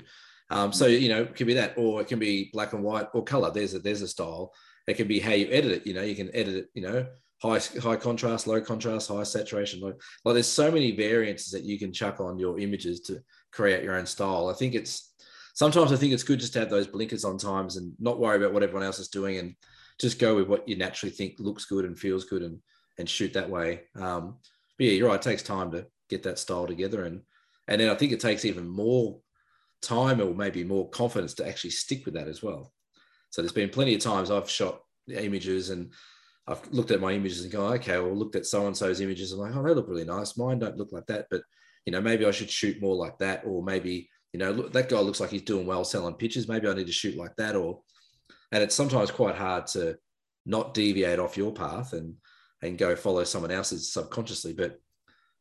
Um, 0.49 0.73
so 0.73 0.85
you 0.85 1.09
know, 1.09 1.21
it 1.23 1.35
can 1.35 1.47
be 1.47 1.53
that, 1.55 1.77
or 1.77 2.01
it 2.01 2.07
can 2.07 2.19
be 2.19 2.49
black 2.53 2.73
and 2.73 2.83
white 2.83 3.07
or 3.13 3.23
color. 3.23 3.51
There's 3.51 3.73
a 3.73 3.79
there's 3.79 4.01
a 4.01 4.07
style. 4.07 4.53
It 4.87 4.95
can 4.95 5.07
be 5.07 5.19
how 5.19 5.31
you 5.31 5.47
edit 5.49 5.71
it. 5.71 5.87
You 5.87 5.93
know, 5.93 6.01
you 6.01 6.15
can 6.15 6.29
edit 6.35 6.55
it. 6.55 6.67
You 6.73 6.81
know, 6.81 7.07
high 7.41 7.59
high 7.81 7.95
contrast, 7.95 8.47
low 8.47 8.59
contrast, 8.59 9.07
high 9.07 9.23
saturation. 9.23 9.79
Low, 9.79 9.93
like 10.25 10.33
there's 10.33 10.47
so 10.47 10.69
many 10.69 10.91
variances 10.91 11.51
that 11.51 11.63
you 11.63 11.79
can 11.79 11.93
chuck 11.93 12.19
on 12.19 12.37
your 12.37 12.59
images 12.59 12.99
to 13.01 13.21
create 13.51 13.83
your 13.83 13.95
own 13.95 14.05
style. 14.05 14.49
I 14.49 14.53
think 14.53 14.75
it's 14.75 15.13
sometimes 15.53 15.93
I 15.93 15.95
think 15.95 16.11
it's 16.11 16.23
good 16.23 16.39
just 16.39 16.53
to 16.53 16.59
have 16.59 16.69
those 16.69 16.87
blinkers 16.87 17.23
on 17.23 17.37
times 17.37 17.77
and 17.77 17.93
not 17.99 18.19
worry 18.19 18.37
about 18.37 18.53
what 18.53 18.63
everyone 18.63 18.85
else 18.85 18.99
is 18.99 19.07
doing 19.07 19.37
and 19.37 19.55
just 19.99 20.19
go 20.19 20.35
with 20.35 20.47
what 20.47 20.67
you 20.67 20.75
naturally 20.75 21.11
think 21.11 21.35
looks 21.39 21.65
good 21.65 21.85
and 21.85 21.97
feels 21.97 22.25
good 22.25 22.43
and 22.43 22.59
and 22.97 23.09
shoot 23.09 23.33
that 23.33 23.49
way. 23.49 23.83
Um, 23.95 24.37
but 24.77 24.87
yeah, 24.87 24.93
you're 24.93 25.07
right. 25.07 25.15
It 25.15 25.21
takes 25.21 25.43
time 25.43 25.71
to 25.71 25.87
get 26.09 26.23
that 26.23 26.39
style 26.39 26.67
together 26.67 27.05
and 27.05 27.21
and 27.67 27.79
then 27.79 27.89
I 27.89 27.95
think 27.95 28.11
it 28.11 28.19
takes 28.19 28.45
even 28.45 28.67
more 28.67 29.19
time 29.81 30.21
or 30.21 30.33
maybe 30.33 30.63
more 30.63 30.89
confidence 30.89 31.33
to 31.35 31.47
actually 31.47 31.71
stick 31.71 32.05
with 32.05 32.13
that 32.15 32.27
as 32.27 32.43
well. 32.43 32.71
So 33.29 33.41
there's 33.41 33.51
been 33.51 33.69
plenty 33.69 33.95
of 33.95 34.01
times 34.01 34.29
I've 34.29 34.49
shot 34.49 34.81
images 35.07 35.69
and 35.69 35.91
I've 36.47 36.61
looked 36.71 36.91
at 36.91 37.01
my 37.01 37.11
images 37.13 37.43
and 37.43 37.51
go, 37.51 37.67
okay, 37.73 37.97
well, 37.97 38.15
looked 38.15 38.35
at 38.35 38.45
so 38.45 38.67
and 38.67 38.75
so's 38.75 39.01
images. 39.01 39.31
I'm 39.31 39.39
like, 39.39 39.55
oh, 39.55 39.63
they 39.63 39.73
look 39.73 39.87
really 39.87 40.05
nice. 40.05 40.37
Mine 40.37 40.59
don't 40.59 40.77
look 40.77 40.91
like 40.91 41.05
that, 41.07 41.27
but 41.29 41.41
you 41.85 41.91
know, 41.91 42.01
maybe 42.01 42.25
I 42.25 42.31
should 42.31 42.49
shoot 42.49 42.81
more 42.81 42.95
like 42.95 43.17
that, 43.19 43.43
or 43.45 43.63
maybe 43.63 44.09
you 44.33 44.39
know, 44.39 44.51
look, 44.51 44.73
that 44.73 44.89
guy 44.89 44.99
looks 44.99 45.19
like 45.19 45.29
he's 45.29 45.41
doing 45.41 45.65
well 45.65 45.83
selling 45.83 46.13
pictures. 46.15 46.47
Maybe 46.47 46.67
I 46.67 46.73
need 46.73 46.87
to 46.87 46.93
shoot 46.93 47.17
like 47.17 47.35
that, 47.37 47.55
or 47.55 47.81
and 48.51 48.63
it's 48.63 48.75
sometimes 48.75 49.11
quite 49.11 49.35
hard 49.35 49.67
to 49.67 49.97
not 50.45 50.73
deviate 50.73 51.19
off 51.19 51.37
your 51.37 51.51
path 51.53 51.93
and 51.93 52.15
and 52.61 52.77
go 52.77 52.95
follow 52.95 53.23
someone 53.23 53.51
else's 53.51 53.91
subconsciously. 53.91 54.53
But 54.53 54.79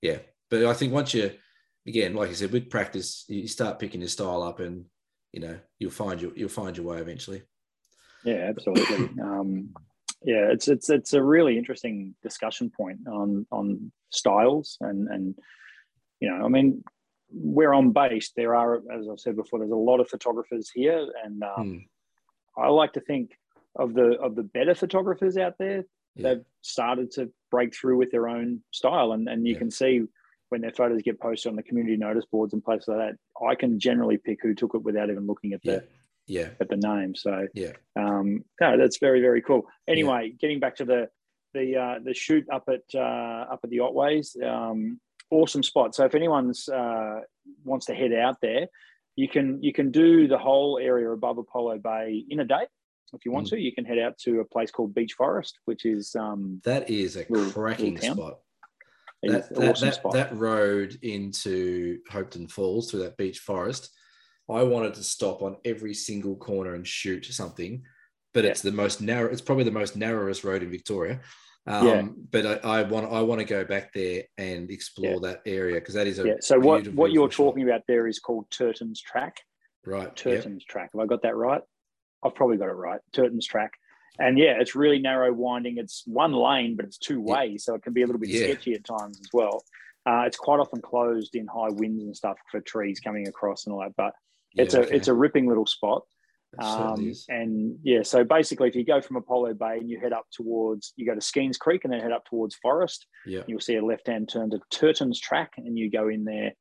yeah, 0.02 0.18
but 0.50 0.64
I 0.64 0.72
think 0.72 0.92
once 0.92 1.14
you 1.14 1.30
again, 1.90 2.14
like 2.14 2.30
I 2.30 2.34
said, 2.34 2.52
with 2.52 2.70
practice, 2.70 3.24
you 3.28 3.48
start 3.48 3.78
picking 3.78 4.00
your 4.00 4.08
style 4.08 4.42
up, 4.42 4.60
and 4.60 4.86
you 5.32 5.40
know 5.40 5.58
you'll 5.78 5.90
find 5.90 6.20
your 6.22 6.32
you'll 6.36 6.48
find 6.48 6.76
your 6.76 6.86
way 6.86 6.98
eventually. 6.98 7.42
Yeah, 8.24 8.48
absolutely. 8.48 9.10
um, 9.22 9.74
yeah, 10.22 10.50
it's 10.50 10.68
it's 10.68 10.88
it's 10.88 11.12
a 11.12 11.22
really 11.22 11.58
interesting 11.58 12.14
discussion 12.22 12.70
point 12.70 13.00
on 13.08 13.46
on 13.50 13.92
styles 14.10 14.76
and 14.80 15.08
and 15.08 15.34
you 16.20 16.30
know, 16.30 16.44
I 16.44 16.48
mean, 16.48 16.84
where 17.30 17.74
I'm 17.74 17.92
based, 17.92 18.34
there 18.36 18.54
are, 18.54 18.76
as 18.76 19.08
I've 19.10 19.20
said 19.20 19.36
before, 19.36 19.58
there's 19.58 19.70
a 19.70 19.76
lot 19.76 20.00
of 20.00 20.08
photographers 20.08 20.70
here, 20.72 21.06
and 21.24 21.42
um, 21.42 21.86
hmm. 22.56 22.62
I 22.62 22.68
like 22.68 22.92
to 22.94 23.00
think 23.00 23.32
of 23.76 23.94
the 23.94 24.18
of 24.20 24.34
the 24.36 24.42
better 24.42 24.74
photographers 24.74 25.36
out 25.36 25.54
there. 25.58 25.84
Yeah. 26.14 26.34
They've 26.34 26.44
started 26.60 27.12
to 27.12 27.30
break 27.50 27.74
through 27.74 27.96
with 27.96 28.10
their 28.10 28.28
own 28.28 28.60
style, 28.70 29.12
and 29.12 29.28
and 29.28 29.46
you 29.46 29.54
yeah. 29.54 29.58
can 29.58 29.70
see 29.70 30.02
when 30.50 30.60
their 30.60 30.72
photos 30.72 31.02
get 31.02 31.20
posted 31.20 31.50
on 31.50 31.56
the 31.56 31.62
community 31.62 31.96
notice 31.96 32.26
boards 32.30 32.52
and 32.52 32.62
places 32.62 32.88
like 32.88 32.98
that, 32.98 33.44
I 33.44 33.54
can 33.54 33.80
generally 33.80 34.18
pick 34.18 34.40
who 34.42 34.54
took 34.54 34.74
it 34.74 34.82
without 34.82 35.08
even 35.08 35.26
looking 35.26 35.52
at 35.52 35.62
the 35.62 35.84
yeah, 36.26 36.40
yeah. 36.42 36.48
at 36.60 36.68
the 36.68 36.76
name. 36.76 37.14
So 37.14 37.46
yeah, 37.54 37.72
um, 37.96 38.44
no, 38.60 38.76
that's 38.76 38.98
very 38.98 39.20
very 39.20 39.42
cool. 39.42 39.66
Anyway, 39.88 40.28
yeah. 40.30 40.36
getting 40.38 40.60
back 40.60 40.76
to 40.76 40.84
the 40.84 41.08
the 41.54 41.76
uh, 41.76 41.98
the 42.04 42.14
shoot 42.14 42.46
up 42.52 42.68
at 42.68 42.82
uh, 42.94 43.52
up 43.52 43.60
at 43.62 43.70
the 43.70 43.78
Otways, 43.78 44.40
um, 44.42 45.00
awesome 45.30 45.62
spot. 45.62 45.94
So 45.94 46.04
if 46.04 46.14
anyone's 46.14 46.68
uh, 46.68 47.20
wants 47.64 47.86
to 47.86 47.94
head 47.94 48.12
out 48.12 48.36
there, 48.42 48.66
you 49.16 49.28
can 49.28 49.62
you 49.62 49.72
can 49.72 49.90
do 49.92 50.26
the 50.26 50.38
whole 50.38 50.78
area 50.82 51.10
above 51.10 51.38
Apollo 51.38 51.78
Bay 51.78 52.24
in 52.28 52.40
a 52.40 52.44
day. 52.44 52.66
If 53.12 53.24
you 53.24 53.32
want 53.32 53.48
mm. 53.48 53.50
to, 53.50 53.60
you 53.60 53.72
can 53.72 53.84
head 53.84 53.98
out 53.98 54.18
to 54.18 54.38
a 54.38 54.44
place 54.44 54.70
called 54.70 54.94
Beech 54.94 55.14
Forest, 55.14 55.58
which 55.64 55.84
is 55.84 56.14
um, 56.14 56.60
that 56.64 56.90
is 56.90 57.16
a 57.16 57.26
little, 57.28 57.50
cracking 57.50 57.94
little 57.94 58.14
spot 58.14 58.38
that, 59.22 59.54
that, 59.54 59.70
awesome 59.70 59.90
that, 59.90 60.12
that, 60.12 60.36
road 60.36 60.98
into 61.02 61.98
Hopetoun 62.10 62.50
Falls 62.50 62.90
through 62.90 63.00
that 63.00 63.16
beech 63.16 63.38
forest, 63.38 63.90
I 64.48 64.62
wanted 64.62 64.94
to 64.94 65.02
stop 65.02 65.42
on 65.42 65.56
every 65.64 65.94
single 65.94 66.36
corner 66.36 66.74
and 66.74 66.86
shoot 66.86 67.24
something, 67.26 67.82
but 68.32 68.44
yeah. 68.44 68.50
it's 68.50 68.62
the 68.62 68.72
most 68.72 69.00
narrow. 69.00 69.30
It's 69.30 69.40
probably 69.40 69.64
the 69.64 69.70
most 69.70 69.96
narrowest 69.96 70.44
road 70.44 70.62
in 70.62 70.70
Victoria. 70.70 71.20
Um, 71.66 71.86
yeah. 71.86 72.02
But 72.30 72.64
I, 72.64 72.80
I, 72.80 72.82
want 72.82 73.12
I 73.12 73.20
want 73.20 73.40
to 73.40 73.44
go 73.44 73.64
back 73.64 73.92
there 73.92 74.24
and 74.38 74.70
explore 74.70 75.12
yeah. 75.12 75.28
that 75.28 75.42
area 75.46 75.74
because 75.74 75.94
that 75.94 76.06
is 76.06 76.18
a 76.18 76.26
yeah. 76.26 76.34
So 76.40 76.58
what 76.58 76.88
what 76.94 77.12
you're 77.12 77.28
talking 77.28 77.64
about 77.64 77.82
there 77.86 78.06
is 78.06 78.18
called 78.18 78.50
Turton's 78.50 79.00
Track. 79.00 79.36
Right. 79.84 80.14
Turton's 80.16 80.64
yep. 80.66 80.68
Track. 80.68 80.90
Have 80.94 81.00
I 81.00 81.06
got 81.06 81.22
that 81.22 81.36
right? 81.36 81.62
I've 82.24 82.34
probably 82.34 82.56
got 82.56 82.68
it 82.68 82.72
right. 82.72 83.00
Turton's 83.12 83.46
Track 83.46 83.72
and 84.18 84.38
yeah, 84.38 84.56
it's 84.58 84.74
really 84.74 84.98
narrow 84.98 85.32
winding. 85.32 85.78
It's 85.78 86.02
one 86.06 86.32
lane, 86.32 86.76
but 86.76 86.84
it's 86.84 86.98
two 86.98 87.20
ways, 87.20 87.64
so 87.64 87.74
it 87.74 87.82
can 87.82 87.92
be 87.92 88.02
a 88.02 88.06
little 88.06 88.20
bit 88.20 88.30
yeah. 88.30 88.44
sketchy 88.44 88.74
at 88.74 88.84
times 88.84 89.18
as 89.20 89.28
well. 89.32 89.64
Uh, 90.06 90.24
it's 90.26 90.36
quite 90.36 90.60
often 90.60 90.80
closed 90.80 91.34
in 91.36 91.46
high 91.46 91.68
winds 91.70 92.02
and 92.02 92.16
stuff 92.16 92.38
for 92.50 92.60
trees 92.60 93.00
coming 93.00 93.28
across 93.28 93.66
and 93.66 93.74
all 93.74 93.80
that. 93.80 93.94
But 93.96 94.14
it's 94.54 94.74
yeah, 94.74 94.80
okay. 94.80 94.92
a 94.92 94.96
it's 94.96 95.08
a 95.08 95.14
ripping 95.14 95.46
little 95.46 95.66
spot. 95.66 96.02
Um, 96.58 97.12
and 97.28 97.78
yeah, 97.82 98.02
so 98.02 98.24
basically, 98.24 98.68
if 98.68 98.74
you 98.74 98.84
go 98.84 99.00
from 99.00 99.16
Apollo 99.16 99.54
Bay 99.54 99.78
and 99.78 99.88
you 99.88 100.00
head 100.00 100.12
up 100.12 100.26
towards, 100.32 100.92
you 100.96 101.06
go 101.06 101.14
to 101.14 101.20
Skenes 101.20 101.58
Creek 101.58 101.84
and 101.84 101.92
then 101.92 102.00
head 102.00 102.12
up 102.12 102.24
towards 102.26 102.56
Forest, 102.56 103.06
yeah. 103.24 103.42
you'll 103.46 103.60
see 103.60 103.76
a 103.76 103.84
left 103.84 104.08
hand 104.08 104.28
turn 104.28 104.50
to 104.50 104.60
Turton's 104.70 105.20
Track, 105.20 105.52
and 105.58 105.78
you 105.78 105.90
go 105.90 106.08
in 106.08 106.24
there 106.24 106.52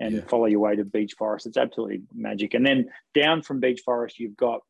and 0.00 0.14
yeah. 0.16 0.20
follow 0.28 0.46
your 0.46 0.60
way 0.60 0.76
to 0.76 0.84
Beech 0.84 1.14
Forest. 1.18 1.46
It's 1.46 1.56
absolutely 1.56 2.02
magic. 2.14 2.54
And 2.54 2.66
then 2.66 2.88
down 3.14 3.42
from 3.42 3.60
Beech 3.60 3.82
Forest, 3.84 4.18
you've 4.18 4.36
got 4.36 4.60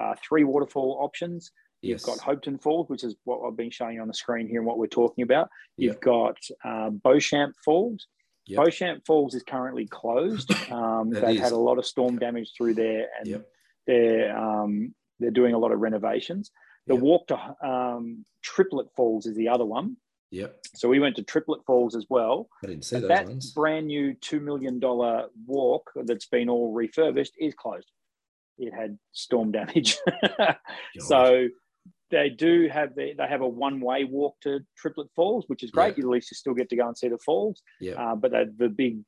uh, 0.00 0.14
three 0.26 0.44
waterfall 0.44 0.98
options. 1.02 1.52
You've 1.82 2.02
got 2.02 2.18
Hopetoun 2.18 2.62
Falls, 2.62 2.88
which 2.88 3.02
is 3.04 3.16
what 3.24 3.40
I've 3.46 3.56
been 3.56 3.70
showing 3.70 3.96
you 3.96 4.02
on 4.02 4.08
the 4.08 4.14
screen 4.14 4.46
here 4.48 4.58
and 4.58 4.66
what 4.66 4.78
we're 4.78 4.86
talking 4.86 5.22
about. 5.24 5.48
You've 5.76 6.00
got 6.00 6.36
uh, 6.64 6.90
Beauchamp 6.90 7.54
Falls, 7.64 8.06
Yep. 8.46 8.64
Beauchamp 8.64 9.06
Falls 9.06 9.34
is 9.34 9.42
currently 9.42 9.86
closed. 9.86 10.50
Um, 10.72 11.10
they've 11.10 11.36
is. 11.36 11.40
had 11.40 11.52
a 11.52 11.56
lot 11.56 11.78
of 11.78 11.84
storm 11.86 12.18
damage 12.18 12.52
through 12.56 12.74
there, 12.74 13.06
and 13.18 13.26
Yep. 13.28 13.46
they're 13.86 14.36
um, 14.38 14.94
they're 15.20 15.30
doing 15.30 15.54
a 15.54 15.58
lot 15.58 15.70
of 15.72 15.80
renovations. 15.80 16.50
The 16.86 16.94
Yep. 16.94 17.02
walk 17.02 17.26
to 17.28 17.56
um, 17.64 18.24
Triplet 18.42 18.86
Falls 18.96 19.26
is 19.26 19.36
the 19.36 19.48
other 19.48 19.64
one. 19.64 19.96
Yep. 20.30 20.58
So 20.74 20.88
we 20.88 20.98
went 20.98 21.16
to 21.16 21.22
Triplet 21.22 21.60
Falls 21.66 21.94
as 21.94 22.06
well. 22.08 22.48
I 22.64 22.68
didn't 22.68 22.84
see 22.84 22.96
But 22.96 23.00
those 23.02 23.08
that 23.10 23.26
ones. 23.26 23.52
brand 23.52 23.86
new 23.86 24.14
two 24.14 24.40
million 24.40 24.78
dollar 24.80 25.26
walk 25.46 25.90
that's 26.04 26.26
been 26.26 26.48
all 26.48 26.72
refurbished 26.72 27.34
is 27.38 27.54
closed. 27.54 27.90
It 28.58 28.72
had 28.72 28.98
storm 29.12 29.52
damage, 29.52 29.98
so 30.98 31.48
they 32.12 32.28
do 32.28 32.68
have 32.68 32.94
the, 32.94 33.14
they 33.18 33.26
have 33.26 33.40
a 33.40 33.48
one 33.48 33.80
way 33.80 34.04
walk 34.04 34.36
to 34.42 34.60
Triplet 34.76 35.08
Falls, 35.16 35.44
which 35.48 35.64
is 35.64 35.72
great. 35.72 35.98
At 35.98 36.04
least 36.04 36.30
you 36.30 36.36
still 36.36 36.54
get 36.54 36.68
to 36.68 36.76
go 36.76 36.86
and 36.86 36.96
see 36.96 37.08
the 37.08 37.18
falls. 37.18 37.60
Yeah. 37.80 37.94
Uh, 37.94 38.14
but 38.14 38.30
the, 38.30 38.54
the 38.56 38.68
big 38.68 38.98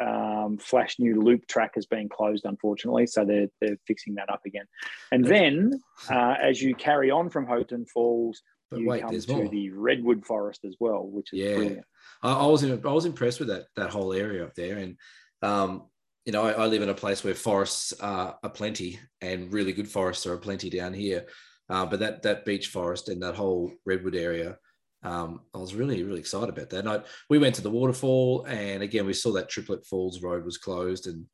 um, 0.00 0.58
flash 0.58 0.96
new 1.00 1.20
loop 1.20 1.48
track 1.48 1.72
has 1.74 1.86
been 1.86 2.08
closed, 2.08 2.44
unfortunately. 2.44 3.06
So 3.08 3.24
they're 3.24 3.48
they're 3.60 3.78
fixing 3.86 4.14
that 4.14 4.30
up 4.30 4.42
again. 4.46 4.66
And 5.10 5.24
then 5.24 5.80
uh, 6.08 6.34
as 6.40 6.62
you 6.62 6.76
carry 6.76 7.10
on 7.10 7.30
from 7.30 7.46
Hopetoun 7.46 7.88
Falls, 7.88 8.42
But 8.70 8.80
you 8.80 8.86
wait, 8.86 9.02
come 9.02 9.18
to 9.18 9.32
more. 9.32 9.48
the 9.48 9.70
redwood 9.70 10.24
forest 10.24 10.60
as 10.64 10.76
well, 10.78 11.04
which 11.06 11.32
is 11.32 11.40
Yeah. 11.40 11.54
brilliant. 11.56 11.84
I, 12.22 12.32
I 12.34 12.46
was 12.46 12.62
in, 12.62 12.86
I 12.86 12.92
was 12.92 13.06
impressed 13.06 13.40
with 13.40 13.48
that 13.48 13.64
that 13.76 13.90
whole 13.90 14.12
area 14.12 14.44
up 14.44 14.54
there, 14.54 14.76
and 14.78 14.96
um, 15.42 15.84
you 16.26 16.32
know, 16.32 16.42
I, 16.44 16.52
I 16.52 16.66
live 16.66 16.82
in 16.82 16.90
a 16.90 16.94
place 16.94 17.24
where 17.24 17.34
forests 17.34 17.94
are, 18.00 18.38
are 18.42 18.50
plenty, 18.50 19.00
and 19.22 19.52
really 19.52 19.72
good 19.72 19.88
forests 19.88 20.26
are 20.26 20.36
plenty 20.36 20.68
down 20.68 20.92
here. 20.92 21.26
Uh, 21.70 21.86
but 21.86 22.00
that 22.00 22.22
that 22.22 22.44
beech 22.44 22.66
forest 22.66 23.08
and 23.08 23.22
that 23.22 23.36
whole 23.36 23.72
redwood 23.86 24.16
area, 24.16 24.58
um, 25.04 25.40
I 25.54 25.58
was 25.58 25.74
really 25.74 26.02
really 26.02 26.18
excited 26.18 26.48
about 26.48 26.68
that. 26.70 26.80
And 26.80 26.88
I, 26.88 27.00
we 27.30 27.38
went 27.38 27.54
to 27.54 27.62
the 27.62 27.70
waterfall, 27.70 28.44
and 28.48 28.82
again 28.82 29.06
we 29.06 29.12
saw 29.12 29.32
that 29.34 29.48
Triplet 29.48 29.86
Falls 29.86 30.20
road 30.20 30.44
was 30.44 30.58
closed, 30.58 31.06
and 31.06 31.26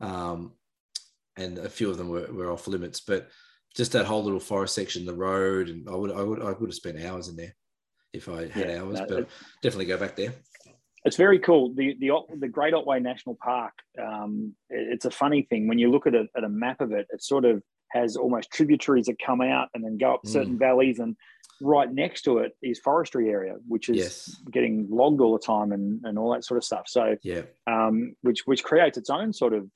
um, 0.00 0.52
and 1.36 1.56
a 1.58 1.70
few 1.70 1.88
of 1.90 1.96
them 1.96 2.10
were, 2.10 2.30
were 2.30 2.52
off 2.52 2.68
limits, 2.68 3.00
but 3.00 3.28
just 3.74 3.92
that 3.92 4.04
whole 4.04 4.22
little 4.22 4.38
forest 4.40 4.74
section, 4.74 5.06
the 5.06 5.14
road, 5.14 5.70
and 5.70 5.88
I 5.88 5.94
would 5.94 6.12
I 6.12 6.22
would 6.22 6.42
I 6.42 6.52
would 6.52 6.68
have 6.68 6.74
spent 6.74 7.00
hours 7.02 7.28
in 7.28 7.36
there 7.36 7.54
if 8.12 8.28
I 8.28 8.48
had 8.48 8.68
Yeah, 8.68 8.82
hours, 8.82 9.00
no, 9.00 9.06
but 9.08 9.28
definitely 9.62 9.86
go 9.86 9.96
back 9.96 10.16
there. 10.16 10.34
It's 11.04 11.16
very 11.16 11.38
cool. 11.38 11.72
The 11.74 11.96
the 11.98 12.10
the 12.38 12.48
Great 12.48 12.74
Otway 12.74 13.00
National 13.00 13.38
Park. 13.42 13.72
Um, 13.98 14.54
it- 14.68 14.92
it's 14.92 15.06
a 15.06 15.10
funny 15.10 15.46
thing 15.48 15.66
when 15.66 15.78
you 15.78 15.90
look 15.90 16.06
at 16.06 16.14
a, 16.14 16.26
at 16.36 16.44
a 16.44 16.48
map 16.48 16.82
of 16.82 16.92
it. 16.92 17.06
It's 17.10 17.26
sort 17.26 17.46
of 17.46 17.62
has 17.92 18.16
almost 18.16 18.50
tributaries 18.50 19.06
that 19.06 19.16
come 19.24 19.40
out 19.40 19.68
and 19.74 19.84
then 19.84 19.98
go 19.98 20.14
up 20.14 20.22
Mm. 20.24 20.28
certain 20.28 20.58
valleys, 20.58 20.98
and 20.98 21.16
right 21.60 21.92
next 21.92 22.22
to 22.22 22.38
it 22.38 22.52
is 22.62 22.78
forestry 22.80 23.28
area, 23.30 23.56
which 23.68 23.88
is 23.88 23.96
Yes. 23.96 24.42
getting 24.50 24.88
logged 24.90 25.20
all 25.20 25.32
the 25.32 25.38
time 25.44 25.72
and, 25.72 26.00
and 26.04 26.18
all 26.18 26.32
that 26.32 26.44
sort 26.44 26.58
of 26.58 26.64
stuff. 26.64 26.88
So, 26.88 27.16
Yeah, 27.22 27.42
um, 27.66 28.14
which 28.22 28.46
which 28.46 28.64
creates 28.64 28.98
its 28.98 29.10
own 29.10 29.32
sort 29.32 29.52
of 29.52 29.68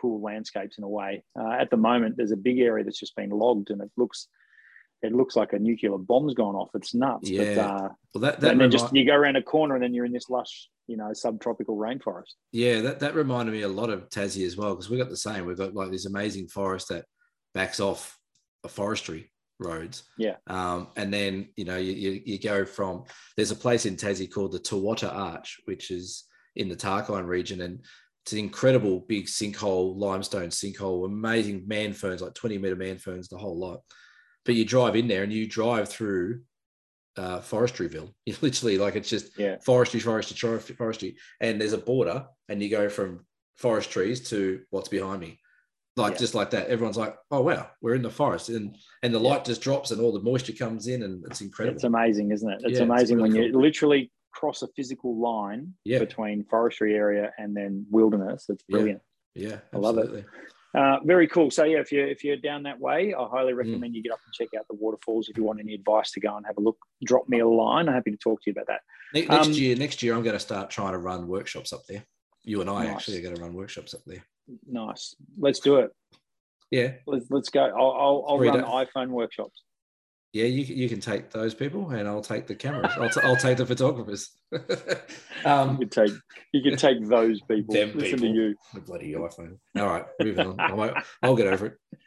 cool 0.00 0.20
landscapes 0.22 0.78
in 0.78 0.84
a 0.84 0.88
way. 0.88 1.24
Uh, 1.38 1.50
at 1.52 1.70
the 1.70 1.76
moment, 1.76 2.16
there's 2.16 2.32
a 2.32 2.36
big 2.36 2.58
area 2.60 2.84
that's 2.84 2.98
just 3.00 3.16
been 3.16 3.30
logged, 3.30 3.70
and 3.70 3.80
it 3.82 3.90
looks 3.96 4.28
it 5.02 5.12
looks 5.12 5.36
like 5.36 5.52
a 5.52 5.58
nuclear 5.58 5.98
bomb's 5.98 6.32
gone 6.32 6.54
off. 6.54 6.70
It's 6.74 6.94
nuts. 6.94 7.30
But, 7.30 7.46
Yeah. 7.56 7.66
uh, 7.66 7.88
well 8.14 8.22
that 8.22 8.40
that 8.40 8.52
and 8.52 8.58
then 8.60 8.70
remi- 8.70 8.70
just 8.70 8.94
you 8.94 9.04
go 9.04 9.14
around 9.14 9.36
a 9.36 9.42
corner 9.42 9.74
and 9.74 9.84
then 9.84 9.92
you're 9.92 10.06
in 10.06 10.12
this 10.12 10.30
lush, 10.30 10.70
you 10.86 10.96
know, 10.96 11.12
subtropical 11.12 11.76
rainforest. 11.76 12.32
yeah 12.52 12.80
that 12.80 13.00
that 13.00 13.14
reminded 13.14 13.52
me 13.52 13.62
a 13.62 13.68
lot 13.68 13.90
of 13.90 14.08
Tassie 14.08 14.46
as 14.46 14.56
well 14.56 14.70
because 14.74 14.88
we 14.88 14.96
got 14.96 15.10
the 15.10 15.16
same. 15.16 15.44
We've 15.44 15.58
got 15.58 15.74
like 15.74 15.90
this 15.90 16.06
amazing 16.06 16.48
forest 16.48 16.88
that 16.88 17.04
backs 17.54 17.80
off 17.80 18.18
a 18.64 18.68
forestry 18.68 19.30
roads. 19.60 20.02
Yeah. 20.18 20.36
Um, 20.46 20.88
and 20.96 21.12
then 21.12 21.48
you 21.56 21.64
know 21.64 21.76
you, 21.76 21.92
you 21.92 22.22
you 22.24 22.38
go 22.38 22.64
from 22.64 23.04
there's 23.36 23.50
a 23.50 23.56
place 23.56 23.86
in 23.86 23.96
Tassie 23.96 24.30
called 24.30 24.52
the 24.52 24.58
Trowutta 24.60 25.12
Arch, 25.12 25.60
which 25.64 25.90
is 25.90 26.24
in 26.56 26.68
the 26.68 26.76
Tarkine 26.76 27.26
region, 27.26 27.60
and 27.62 27.84
it's 28.24 28.32
an 28.32 28.38
incredible 28.38 29.00
big 29.00 29.26
sinkhole, 29.26 29.96
limestone 29.96 30.48
sinkhole, 30.48 31.04
amazing 31.06 31.64
man 31.66 31.92
ferns, 31.92 32.22
like 32.22 32.34
20 32.34 32.58
meter 32.58 32.76
man 32.76 32.96
ferns, 32.98 33.28
the 33.28 33.36
whole 33.38 33.58
lot. 33.58 33.80
But 34.44 34.54
you 34.54 34.64
drive 34.64 34.96
in 34.96 35.08
there 35.08 35.22
and 35.24 35.32
you 35.32 35.46
drive 35.46 35.88
through 35.88 36.42
uh, 37.16 37.40
Forestryville. 37.40 38.12
You 38.26 38.34
literally 38.40 38.78
like 38.78 38.96
it's 38.96 39.08
just 39.10 39.38
Yeah. 39.38 39.56
forestry, 39.64 40.00
forestry, 40.00 40.36
forestry, 40.36 40.74
forestry, 40.74 41.16
and 41.40 41.60
there's 41.60 41.72
a 41.74 41.78
border, 41.78 42.26
and 42.48 42.62
you 42.62 42.70
go 42.70 42.88
from 42.88 43.26
forest 43.56 43.90
trees 43.90 44.28
to 44.30 44.62
what's 44.70 44.88
behind 44.88 45.20
me, 45.20 45.38
like 45.96 46.12
Yeah. 46.14 46.18
just 46.18 46.34
like 46.34 46.50
that. 46.50 46.68
Everyone's 46.68 46.96
like, 46.96 47.16
"Oh 47.30 47.40
wow, 47.42 47.70
we're 47.80 47.94
in 47.94 48.02
the 48.02 48.10
forest," 48.10 48.48
and 48.48 48.76
and 49.02 49.14
the 49.14 49.18
Yeah. 49.20 49.28
light 49.30 49.44
just 49.44 49.60
drops, 49.62 49.90
and 49.90 50.00
all 50.00 50.12
the 50.12 50.20
moisture 50.20 50.52
comes 50.52 50.86
in, 50.88 51.02
and 51.02 51.24
it's 51.26 51.40
incredible. 51.40 51.76
It's 51.76 51.84
amazing, 51.84 52.32
isn't 52.32 52.48
it? 52.48 52.54
It's 52.56 52.62
Yeah, 52.64 52.70
it's 52.70 52.80
amazing 52.80 53.16
really 53.18 53.30
when 53.30 53.52
you 53.52 53.58
literally 53.58 54.10
cross 54.32 54.62
a 54.62 54.68
physical 54.74 55.16
line 55.20 55.74
between 56.00 56.44
forestry 56.44 56.94
area 56.94 57.32
and 57.38 57.56
then 57.56 57.86
wilderness. 57.90 58.46
It's 58.48 58.64
brilliant. 58.64 59.00
yeah, 59.34 59.60
I 59.72 59.76
love 59.78 59.98
it. 59.98 60.24
Uh, 60.74 60.98
very 61.04 61.28
cool. 61.28 61.52
So 61.52 61.62
yeah, 61.62 61.78
if 61.78 61.92
you 61.92 62.04
if 62.04 62.24
you're 62.24 62.36
down 62.36 62.64
that 62.64 62.80
way, 62.80 63.14
I 63.14 63.28
highly 63.28 63.52
Mm. 63.52 63.58
recommend 63.58 63.94
you 63.94 64.02
get 64.02 64.10
up 64.12 64.20
and 64.24 64.34
check 64.34 64.48
out 64.58 64.66
the 64.68 64.74
waterfalls. 64.74 65.28
If 65.28 65.36
you 65.36 65.44
want 65.44 65.60
any 65.60 65.74
advice 65.74 66.10
to 66.12 66.20
go 66.20 66.36
and 66.36 66.44
have 66.46 66.56
a 66.58 66.60
look, 66.60 66.78
drop 67.04 67.28
me 67.28 67.38
a 67.38 67.46
line. 67.46 67.88
I'm 67.88 67.94
happy 67.94 68.10
to 68.10 68.16
talk 68.16 68.42
to 68.42 68.50
you 68.50 68.52
about 68.52 68.66
that. 68.66 68.80
Next 69.12 69.30
Um, 69.46 69.52
year, 69.52 69.76
next 69.76 70.02
year, 70.02 70.14
I'm 70.16 70.24
going 70.24 70.34
to 70.34 70.40
start 70.40 70.70
trying 70.70 70.90
to 70.92 70.98
run 70.98 71.28
workshops 71.28 71.72
up 71.72 71.86
there. 71.88 72.04
You 72.42 72.60
and 72.60 72.68
I 72.68 72.86
Nice. 72.86 72.94
actually 72.96 73.18
are 73.18 73.22
going 73.22 73.36
to 73.36 73.40
run 73.42 73.54
workshops 73.54 73.94
up 73.94 74.00
there. 74.04 74.24
Nice. 74.68 75.14
Let's 75.38 75.60
do 75.60 75.76
it. 75.76 75.90
Yeah, 76.70 76.92
Let's 77.06 77.26
let's 77.30 77.50
go. 77.50 77.62
I'll 77.64 77.92
I'll, 77.92 78.24
I'll 78.28 78.38
run 78.38 78.62
iPhone 78.64 79.08
workshops. 79.10 79.62
yeah. 80.32 80.46
You 80.46 80.62
you 80.64 80.88
can 80.88 80.98
take 81.00 81.30
those 81.30 81.54
people, 81.54 81.90
and 81.90 82.08
I'll 82.08 82.20
take 82.22 82.46
the 82.48 82.54
cameras. 82.56 82.92
I'll, 82.96 83.08
t- 83.10 83.20
I'll 83.22 83.36
take 83.36 83.58
the 83.58 83.66
photographers. 83.66 84.30
um, 85.44 85.72
You 85.72 85.78
could 85.86 85.92
take 85.92 86.10
you 86.52 86.62
could 86.62 86.78
take 86.78 87.06
those 87.06 87.40
people. 87.42 87.74
Them 87.74 87.92
Listen 87.94 88.18
people. 88.18 88.18
to 88.20 88.26
you. 88.34 88.54
The 88.74 88.80
bloody 88.80 89.12
iPhone. 89.12 89.58
All 89.78 89.86
right, 89.86 90.04
moving 90.20 90.46
on. 90.46 90.58
I 90.60 90.72
won't- 90.72 90.96
I'll 91.22 91.36
get 91.36 91.46
over 91.48 91.66
it. 91.66 91.74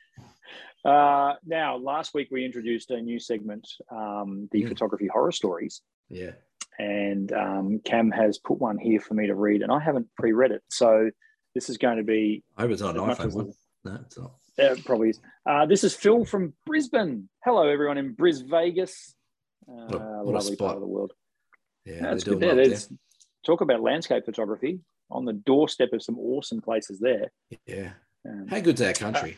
Uh, 0.86 1.34
now, 1.46 1.76
last 1.76 2.14
week 2.14 2.30
we 2.32 2.46
introduced 2.46 2.92
a 2.92 3.02
new 3.02 3.20
segment, 3.20 3.68
um, 3.92 4.48
the 4.54 4.64
Mm. 4.64 4.70
photography 4.70 5.08
horror 5.08 5.34
stories, 5.34 5.82
Yeah. 6.10 6.32
and 6.80 7.30
um, 7.34 7.82
Cam 7.84 8.10
has 8.12 8.38
put 8.38 8.60
one 8.60 8.78
here 8.78 9.02
for 9.02 9.14
me 9.14 9.28
to 9.28 9.36
read, 9.36 9.64
and 9.64 9.72
I 9.72 9.80
haven't 9.82 10.08
pre-read 10.16 10.52
it, 10.52 10.62
so 10.70 11.10
this 11.58 11.70
is 11.72 11.78
going 11.80 11.98
to 11.98 12.04
be 12.04 12.44
I 12.56 12.62
hope 12.62 12.72
it's 12.72 12.84
not 12.84 12.96
an 12.96 13.02
iPhone 13.02 13.34
one. 13.34 13.52
No, 13.84 14.00
it's 14.06 14.16
not. 14.20 14.32
uh, 14.62 14.76
probably 14.86 15.10
is. 15.10 15.20
Uh, 15.50 15.66
this 15.66 15.84
is 15.84 15.96
Phil 15.96 16.24
from 16.24 16.54
Brisbane. 16.68 17.28
Hello, 17.44 17.68
everyone 17.68 17.98
in 17.98 18.14
Bris 18.14 18.42
Vegas. 18.42 19.16
Uh, 19.68 19.74
What 19.74 19.96
a- 19.96 20.24
what 20.24 20.34
lovely 20.36 20.54
spot. 20.54 20.66
part 20.68 20.76
of 20.76 20.82
the 20.82 20.88
world. 20.88 21.14
Yeah, 21.84 22.02
That's 22.02 22.24
good 22.24 22.40
there. 22.40 22.50
well 22.56 22.58
There's 22.58 22.90
talk 23.44 23.62
about 23.62 23.82
landscape 23.82 24.24
photography 24.26 24.82
on 25.10 25.26
the 25.26 25.34
doorstep 25.34 25.94
of 25.94 26.04
some 26.04 26.20
awesome 26.20 26.62
places 26.62 27.00
there. 27.00 27.32
Yeah. 27.66 27.94
Um, 28.28 28.46
How 28.48 28.60
good's 28.60 28.82
our 28.84 28.94
country? 28.94 29.38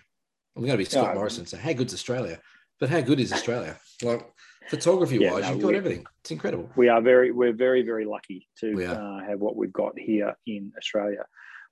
I'm 0.58 0.64
going 0.64 0.74
to 0.74 0.78
be 0.78 0.84
Scott 0.86 1.10
Yeah. 1.10 1.14
Morrison. 1.14 1.46
So 1.46 1.56
how 1.58 1.72
good's 1.72 1.94
Australia? 1.94 2.42
But 2.82 2.90
how 2.90 3.00
good 3.00 3.22
is 3.22 3.32
Australia? 3.32 3.80
Like 4.04 4.28
photography 4.68 5.20
Yeah, 5.20 5.32
wise, 5.34 5.44
no, 5.44 5.52
you've 5.54 5.62
got 5.62 5.76
everything. 5.76 6.06
It's 6.22 6.32
incredible. 6.32 6.70
we 6.76 6.90
are 6.90 7.02
very 7.02 7.32
we're 7.32 7.54
very 7.54 7.82
very 7.84 8.04
lucky 8.04 8.46
to 8.60 8.68
uh, 8.86 9.20
have 9.26 9.40
what 9.40 9.56
we've 9.56 9.72
got 9.74 9.98
here 9.98 10.36
in 10.48 10.72
australia 10.78 11.24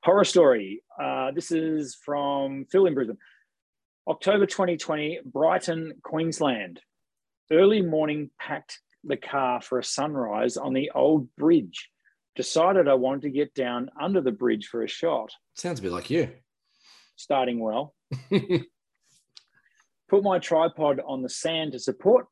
horror 0.04 0.24
story. 0.24 0.84
Uh, 1.02 1.32
this 1.32 1.52
is 1.52 1.96
from 2.04 2.66
phil 2.72 2.86
in 2.86 2.94
brisbane. 2.94 3.18
October 4.08 4.46
2020 4.46 5.20
brighton 5.26 5.94
queensland. 6.04 6.80
Early 7.52 7.82
morning 7.82 8.30
packed 8.40 8.80
the 9.04 9.18
car 9.18 9.62
for 9.62 9.80
a 9.80 9.84
sunrise 9.84 10.58
on 10.58 10.74
the 10.74 10.92
old 10.94 11.34
bridge. 11.36 11.90
Decided 12.36 12.88
i 12.88 12.94
wanted 12.94 13.24
to 13.24 13.30
get 13.30 13.54
down 13.54 13.90
under 14.00 14.22
the 14.22 14.32
bridge 14.32 14.68
for 14.68 14.84
a 14.84 14.88
shot. 14.88 15.32
Sounds 15.56 15.80
a 15.80 15.82
bit 15.82 15.92
like 15.92 16.10
you. 16.10 16.30
starting 17.16 17.60
well. 17.60 17.96
Put 20.10 20.24
my 20.24 20.40
tripod 20.40 21.02
on 21.06 21.22
the 21.22 21.30
sand 21.30 21.74
to 21.74 21.80
support 21.80 22.28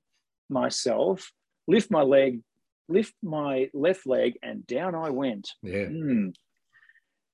myself 0.49 1.31
lift 1.67 1.91
my 1.91 2.01
leg 2.01 2.41
lift 2.87 3.13
my 3.23 3.69
left 3.73 4.05
leg 4.05 4.37
and 4.43 4.65
down 4.67 4.93
i 4.93 5.09
went. 5.09 5.49
Yeah. 5.63 5.85
Hmm. 5.85 6.29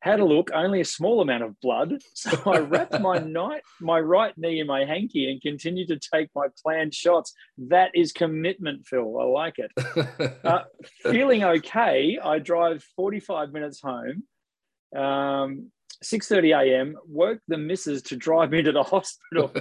Had 0.02 0.20
a 0.20 0.26
look, 0.26 0.50
only 0.52 0.82
a 0.82 0.86
small 0.86 1.22
amount 1.22 1.44
of 1.44 1.60
blood. 1.62 2.02
So 2.14 2.52
I 2.52 2.60
wrapped 2.60 3.00
my 3.00 3.18
night, 3.42 3.62
my 3.80 4.00
right 4.00 4.34
knee 4.38 4.60
in 4.60 4.68
my 4.68 4.86
hanky 4.86 5.32
and 5.32 5.42
continued 5.42 5.88
to 5.90 6.00
take 6.14 6.30
my 6.36 6.48
planned 6.64 6.94
shots. 6.94 7.34
That 7.58 7.92
is 7.94 8.12
commitment, 8.12 8.86
Phil. 8.86 9.20
I 9.20 9.24
like 9.26 9.60
it. 9.60 9.72
Uh, 10.44 10.64
feeling 11.04 11.44
okay, 11.44 12.18
I 12.24 12.40
drive 12.40 12.84
45 12.96 13.52
minutes 13.52 13.80
home. 13.82 14.24
Um, 14.96 15.72
6:30 16.04 16.60
a.m. 16.60 16.96
Woke 17.08 17.40
the 17.48 17.58
missus 17.58 18.02
to 18.04 18.16
drive 18.16 18.50
me 18.50 18.64
to 18.64 18.72
the 18.72 18.84
hospital. 18.84 19.52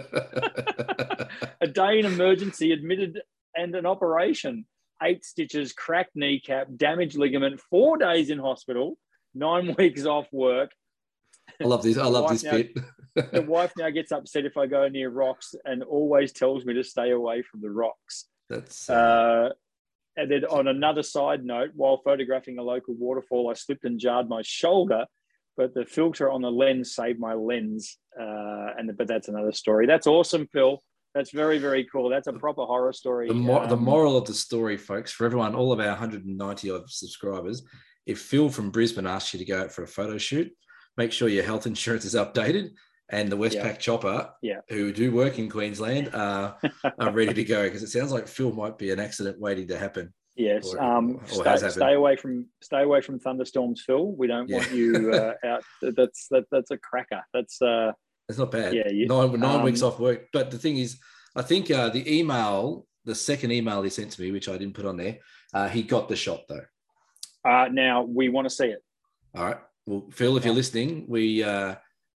a 1.60 1.66
day 1.66 1.98
in 1.98 2.06
emergency, 2.06 2.72
admitted, 2.72 3.20
and 3.54 3.74
an 3.74 3.84
operation. 3.84 4.64
Eight 5.02 5.24
stitches, 5.24 5.72
cracked 5.72 6.16
kneecap, 6.16 6.68
damaged 6.76 7.16
ligament. 7.16 7.60
Four 7.70 7.98
days 7.98 8.30
in 8.30 8.38
hospital 8.38 8.96
nine 9.34 9.74
weeks 9.78 10.04
off 10.04 10.26
work. 10.32 10.70
I 11.60 11.64
love 11.64 11.82
this. 11.82 11.98
I 11.98 12.06
love 12.06 12.30
this 12.30 12.44
now- 12.44 12.52
bit. 12.52 12.72
The 13.32 13.42
wife 13.42 13.72
now 13.76 13.90
gets 13.90 14.12
upset 14.12 14.44
if 14.46 14.56
I 14.56 14.66
go 14.66 14.86
near 14.88 15.10
rocks 15.10 15.56
and 15.64 15.82
always 15.82 16.32
tells 16.32 16.64
me 16.64 16.74
to 16.74 16.84
stay 16.84 17.10
away 17.10 17.42
from 17.42 17.60
the 17.60 17.68
rocks. 17.68 18.26
That's 18.48 18.88
uh, 18.88 18.94
Uh, 18.94 19.48
and 20.16 20.30
then 20.30 20.44
on 20.44 20.68
another 20.68 21.02
side 21.02 21.44
note, 21.44 21.70
while 21.74 22.00
photographing 22.04 22.58
a 22.58 22.62
local 22.62 22.94
waterfall, 22.94 23.50
I 23.50 23.54
slipped 23.54 23.84
and 23.84 23.98
jarred 23.98 24.28
my 24.28 24.42
shoulder, 24.44 25.06
but 25.56 25.74
the 25.74 25.84
filter 25.84 26.30
on 26.30 26.40
the 26.40 26.52
lens 26.52 26.94
saved 26.94 27.18
my 27.18 27.34
lens. 27.34 27.98
Uh, 28.18 28.68
and 28.78 28.96
but 28.96 29.08
that's 29.08 29.26
another 29.28 29.52
story. 29.52 29.86
That's 29.86 30.06
awesome, 30.06 30.46
Phil. 30.52 30.80
That's 31.14 31.32
very 31.32 31.58
very 31.58 31.84
cool. 31.92 32.08
That's 32.10 32.28
a 32.28 32.32
proper 32.32 32.64
horror 32.64 32.92
story. 32.92 33.26
The, 33.26 33.34
mor- 33.34 33.66
the 33.66 33.74
Um, 33.76 33.82
moral 33.84 34.16
of 34.16 34.24
the 34.24 34.34
story, 34.34 34.76
folks, 34.76 35.10
for 35.10 35.26
everyone, 35.26 35.56
all 35.56 35.72
of 35.72 35.80
our 35.80 35.88
190 35.88 36.70
odd 36.70 36.88
subscribers, 36.88 37.64
if 38.10 38.20
Phil 38.20 38.48
from 38.50 38.70
Brisbane 38.70 39.06
asks 39.06 39.32
you 39.32 39.38
to 39.38 39.44
go 39.44 39.60
out 39.62 39.72
for 39.72 39.84
a 39.84 39.88
photo 39.88 40.18
shoot, 40.18 40.52
make 40.96 41.12
sure 41.12 41.28
your 41.28 41.44
health 41.44 41.66
insurance 41.66 42.04
is 42.04 42.14
updated 42.14 42.70
and 43.08 43.30
the 43.30 43.36
Westpac 43.36 43.54
Yeah. 43.54 43.76
Chopper, 43.76 44.30
Yeah. 44.42 44.60
who 44.68 44.92
do 44.92 45.12
work 45.12 45.38
in 45.38 45.48
Queensland, 45.48 46.12
uh, 46.14 46.54
are 46.98 47.12
ready 47.12 47.34
to 47.34 47.44
go 47.44 47.64
because 47.64 47.82
it 47.82 47.88
sounds 47.88 48.12
like 48.12 48.26
Phil 48.28 48.52
might 48.52 48.78
be 48.78 48.90
an 48.90 48.98
accident 49.00 49.38
waiting 49.38 49.68
to 49.68 49.78
happen. 49.78 50.12
Yes. 50.36 50.72
or- 50.74 50.82
Um, 50.82 51.16
or 51.16 51.56
stay, 51.56 51.68
stay 51.70 51.94
away 51.94 52.16
from 52.16 52.46
stay 52.62 52.82
away 52.82 53.00
from 53.00 53.18
thunderstorms, 53.18 53.82
Phil. 53.86 54.12
We 54.12 54.26
don't 54.26 54.50
want 54.50 54.70
you 54.72 55.12
uh, 55.12 55.34
out. 55.44 55.62
That's 55.82 56.26
that, 56.30 56.44
that's 56.50 56.70
a 56.72 56.78
cracker. 56.78 57.22
That's 57.32 57.60
uh, 57.62 57.92
It's 58.28 58.38
not 58.38 58.50
bad. 58.50 58.74
Yeah, 58.74 58.88
you- 58.90 59.06
nine 59.06 59.38
nine 59.38 59.56
um, 59.60 59.62
weeks 59.62 59.82
off 59.82 59.98
work. 60.00 60.28
But 60.32 60.50
the 60.50 60.58
thing 60.58 60.78
is, 60.78 60.98
I 61.36 61.42
think 61.42 61.70
uh, 61.70 61.90
the 61.90 62.04
email, 62.18 62.86
the 63.04 63.14
second 63.14 63.52
email 63.52 63.82
he 63.82 63.90
sent 63.90 64.12
to 64.12 64.22
me, 64.22 64.30
which 64.32 64.48
I 64.48 64.56
didn't 64.56 64.74
put 64.74 64.86
on 64.86 64.96
there, 64.96 65.18
uh, 65.52 65.68
he 65.68 65.82
got 65.82 66.08
the 66.08 66.16
shot 66.16 66.42
though. 66.48 66.64
Uh, 67.44 67.68
now 67.70 68.02
we 68.02 68.28
want 68.28 68.46
to 68.46 68.50
see 68.50 68.66
it. 68.66 68.82
All 69.34 69.44
right. 69.44 69.58
Well, 69.86 70.06
Phil, 70.12 70.36
if 70.36 70.44
you're 70.44 70.54
listening, 70.54 71.04
we 71.08 71.42
uh, 71.42 71.74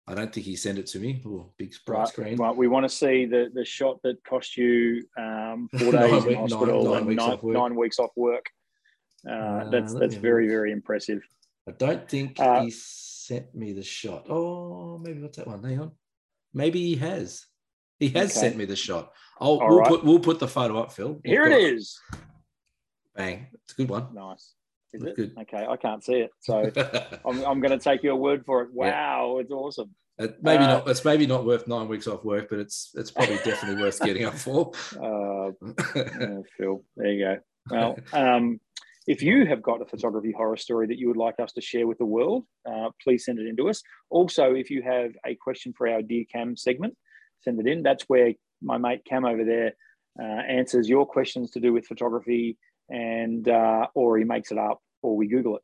I 0.06 0.14
don't 0.14 0.32
think 0.32 0.46
he 0.46 0.56
sent 0.56 0.78
it 0.78 0.86
to 0.88 0.98
me. 0.98 1.22
Oh, 1.26 1.52
big 1.56 1.72
bright 1.86 1.98
Right, 2.00 2.08
screen. 2.08 2.36
right. 2.36 2.56
We 2.56 2.68
want 2.68 2.84
to 2.84 2.88
see 2.88 3.24
the 3.26 3.50
the 3.54 3.64
shot 3.64 4.00
that 4.02 4.22
cost 4.24 4.56
you 4.56 5.02
um, 5.18 5.68
four 5.78 5.92
days 5.92 6.24
week- 6.24 6.26
in 6.26 6.32
nine- 6.32 6.36
hospital 6.50 6.84
nine 6.84 6.96
and 6.98 7.06
weeks 7.06 7.22
nine, 7.24 7.38
nine 7.44 7.74
weeks 7.76 7.98
off 7.98 8.10
work. 8.16 8.46
Uh, 9.28 9.32
Uh, 9.32 9.70
that's 9.70 9.92
that's 9.94 10.12
me 10.12 10.14
have 10.14 10.18
a 10.18 10.20
very 10.20 10.44
look. 10.46 10.52
very 10.52 10.72
impressive. 10.72 11.22
I 11.68 11.72
don't 11.72 12.08
think 12.08 12.40
Uh, 12.40 12.62
he 12.64 12.70
sent 12.70 13.54
me 13.54 13.72
the 13.72 13.84
shot. 13.84 14.26
Oh, 14.28 14.98
maybe 14.98 15.20
what's 15.22 15.36
that 15.36 15.46
one? 15.46 15.62
Hang 15.62 15.80
on. 15.80 15.92
Maybe 16.52 16.80
he 16.80 16.96
has. 16.96 17.46
He 18.00 18.08
has 18.08 18.32
Okay. 18.36 18.40
sent 18.48 18.56
me 18.56 18.64
the 18.64 18.74
shot. 18.74 19.12
Oh, 19.40 19.60
All 19.60 19.68
we'll 19.68 19.78
right. 19.78 19.88
put 19.88 20.04
we'll 20.04 20.18
put 20.18 20.40
the 20.40 20.48
photo 20.48 20.80
up, 20.82 20.90
Phil. 20.92 21.12
We've 21.22 21.32
Here 21.32 21.44
it 21.44 21.50
got- 21.50 21.60
is. 21.60 22.00
Bang! 23.14 23.46
It's 23.52 23.72
a 23.72 23.76
good 23.76 23.88
one. 23.90 24.08
Nice. 24.12 24.54
Is 24.92 25.02
it? 25.02 25.16
good. 25.16 25.36
Okay, 25.40 25.66
I 25.66 25.76
can't 25.76 26.04
see 26.04 26.16
it, 26.16 26.30
so 26.40 26.70
I'm, 27.26 27.44
I'm 27.44 27.60
going 27.60 27.78
to 27.78 27.78
take 27.78 28.02
your 28.02 28.16
word 28.16 28.44
for 28.44 28.62
it. 28.62 28.72
Wow, 28.72 29.38
it's 29.40 29.50
awesome. 29.50 29.94
It 30.18 30.42
maybe 30.42 30.64
Uh, 30.64 30.74
not. 30.74 30.88
It's 30.88 31.04
maybe 31.04 31.26
not 31.26 31.46
worth 31.46 31.66
nine 31.66 31.88
weeks 31.88 32.06
off 32.06 32.24
work, 32.24 32.48
but 32.50 32.58
it's 32.58 32.90
it's 32.94 33.10
probably 33.10 33.36
definitely 33.44 33.82
worth 33.82 34.00
getting 34.00 34.24
up 34.24 34.34
for. 34.34 34.72
Uh, 34.96 35.52
uh, 35.96 36.42
Phil, 36.56 36.84
there 36.96 37.12
you 37.12 37.24
go. 37.24 37.38
Well, 37.70 37.98
um, 38.12 38.60
if 39.06 39.22
you 39.22 39.46
have 39.46 39.62
got 39.62 39.82
a 39.82 39.84
photography 39.84 40.32
horror 40.32 40.56
story 40.56 40.86
that 40.86 40.98
you 40.98 41.08
would 41.08 41.16
like 41.16 41.40
us 41.40 41.52
to 41.52 41.60
share 41.60 41.86
with 41.86 41.98
the 41.98 42.04
world, 42.04 42.44
uh, 42.68 42.90
please 43.02 43.24
send 43.24 43.38
it 43.38 43.46
in 43.46 43.56
to 43.56 43.68
us. 43.68 43.82
Also, 44.10 44.54
if 44.54 44.70
you 44.70 44.82
have 44.82 45.12
a 45.26 45.34
question 45.34 45.72
for 45.76 45.88
our 45.88 46.02
Dear 46.02 46.24
Cam 46.30 46.56
segment, 46.56 46.96
send 47.40 47.58
it 47.58 47.66
in. 47.66 47.82
That's 47.82 48.04
where 48.04 48.34
my 48.60 48.78
mate 48.78 49.04
Cam 49.04 49.24
over 49.24 49.44
there 49.44 49.72
uh, 50.20 50.42
answers 50.42 50.88
your 50.88 51.06
questions 51.06 51.50
to 51.52 51.60
do 51.60 51.72
with 51.72 51.86
photography, 51.86 52.58
and 52.88 53.48
uh, 53.48 53.86
or 53.94 54.18
he 54.18 54.24
makes 54.24 54.50
it 54.52 54.58
up, 54.58 54.80
or 55.02 55.16
we 55.16 55.26
Google 55.28 55.56
it. 55.56 55.62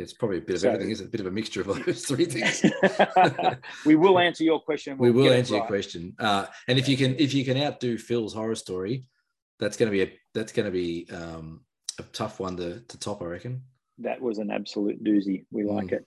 it's 0.00 0.12
probably 0.12 0.38
a 0.38 0.40
bit 0.40 0.54
of 0.56 0.60
So- 0.62 0.70
everything. 0.70 0.90
Is 0.90 1.00
it? 1.00 1.06
A 1.06 1.10
bit 1.10 1.20
of 1.20 1.26
a 1.26 1.30
mixture 1.30 1.60
of 1.60 1.68
those 1.84 2.04
three 2.08 2.24
things. 2.26 2.64
we 3.86 3.96
will 3.96 4.18
answer 4.18 4.44
your 4.44 4.60
question. 4.60 4.98
we 4.98 5.10
We'll 5.10 5.24
will 5.24 5.30
get 5.30 5.38
answer 5.38 5.54
your 5.54 5.60
right. 5.62 5.68
question. 5.68 6.14
Uh, 6.18 6.46
and 6.68 6.78
if 6.78 6.88
you 6.88 6.96
can, 6.96 7.16
if 7.18 7.32
you 7.34 7.44
can 7.44 7.56
outdo 7.56 7.96
Phil's 7.98 8.34
horror 8.34 8.54
story, 8.56 9.06
that's 9.60 9.76
going 9.76 9.90
to 9.90 9.96
be 9.96 10.02
a 10.02 10.12
that's 10.34 10.52
going 10.52 10.66
to 10.66 10.72
be 10.72 11.08
um, 11.12 11.60
a 11.98 12.02
tough 12.12 12.40
one 12.40 12.56
to, 12.56 12.80
to 12.80 12.98
top, 12.98 13.22
I 13.22 13.26
reckon. 13.26 13.62
That 13.98 14.20
was 14.20 14.38
an 14.38 14.50
absolute 14.50 15.04
doozy. 15.04 15.44
We 15.52 15.62
like 15.64 15.86
Mm. 15.88 15.92
it. 15.92 16.06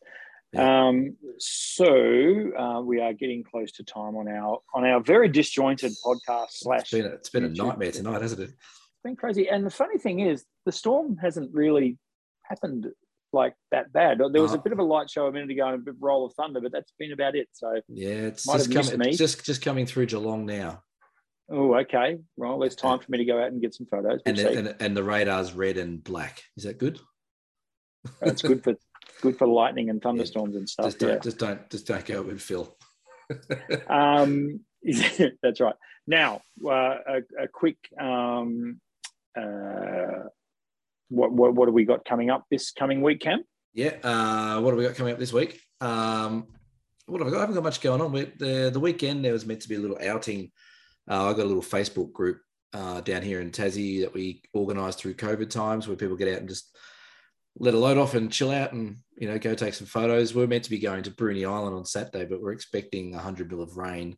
Yeah. 0.54 0.88
Um, 0.88 1.16
so 1.40 2.52
uh, 2.58 2.82
we 2.82 3.02
are 3.02 3.12
getting 3.14 3.44
close 3.44 3.72
to 3.74 3.84
time 3.84 4.16
on 4.16 4.28
our 4.30 4.60
on 4.74 4.86
our 4.86 5.02
very 5.02 5.28
disjointed 5.30 5.92
podcast 6.06 6.48
slash. 6.52 6.82
It's 6.82 6.92
been 6.92 7.06
a, 7.06 7.10
it's 7.10 7.30
been 7.30 7.44
a 7.46 7.50
nightmare 7.50 7.92
tonight, 7.92 8.22
hasn't 8.22 8.42
it? 8.42 8.52
Been 9.08 9.16
crazy. 9.16 9.48
And 9.48 9.66
the 9.66 9.70
funny 9.72 9.98
thing 9.98 10.20
is, 10.20 10.44
the 10.66 10.72
storm 10.74 11.16
hasn't 11.16 11.54
really 11.54 11.98
happened 12.44 12.88
like 13.32 13.54
that 13.72 13.94
bad. 13.94 14.18
There 14.20 14.42
was 14.42 14.52
a 14.52 14.56
Uh-huh. 14.56 14.64
bit 14.64 14.74
of 14.74 14.80
a 14.80 14.84
light 14.84 15.10
show 15.10 15.28
a 15.28 15.32
minute 15.32 15.50
ago 15.50 15.66
and 15.66 15.76
a 15.76 15.78
bit 15.78 15.94
of 15.94 16.02
roll 16.02 16.26
of 16.26 16.34
thunder, 16.34 16.60
but 16.60 16.74
that's 16.74 16.92
been 17.00 17.14
about 17.14 17.34
it. 17.34 17.48
So, 17.54 17.80
Yeah, 17.88 18.10
it's 18.10 18.44
just 18.46 18.74
have 18.74 18.86
coming, 18.86 19.00
me. 19.00 19.10
it's 19.12 19.18
just 19.18 19.46
just 19.46 19.62
coming 19.62 19.86
through 19.86 20.08
Geelong 20.08 20.46
now, 20.46 20.84
oh, 21.50 21.76
okay. 21.76 22.20
Well, 22.36 22.62
it's 22.64 22.76
time 22.76 23.00
for 23.00 23.10
me 23.10 23.20
to 23.20 23.24
go 23.26 23.42
out 23.42 23.48
and 23.48 23.62
get 23.62 23.74
some 23.74 23.88
photos. 23.90 24.20
We'll 24.26 24.36
and 24.36 24.38
the, 24.38 24.58
and, 24.58 24.76
and 24.82 24.98
the 24.98 25.04
radar's 25.04 25.54
red 25.54 25.78
and 25.78 26.04
black. 26.04 26.44
Is 26.58 26.64
that 26.66 26.78
good? 26.78 27.00
That's 28.20 28.42
good 28.42 28.62
for 28.62 28.76
good 29.22 29.38
for 29.38 29.48
lightning 29.48 29.90
and 29.90 30.02
thunderstorms 30.02 30.58
and 30.58 30.68
stuff. 30.68 30.88
Just 30.88 31.00
don't, 31.00 31.10
yeah. 31.12 31.20
just 31.20 31.38
don't, 31.38 31.70
just 31.70 31.88
don't 31.88 32.06
go 32.06 32.24
with 32.24 32.42
Phil. 32.42 32.76
Um, 33.90 34.62
that's 35.42 35.62
right. 35.62 35.76
Now, 36.08 36.42
uh, 36.66 36.70
a, 37.08 37.22
a 37.44 37.48
quick, 37.52 37.78
um, 38.00 38.80
uh, 39.38 40.30
what, 41.10 41.32
what 41.32 41.54
what 41.54 41.68
have 41.68 41.74
we 41.74 41.86
got 41.86 42.06
coming 42.06 42.30
up 42.30 42.46
this 42.50 42.72
coming 42.72 43.02
week, 43.02 43.22
Cam? 43.22 43.44
Yeah. 43.74 43.96
Uh, 44.04 44.60
what 44.62 44.72
have 44.72 44.78
we 44.78 44.86
got 44.86 44.96
coming 44.96 45.14
up 45.14 45.20
this 45.20 45.34
week? 45.34 45.60
Um, 45.80 46.48
what 47.06 47.20
have 47.20 47.28
I 47.28 47.32
got? 47.32 47.38
I 47.38 47.42
haven't 47.42 47.56
got 47.56 47.64
much 47.64 47.82
going 47.82 48.02
on. 48.02 48.12
We, 48.12 48.26
the 48.38 48.70
the 48.72 48.80
weekend 48.80 49.24
there 49.24 49.34
was 49.34 49.46
meant 49.46 49.62
to 49.62 49.70
be 49.70 49.76
a 49.76 49.80
little 49.80 50.00
outing. 50.04 50.52
Uh, 51.10 51.30
I 51.30 51.34
got 51.34 51.44
a 51.44 51.46
little 51.46 51.62
Facebook 51.62 52.12
group 52.12 52.42
uh, 52.74 53.02
down 53.02 53.22
here 53.22 53.40
in 53.40 53.52
Tassie 53.52 54.02
that 54.02 54.14
we 54.14 54.42
organised 54.54 55.00
through 55.00 55.14
COVID 55.14 55.50
times, 55.50 55.88
where 55.88 55.96
people 55.96 56.18
get 56.18 56.34
out 56.34 56.40
and 56.40 56.50
just 56.50 56.76
let 57.60 57.74
a 57.74 57.80
load 57.80 57.98
off 57.98 58.14
and 58.14 58.32
chill 58.32 58.52
out, 58.52 58.74
and 58.74 58.98
you 59.18 59.28
know 59.28 59.40
go 59.40 59.56
take 59.56 59.74
some 59.74 59.88
photos. 59.88 60.36
We 60.36 60.44
are 60.44 60.48
meant 60.48 60.66
to 60.66 60.70
be 60.70 60.80
going 60.80 61.04
to 61.04 61.12
Bruny 61.12 61.50
Island 61.50 61.76
on 61.76 61.86
Saturday, 61.86 62.26
but 62.26 62.42
we're 62.42 62.52
expecting 62.52 63.14
hundred 63.14 63.50
mil 63.50 63.62
of 63.62 63.78
rain, 63.78 64.18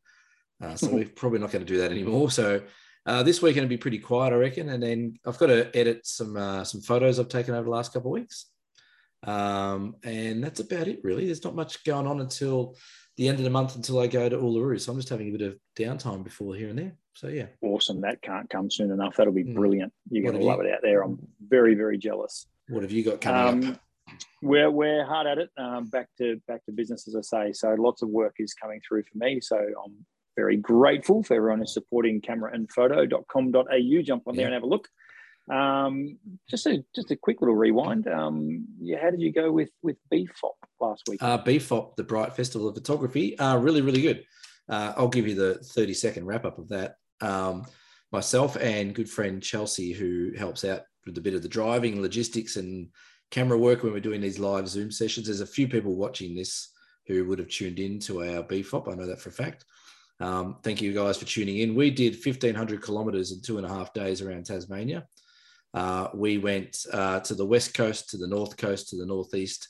uh, 0.61 0.75
so 0.75 0.87
we're 0.91 1.05
probably 1.05 1.39
not 1.39 1.51
going 1.51 1.65
to 1.65 1.71
do 1.71 1.79
that 1.79 1.91
anymore. 1.91 2.31
So. 2.31 2.61
Uh, 3.09 3.23
this 3.23 3.41
weekend 3.41 3.63
will 3.63 3.69
be 3.69 3.77
pretty 3.77 3.97
quiet, 3.97 4.33
I 4.33 4.35
reckon, 4.35 4.69
and 4.69 4.83
then 4.83 5.15
I've 5.25 5.39
got 5.39 5.47
to 5.47 5.75
edit 5.75 6.05
some 6.05 6.37
uh, 6.37 6.63
some 6.63 6.79
photos 6.79 7.19
I've 7.19 7.27
taken 7.27 7.55
over 7.55 7.63
the 7.63 7.71
last 7.71 7.91
couple 7.91 8.11
of 8.11 8.21
weeks. 8.21 8.45
Um, 9.23 9.95
and 10.03 10.43
that's 10.43 10.59
about 10.59 10.87
it, 10.87 10.99
really. 11.03 11.25
There's 11.25 11.43
not 11.43 11.55
much 11.55 11.83
going 11.83 12.05
on 12.05 12.21
until 12.21 12.75
the 13.17 13.27
end 13.27 13.39
of 13.39 13.43
the 13.45 13.49
month 13.49 13.75
until 13.75 13.97
I 13.99 14.05
go 14.05 14.29
to 14.29 14.37
Uluru. 14.37 14.79
So 14.79 14.91
I'm 14.91 14.99
just 14.99 15.09
having 15.09 15.29
a 15.33 15.37
bit 15.37 15.41
of 15.41 15.57
downtime 15.75 16.23
before 16.23 16.53
here 16.53 16.69
and 16.69 16.77
there. 16.77 16.93
So 17.15 17.29
yeah, 17.29 17.47
Awesome. 17.63 17.99
That 18.01 18.21
can't 18.21 18.47
come 18.47 18.69
soon 18.69 18.91
enough. 18.91 19.15
That'll 19.17 19.33
be 19.33 19.43
Mm. 19.43 19.55
brilliant. 19.55 19.91
You're 20.11 20.23
going 20.29 20.39
to 20.39 20.45
love 20.45 20.59
you- 20.59 20.67
it 20.69 20.73
out 20.75 20.81
there. 20.83 21.01
I'm 21.01 21.17
very, 21.41 21.73
very 21.73 21.97
jealous. 21.97 22.45
what 22.69 22.83
have 22.83 22.91
you 22.91 23.03
got 23.03 23.19
coming 23.21 23.63
Um, 23.65 23.71
up? 23.73 23.79
we're 24.43 24.69
we're 24.69 25.03
hard 25.03 25.25
at 25.25 25.39
it. 25.39 25.49
Um, 25.57 25.87
back 25.87 26.09
to 26.19 26.39
back 26.47 26.63
to 26.65 26.71
business, 26.71 27.07
as 27.07 27.15
I 27.15 27.21
say. 27.21 27.53
So 27.53 27.69
lots 27.73 28.03
of 28.03 28.09
work 28.09 28.35
is 28.37 28.53
coming 28.53 28.79
through 28.87 29.01
for 29.11 29.17
me. 29.17 29.41
So 29.41 29.57
I'm 29.57 30.05
very 30.39 30.55
grateful 30.55 31.21
for 31.21 31.33
everyone 31.35 31.59
who's 31.59 31.73
supporting 31.73 32.21
cameraandphoto.com.au. 32.21 34.01
Jump 34.03 34.23
on 34.25 34.35
there 34.35 34.43
Yeah. 34.43 34.45
and 34.47 34.53
have 34.53 34.63
a 34.63 34.67
look. 34.67 34.87
Um, 35.51 36.17
just 36.49 36.65
a 36.67 36.83
just 36.95 37.11
a 37.11 37.15
quick 37.15 37.41
little 37.41 37.55
rewind. 37.55 38.07
Um, 38.07 38.65
yeah, 38.79 39.01
how 39.01 39.09
did 39.09 39.19
you 39.19 39.33
go 39.33 39.51
with 39.51 39.71
with 39.81 39.97
BFOP 40.13 40.53
last 40.79 41.03
week? 41.09 41.21
Uh, 41.21 41.39
BFOP, 41.43 41.95
the 41.97 42.03
Bright 42.03 42.35
Festival 42.35 42.67
of 42.69 42.75
Photography, 42.75 43.37
uh, 43.39 43.57
really, 43.57 43.81
really 43.81 44.01
good. 44.01 44.23
Uh, 44.69 44.93
I'll 44.95 45.07
give 45.07 45.27
you 45.27 45.35
the 45.35 45.55
30 45.55 45.93
second 45.95 46.25
wrap 46.27 46.45
up 46.45 46.57
of 46.59 46.69
that. 46.69 46.95
Um, 47.21 47.65
myself 48.11 48.55
and 48.57 48.93
good 48.95 49.09
friend 49.09 49.41
Chelsea, 49.41 49.91
who 49.91 50.31
helps 50.37 50.63
out 50.63 50.83
with 51.05 51.17
a 51.17 51.21
bit 51.21 51.33
of 51.33 51.41
the 51.41 51.49
driving, 51.49 51.99
logistics, 52.01 52.55
and 52.55 52.89
camera 53.31 53.57
work 53.57 53.81
when 53.83 53.91
we're 53.91 53.99
doing 53.99 54.21
these 54.21 54.39
live 54.39 54.67
Zoom 54.67 54.91
sessions. 54.91 55.25
There's 55.25 55.41
a 55.41 55.47
few 55.47 55.67
people 55.67 55.95
watching 55.95 56.35
this 56.35 56.71
who 57.07 57.25
would 57.25 57.39
have 57.39 57.49
tuned 57.49 57.79
in 57.79 57.97
to 58.01 58.21
our 58.21 58.43
BFOP. 58.43 58.87
I 58.91 58.95
know 58.95 59.07
that 59.07 59.19
for 59.19 59.29
a 59.29 59.33
fact. 59.33 59.65
Um, 60.19 60.57
thank 60.63 60.81
you 60.81 60.93
guys 60.93 61.17
for 61.17 61.25
tuning 61.25 61.59
in. 61.59 61.75
We 61.75 61.91
did 61.91 62.13
1,500 62.13 62.81
kilometers 62.81 63.31
in 63.31 63.41
two 63.41 63.57
and 63.57 63.65
a 63.65 63.69
half 63.69 63.93
days 63.93 64.21
around 64.21 64.45
Tasmania. 64.45 65.05
Uh, 65.73 66.09
we 66.13 66.37
went 66.37 66.77
uh, 66.91 67.19
to 67.21 67.35
the 67.35 67.45
west 67.45 67.73
coast, 67.73 68.09
to 68.09 68.17
the 68.17 68.27
north 68.27 68.57
coast, 68.57 68.89
to 68.89 68.97
the 68.97 69.05
northeast. 69.05 69.69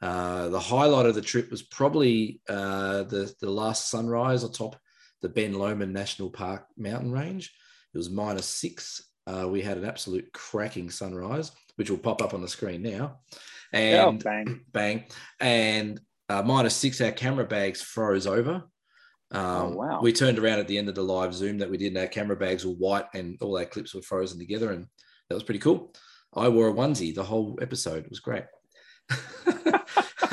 Uh, 0.00 0.48
the 0.48 0.60
highlight 0.60 1.06
of 1.06 1.14
the 1.14 1.22
trip 1.22 1.50
was 1.50 1.62
probably 1.62 2.40
uh, 2.48 3.04
the, 3.04 3.32
the 3.40 3.50
last 3.50 3.88
sunrise 3.88 4.42
atop 4.42 4.76
the 5.22 5.28
Ben 5.28 5.54
Lomond 5.54 5.92
National 5.92 6.28
Park 6.28 6.66
mountain 6.76 7.12
range. 7.12 7.52
It 7.94 7.98
was 7.98 8.10
minus 8.10 8.46
six. 8.46 9.10
Uh, 9.26 9.48
we 9.48 9.62
had 9.62 9.78
an 9.78 9.84
absolute 9.84 10.32
cracking 10.32 10.90
sunrise, 10.90 11.52
which 11.76 11.88
will 11.88 11.98
pop 11.98 12.20
up 12.20 12.34
on 12.34 12.42
the 12.42 12.48
screen 12.48 12.82
now. 12.82 13.20
oh, 13.72 13.78
And 13.78 14.24
bang! 14.24 14.60
bang. 14.72 15.04
And 15.38 16.00
uh, 16.28 16.42
minus 16.42 16.74
six, 16.74 17.00
our 17.00 17.12
camera 17.12 17.44
bags 17.44 17.80
froze 17.80 18.26
over. 18.26 18.64
Um, 19.32 19.44
Oh, 19.44 19.68
wow. 19.70 20.00
We 20.02 20.12
turned 20.12 20.38
around 20.38 20.60
at 20.60 20.68
the 20.68 20.78
end 20.78 20.88
of 20.88 20.94
the 20.94 21.02
live 21.02 21.34
Zoom 21.34 21.58
that 21.58 21.70
we 21.70 21.78
did, 21.78 21.88
and 21.88 21.98
our 21.98 22.06
camera 22.06 22.36
bags 22.36 22.64
were 22.64 22.72
white 22.72 23.06
and 23.14 23.38
all 23.40 23.58
our 23.58 23.64
clips 23.64 23.94
were 23.94 24.02
frozen 24.02 24.38
together. 24.38 24.72
And 24.72 24.86
that 25.28 25.34
was 25.34 25.44
pretty 25.44 25.60
cool. 25.60 25.94
I 26.34 26.48
wore 26.48 26.68
a 26.68 26.72
onesie 26.72 27.14
the 27.14 27.24
whole 27.24 27.58
episode. 27.60 28.04
It 28.04 28.10
was 28.10 28.20
great. 28.20 28.44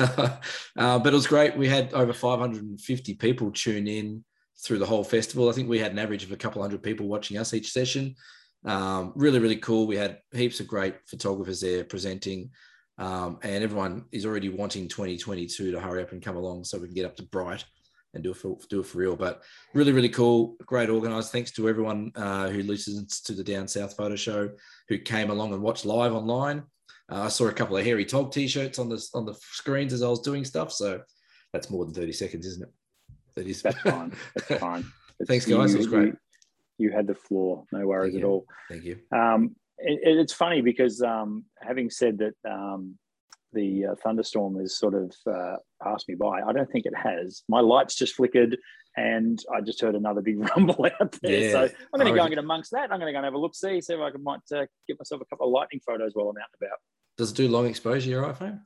uh, 0.00 0.98
but 0.98 1.06
it 1.06 1.12
was 1.12 1.26
great. 1.26 1.56
We 1.56 1.68
had 1.68 1.92
over 1.92 2.12
550 2.12 3.14
people 3.14 3.50
tune 3.50 3.86
in 3.86 4.24
through 4.64 4.78
the 4.78 4.86
whole 4.86 5.04
festival. 5.04 5.48
I 5.48 5.52
think 5.52 5.68
we 5.68 5.78
had 5.78 5.92
an 5.92 5.98
average 5.98 6.24
of 6.24 6.32
a 6.32 6.36
couple 6.36 6.62
hundred 6.62 6.82
people 6.82 7.08
watching 7.08 7.38
us 7.38 7.54
each 7.54 7.72
session. 7.72 8.14
Um, 8.64 9.12
really, 9.14 9.38
really 9.38 9.56
cool. 9.56 9.86
We 9.86 9.96
had 9.96 10.18
heaps 10.32 10.60
of 10.60 10.68
great 10.68 10.96
photographers 11.06 11.60
there 11.60 11.84
presenting, 11.84 12.50
um, 12.98 13.38
and 13.42 13.64
everyone 13.64 14.04
is 14.12 14.26
already 14.26 14.50
wanting 14.50 14.88
2022 14.88 15.72
to 15.72 15.80
hurry 15.80 16.02
up 16.02 16.12
and 16.12 16.22
come 16.22 16.36
along 16.36 16.64
so 16.64 16.78
we 16.78 16.86
can 16.86 16.94
get 16.94 17.06
up 17.06 17.16
to 17.16 17.22
Bright 17.22 17.64
and 18.14 18.22
do 18.22 18.30
it 18.30 18.36
for 18.36 18.58
do 18.68 18.80
it 18.80 18.86
for 18.86 18.98
real. 18.98 19.16
But 19.16 19.42
really, 19.74 19.92
really 19.92 20.08
cool, 20.08 20.56
great 20.66 20.90
organised. 20.90 21.32
Thanks 21.32 21.50
to 21.52 21.68
everyone 21.68 22.12
uh, 22.16 22.48
who 22.48 22.62
listens 22.62 23.20
to 23.22 23.32
the 23.32 23.44
Down 23.44 23.68
South 23.68 23.96
Photo 23.96 24.16
Show, 24.16 24.50
who 24.88 24.98
came 24.98 25.30
along 25.30 25.52
and 25.52 25.62
watched 25.62 25.84
live 25.84 26.12
online. 26.12 26.64
Uh, 27.10 27.22
I 27.22 27.28
saw 27.28 27.46
a 27.46 27.52
couple 27.52 27.76
of 27.76 27.84
hairy 27.84 28.04
Tog 28.04 28.32
t-shirts 28.32 28.78
on 28.78 28.88
the 28.88 29.04
on 29.14 29.26
the 29.26 29.34
screens 29.52 29.92
as 29.92 30.02
I 30.02 30.08
was 30.08 30.20
doing 30.20 30.44
stuff. 30.44 30.72
So 30.72 31.00
that's 31.52 31.70
more 31.70 31.84
than 31.84 31.94
30 31.94 32.12
seconds, 32.12 32.46
isn't 32.46 32.62
it? 32.62 32.72
That 33.36 33.46
is 33.46 33.62
that's 33.62 33.80
fine. 33.80 34.12
That's 34.34 34.60
fine. 34.60 34.84
Thanks, 35.26 35.46
guys. 35.46 35.72
You, 35.72 35.76
it 35.76 35.78
was 35.78 35.86
great. 35.86 36.14
You, 36.78 36.88
you, 36.88 36.92
had 36.92 37.06
the 37.06 37.14
floor. 37.14 37.64
No 37.72 37.86
worries 37.86 38.16
at 38.16 38.24
all. 38.24 38.44
Thank 38.68 38.84
you. 38.84 38.98
Um, 39.12 39.54
it, 39.78 40.00
it's 40.02 40.32
funny 40.32 40.62
because 40.62 41.00
um, 41.02 41.44
having 41.60 41.90
said 41.90 42.18
that 42.18 42.34
um, 42.50 42.98
the 43.52 43.86
uh, 43.86 43.94
thunderstorm 44.02 44.58
has 44.60 44.76
sort 44.76 44.94
of 44.94 45.14
uh, 45.26 45.56
passed 45.82 46.08
me 46.08 46.14
by, 46.14 46.40
I 46.40 46.52
don't 46.52 46.70
think 46.70 46.86
it 46.86 46.94
has. 46.96 47.42
My 47.48 47.60
lights 47.60 47.94
just 47.94 48.14
flickered 48.14 48.56
and 48.96 49.42
I 49.54 49.60
just 49.60 49.80
heard 49.80 49.94
another 49.94 50.20
big 50.20 50.38
rumble 50.56 50.86
out 51.00 51.16
there. 51.22 51.40
Yeah. 51.40 51.50
So 51.52 51.62
I'm 51.92 52.00
going 52.00 52.12
to 52.12 52.18
go 52.18 52.24
and 52.24 52.30
get 52.30 52.38
amongst 52.38 52.72
that. 52.72 52.92
I'm 52.92 52.98
going 52.98 53.06
to 53.06 53.12
go 53.12 53.18
and 53.18 53.24
have 53.24 53.34
a 53.34 53.38
look, 53.38 53.54
see, 53.54 53.80
see 53.80 53.94
if 53.94 54.00
I 54.00 54.10
can, 54.10 54.22
might 54.22 54.40
uh, 54.54 54.66
get 54.86 54.98
myself 54.98 55.20
a 55.22 55.24
couple 55.26 55.46
of 55.46 55.52
lightning 55.52 55.80
photos 55.86 56.12
while 56.14 56.28
I'm 56.28 56.36
out 56.36 56.48
and 56.60 56.68
about. 56.68 56.78
Does 57.16 57.32
it 57.32 57.36
do 57.36 57.48
long 57.48 57.66
exposure, 57.66 58.10
your 58.10 58.24
iPhone? 58.24 58.60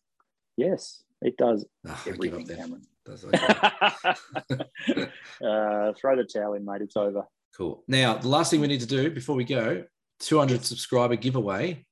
Yes, 0.57 1.03
it 1.20 1.37
does. 1.37 1.66
Oh, 1.87 2.03
everything, 2.07 2.47
Cameron. 2.47 2.82
Does 3.05 3.24
okay. 3.24 3.37
uh, 5.45 5.93
throw 5.93 6.16
the 6.16 6.28
towel 6.32 6.55
in, 6.55 6.64
mate. 6.64 6.80
It's 6.80 6.97
over. 6.97 7.24
Cool. 7.57 7.85
Now, 7.87 8.14
the 8.14 8.28
last 8.28 8.51
thing 8.51 8.61
we 8.61 8.66
need 8.66 8.80
to 8.80 8.87
do 8.87 9.11
before 9.11 9.37
we 9.37 9.45
go, 9.45 9.85
200 10.20 10.64
subscriber 10.64 11.16
giveaway. 11.16 11.85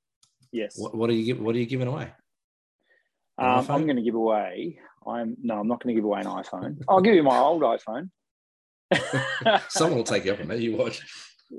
Yes. 0.52 0.78
What, 0.78 0.94
what 0.94 1.10
are 1.10 1.14
you 1.14 1.36
What 1.36 1.54
are 1.54 1.58
you 1.58 1.66
giving 1.66 1.88
away? 1.88 2.12
Um, 3.38 3.66
I'm 3.68 3.84
going 3.84 3.96
to 3.96 4.02
give 4.02 4.14
away. 4.14 4.78
I'm 5.06 5.36
no, 5.42 5.58
I'm 5.60 5.68
not 5.68 5.82
going 5.82 5.94
to 5.94 5.98
give 6.00 6.04
away 6.04 6.20
an 6.20 6.26
iPhone. 6.26 6.82
I'll 6.88 7.00
give 7.00 7.14
you 7.14 7.22
my 7.22 7.38
old 7.38 7.62
iPhone. 7.62 8.10
Someone 9.68 9.96
will 9.96 10.04
take 10.04 10.24
you 10.24 10.32
up 10.32 10.40
on 10.40 10.48
that. 10.48 10.60
You 10.60 10.76
watch. 10.76 11.02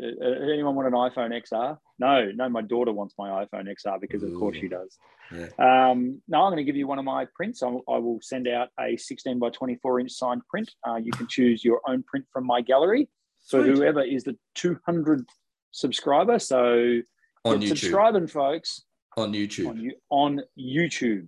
Uh, 0.01 0.05
uh, 0.05 0.51
anyone 0.51 0.75
want 0.75 0.87
an 0.87 0.93
iPhone 0.93 1.31
XR? 1.31 1.77
No, 1.99 2.31
no. 2.33 2.49
My 2.49 2.61
daughter 2.61 2.91
wants 2.91 3.15
my 3.17 3.45
iPhone 3.45 3.67
XR 3.67 3.99
because, 3.99 4.23
of 4.23 4.33
course, 4.35 4.57
she 4.57 4.67
does. 4.67 4.97
Yeah. 5.31 5.47
Um, 5.59 6.21
no, 6.27 6.43
I'm 6.43 6.51
going 6.51 6.57
to 6.57 6.63
give 6.63 6.75
you 6.75 6.87
one 6.87 6.99
of 6.99 7.05
my 7.05 7.27
prints. 7.35 7.61
I, 7.63 7.67
I 7.67 7.97
will 7.97 8.19
send 8.21 8.47
out 8.47 8.69
a 8.79 8.97
16 8.97 9.39
by 9.39 9.49
24 9.49 9.99
inch 9.99 10.11
signed 10.11 10.41
print. 10.49 10.71
Uh, 10.87 10.95
you 10.95 11.11
can 11.11 11.27
choose 11.27 11.63
your 11.63 11.81
own 11.87 12.03
print 12.03 12.25
from 12.31 12.45
my 12.45 12.61
gallery 12.61 13.09
So 13.41 13.61
whoever 13.63 14.01
is 14.01 14.23
the 14.23 14.37
200 14.55 15.25
subscriber. 15.71 16.39
So 16.39 17.01
on 17.45 17.61
YouTube. 17.61 17.67
subscribing, 17.69 18.27
folks. 18.27 18.81
On 19.17 19.33
YouTube. 19.33 19.67
On, 19.67 19.91
on 20.09 20.41
YouTube. 20.59 21.27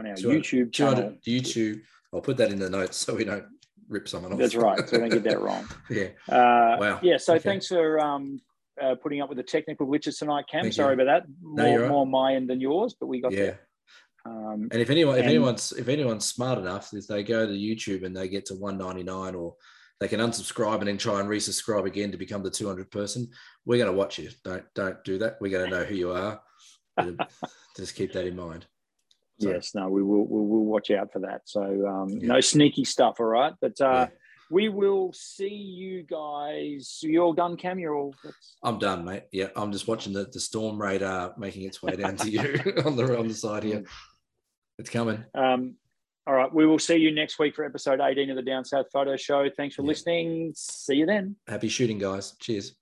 On 0.00 0.06
our 0.06 0.16
YouTube 0.16 0.72
channel. 0.72 1.14
YouTube. 1.26 1.82
I'll 2.14 2.22
put 2.22 2.38
that 2.38 2.50
in 2.50 2.58
the 2.58 2.70
notes 2.70 2.96
so 2.96 3.14
we 3.14 3.24
don't 3.24 3.44
rip 3.86 4.08
someone 4.08 4.32
off. 4.32 4.38
That's 4.38 4.54
right. 4.54 4.88
So 4.88 4.96
don't 4.96 5.10
get 5.10 5.24
that 5.24 5.40
wrong. 5.42 5.68
yeah. 5.90 6.08
Uh, 6.26 6.78
wow. 6.80 7.00
Yeah. 7.02 7.18
So 7.18 7.34
okay. 7.34 7.42
thanks 7.42 7.66
for 7.66 8.00
um, 8.00 8.40
uh, 8.80 8.94
putting 8.94 9.20
up 9.20 9.28
with 9.28 9.36
the 9.36 9.44
technical 9.44 9.86
glitches 9.86 10.18
tonight, 10.18 10.46
Cam. 10.50 10.62
Thank 10.62 10.72
Sorry 10.72 10.96
you. 10.96 11.02
about 11.02 11.26
that. 11.26 11.32
More, 11.42 11.66
no, 11.66 11.80
right. 11.82 11.88
more 11.90 12.06
my 12.06 12.34
end 12.34 12.48
than 12.48 12.62
yours, 12.62 12.94
but 12.98 13.08
we 13.08 13.20
got 13.20 13.32
yeah. 13.32 13.38
there. 13.38 13.60
Um, 14.24 14.68
and 14.72 14.80
if 14.80 14.88
anyone, 14.88 15.16
if 15.16 15.22
and, 15.22 15.30
anyone's, 15.30 15.72
if 15.72 15.88
anyone's 15.88 16.24
smart 16.24 16.58
enough, 16.58 16.94
if 16.94 17.06
they 17.06 17.22
go 17.22 17.46
to 17.46 17.52
YouTube 17.52 18.02
and 18.04 18.16
they 18.16 18.28
get 18.28 18.46
to 18.46 18.54
199 18.54 19.34
or 19.34 19.54
they 19.98 20.08
can 20.08 20.20
unsubscribe 20.20 20.78
and 20.78 20.88
then 20.88 20.96
try 20.96 21.20
and 21.20 21.28
resubscribe 21.28 21.84
again 21.84 22.10
to 22.10 22.16
become 22.16 22.42
the 22.42 22.50
200 22.50 22.90
person, 22.90 23.28
we're 23.66 23.76
going 23.76 23.90
to 23.90 23.96
watch 23.96 24.18
you. 24.18 24.30
Don't, 24.44 24.64
don't 24.74 25.02
do 25.04 25.18
that. 25.18 25.36
We're 25.42 25.50
going 25.50 25.70
to 25.70 25.76
know 25.76 25.84
who 25.84 25.94
you 25.94 26.12
are. 26.12 26.40
Just 27.76 27.94
keep 27.94 28.12
that 28.14 28.26
in 28.26 28.36
mind. 28.36 28.66
So, 29.40 29.50
yes, 29.50 29.74
no, 29.74 29.88
we 29.88 30.02
will, 30.02 30.26
we 30.26 30.38
will 30.40 30.64
watch 30.64 30.90
out 30.90 31.12
for 31.12 31.20
that. 31.20 31.42
So 31.46 31.62
um, 31.86 32.08
yeah. 32.08 32.28
no 32.28 32.40
sneaky 32.40 32.84
stuff. 32.84 33.16
All 33.20 33.26
right. 33.26 33.54
But, 33.60 33.80
uh, 33.80 34.08
yeah 34.10 34.16
we 34.50 34.68
will 34.68 35.12
see 35.12 35.48
you 35.48 36.02
guys. 36.02 36.98
You 37.02 37.22
all 37.22 37.32
done, 37.32 37.56
Cam? 37.56 37.78
You're 37.78 37.94
all. 37.94 38.14
I'm 38.62 38.78
done, 38.78 39.04
mate. 39.04 39.22
Yeah, 39.30 39.48
I'm 39.54 39.70
just 39.70 39.86
watching 39.86 40.12
the, 40.12 40.24
the 40.24 40.40
storm 40.40 40.80
radar 40.82 41.34
making 41.38 41.62
its 41.62 41.82
way 41.82 41.94
down 41.94 42.16
to 42.16 42.28
you 42.28 42.40
on 42.84 42.96
the 42.96 43.16
on 43.16 43.28
the 43.28 43.34
side 43.34 43.62
here. 43.62 43.84
It's 44.78 44.90
coming. 44.90 45.24
Um, 45.34 45.76
all 46.26 46.34
right, 46.34 46.52
we 46.52 46.66
will 46.66 46.78
see 46.78 46.96
you 46.96 47.12
next 47.12 47.38
week 47.38 47.54
for 47.54 47.64
episode 47.64 48.00
18 48.00 48.30
of 48.30 48.36
the 48.36 48.42
Down 48.42 48.64
South 48.64 48.86
Photo 48.92 49.16
Show. 49.16 49.48
Thanks 49.56 49.76
for 49.76 49.82
yeah. 49.82 49.88
listening. 49.88 50.52
See 50.54 50.96
you 50.96 51.06
then. 51.06 51.36
Happy 51.46 51.68
shooting, 51.68 51.98
guys. 51.98 52.34
Cheers. 52.40 52.74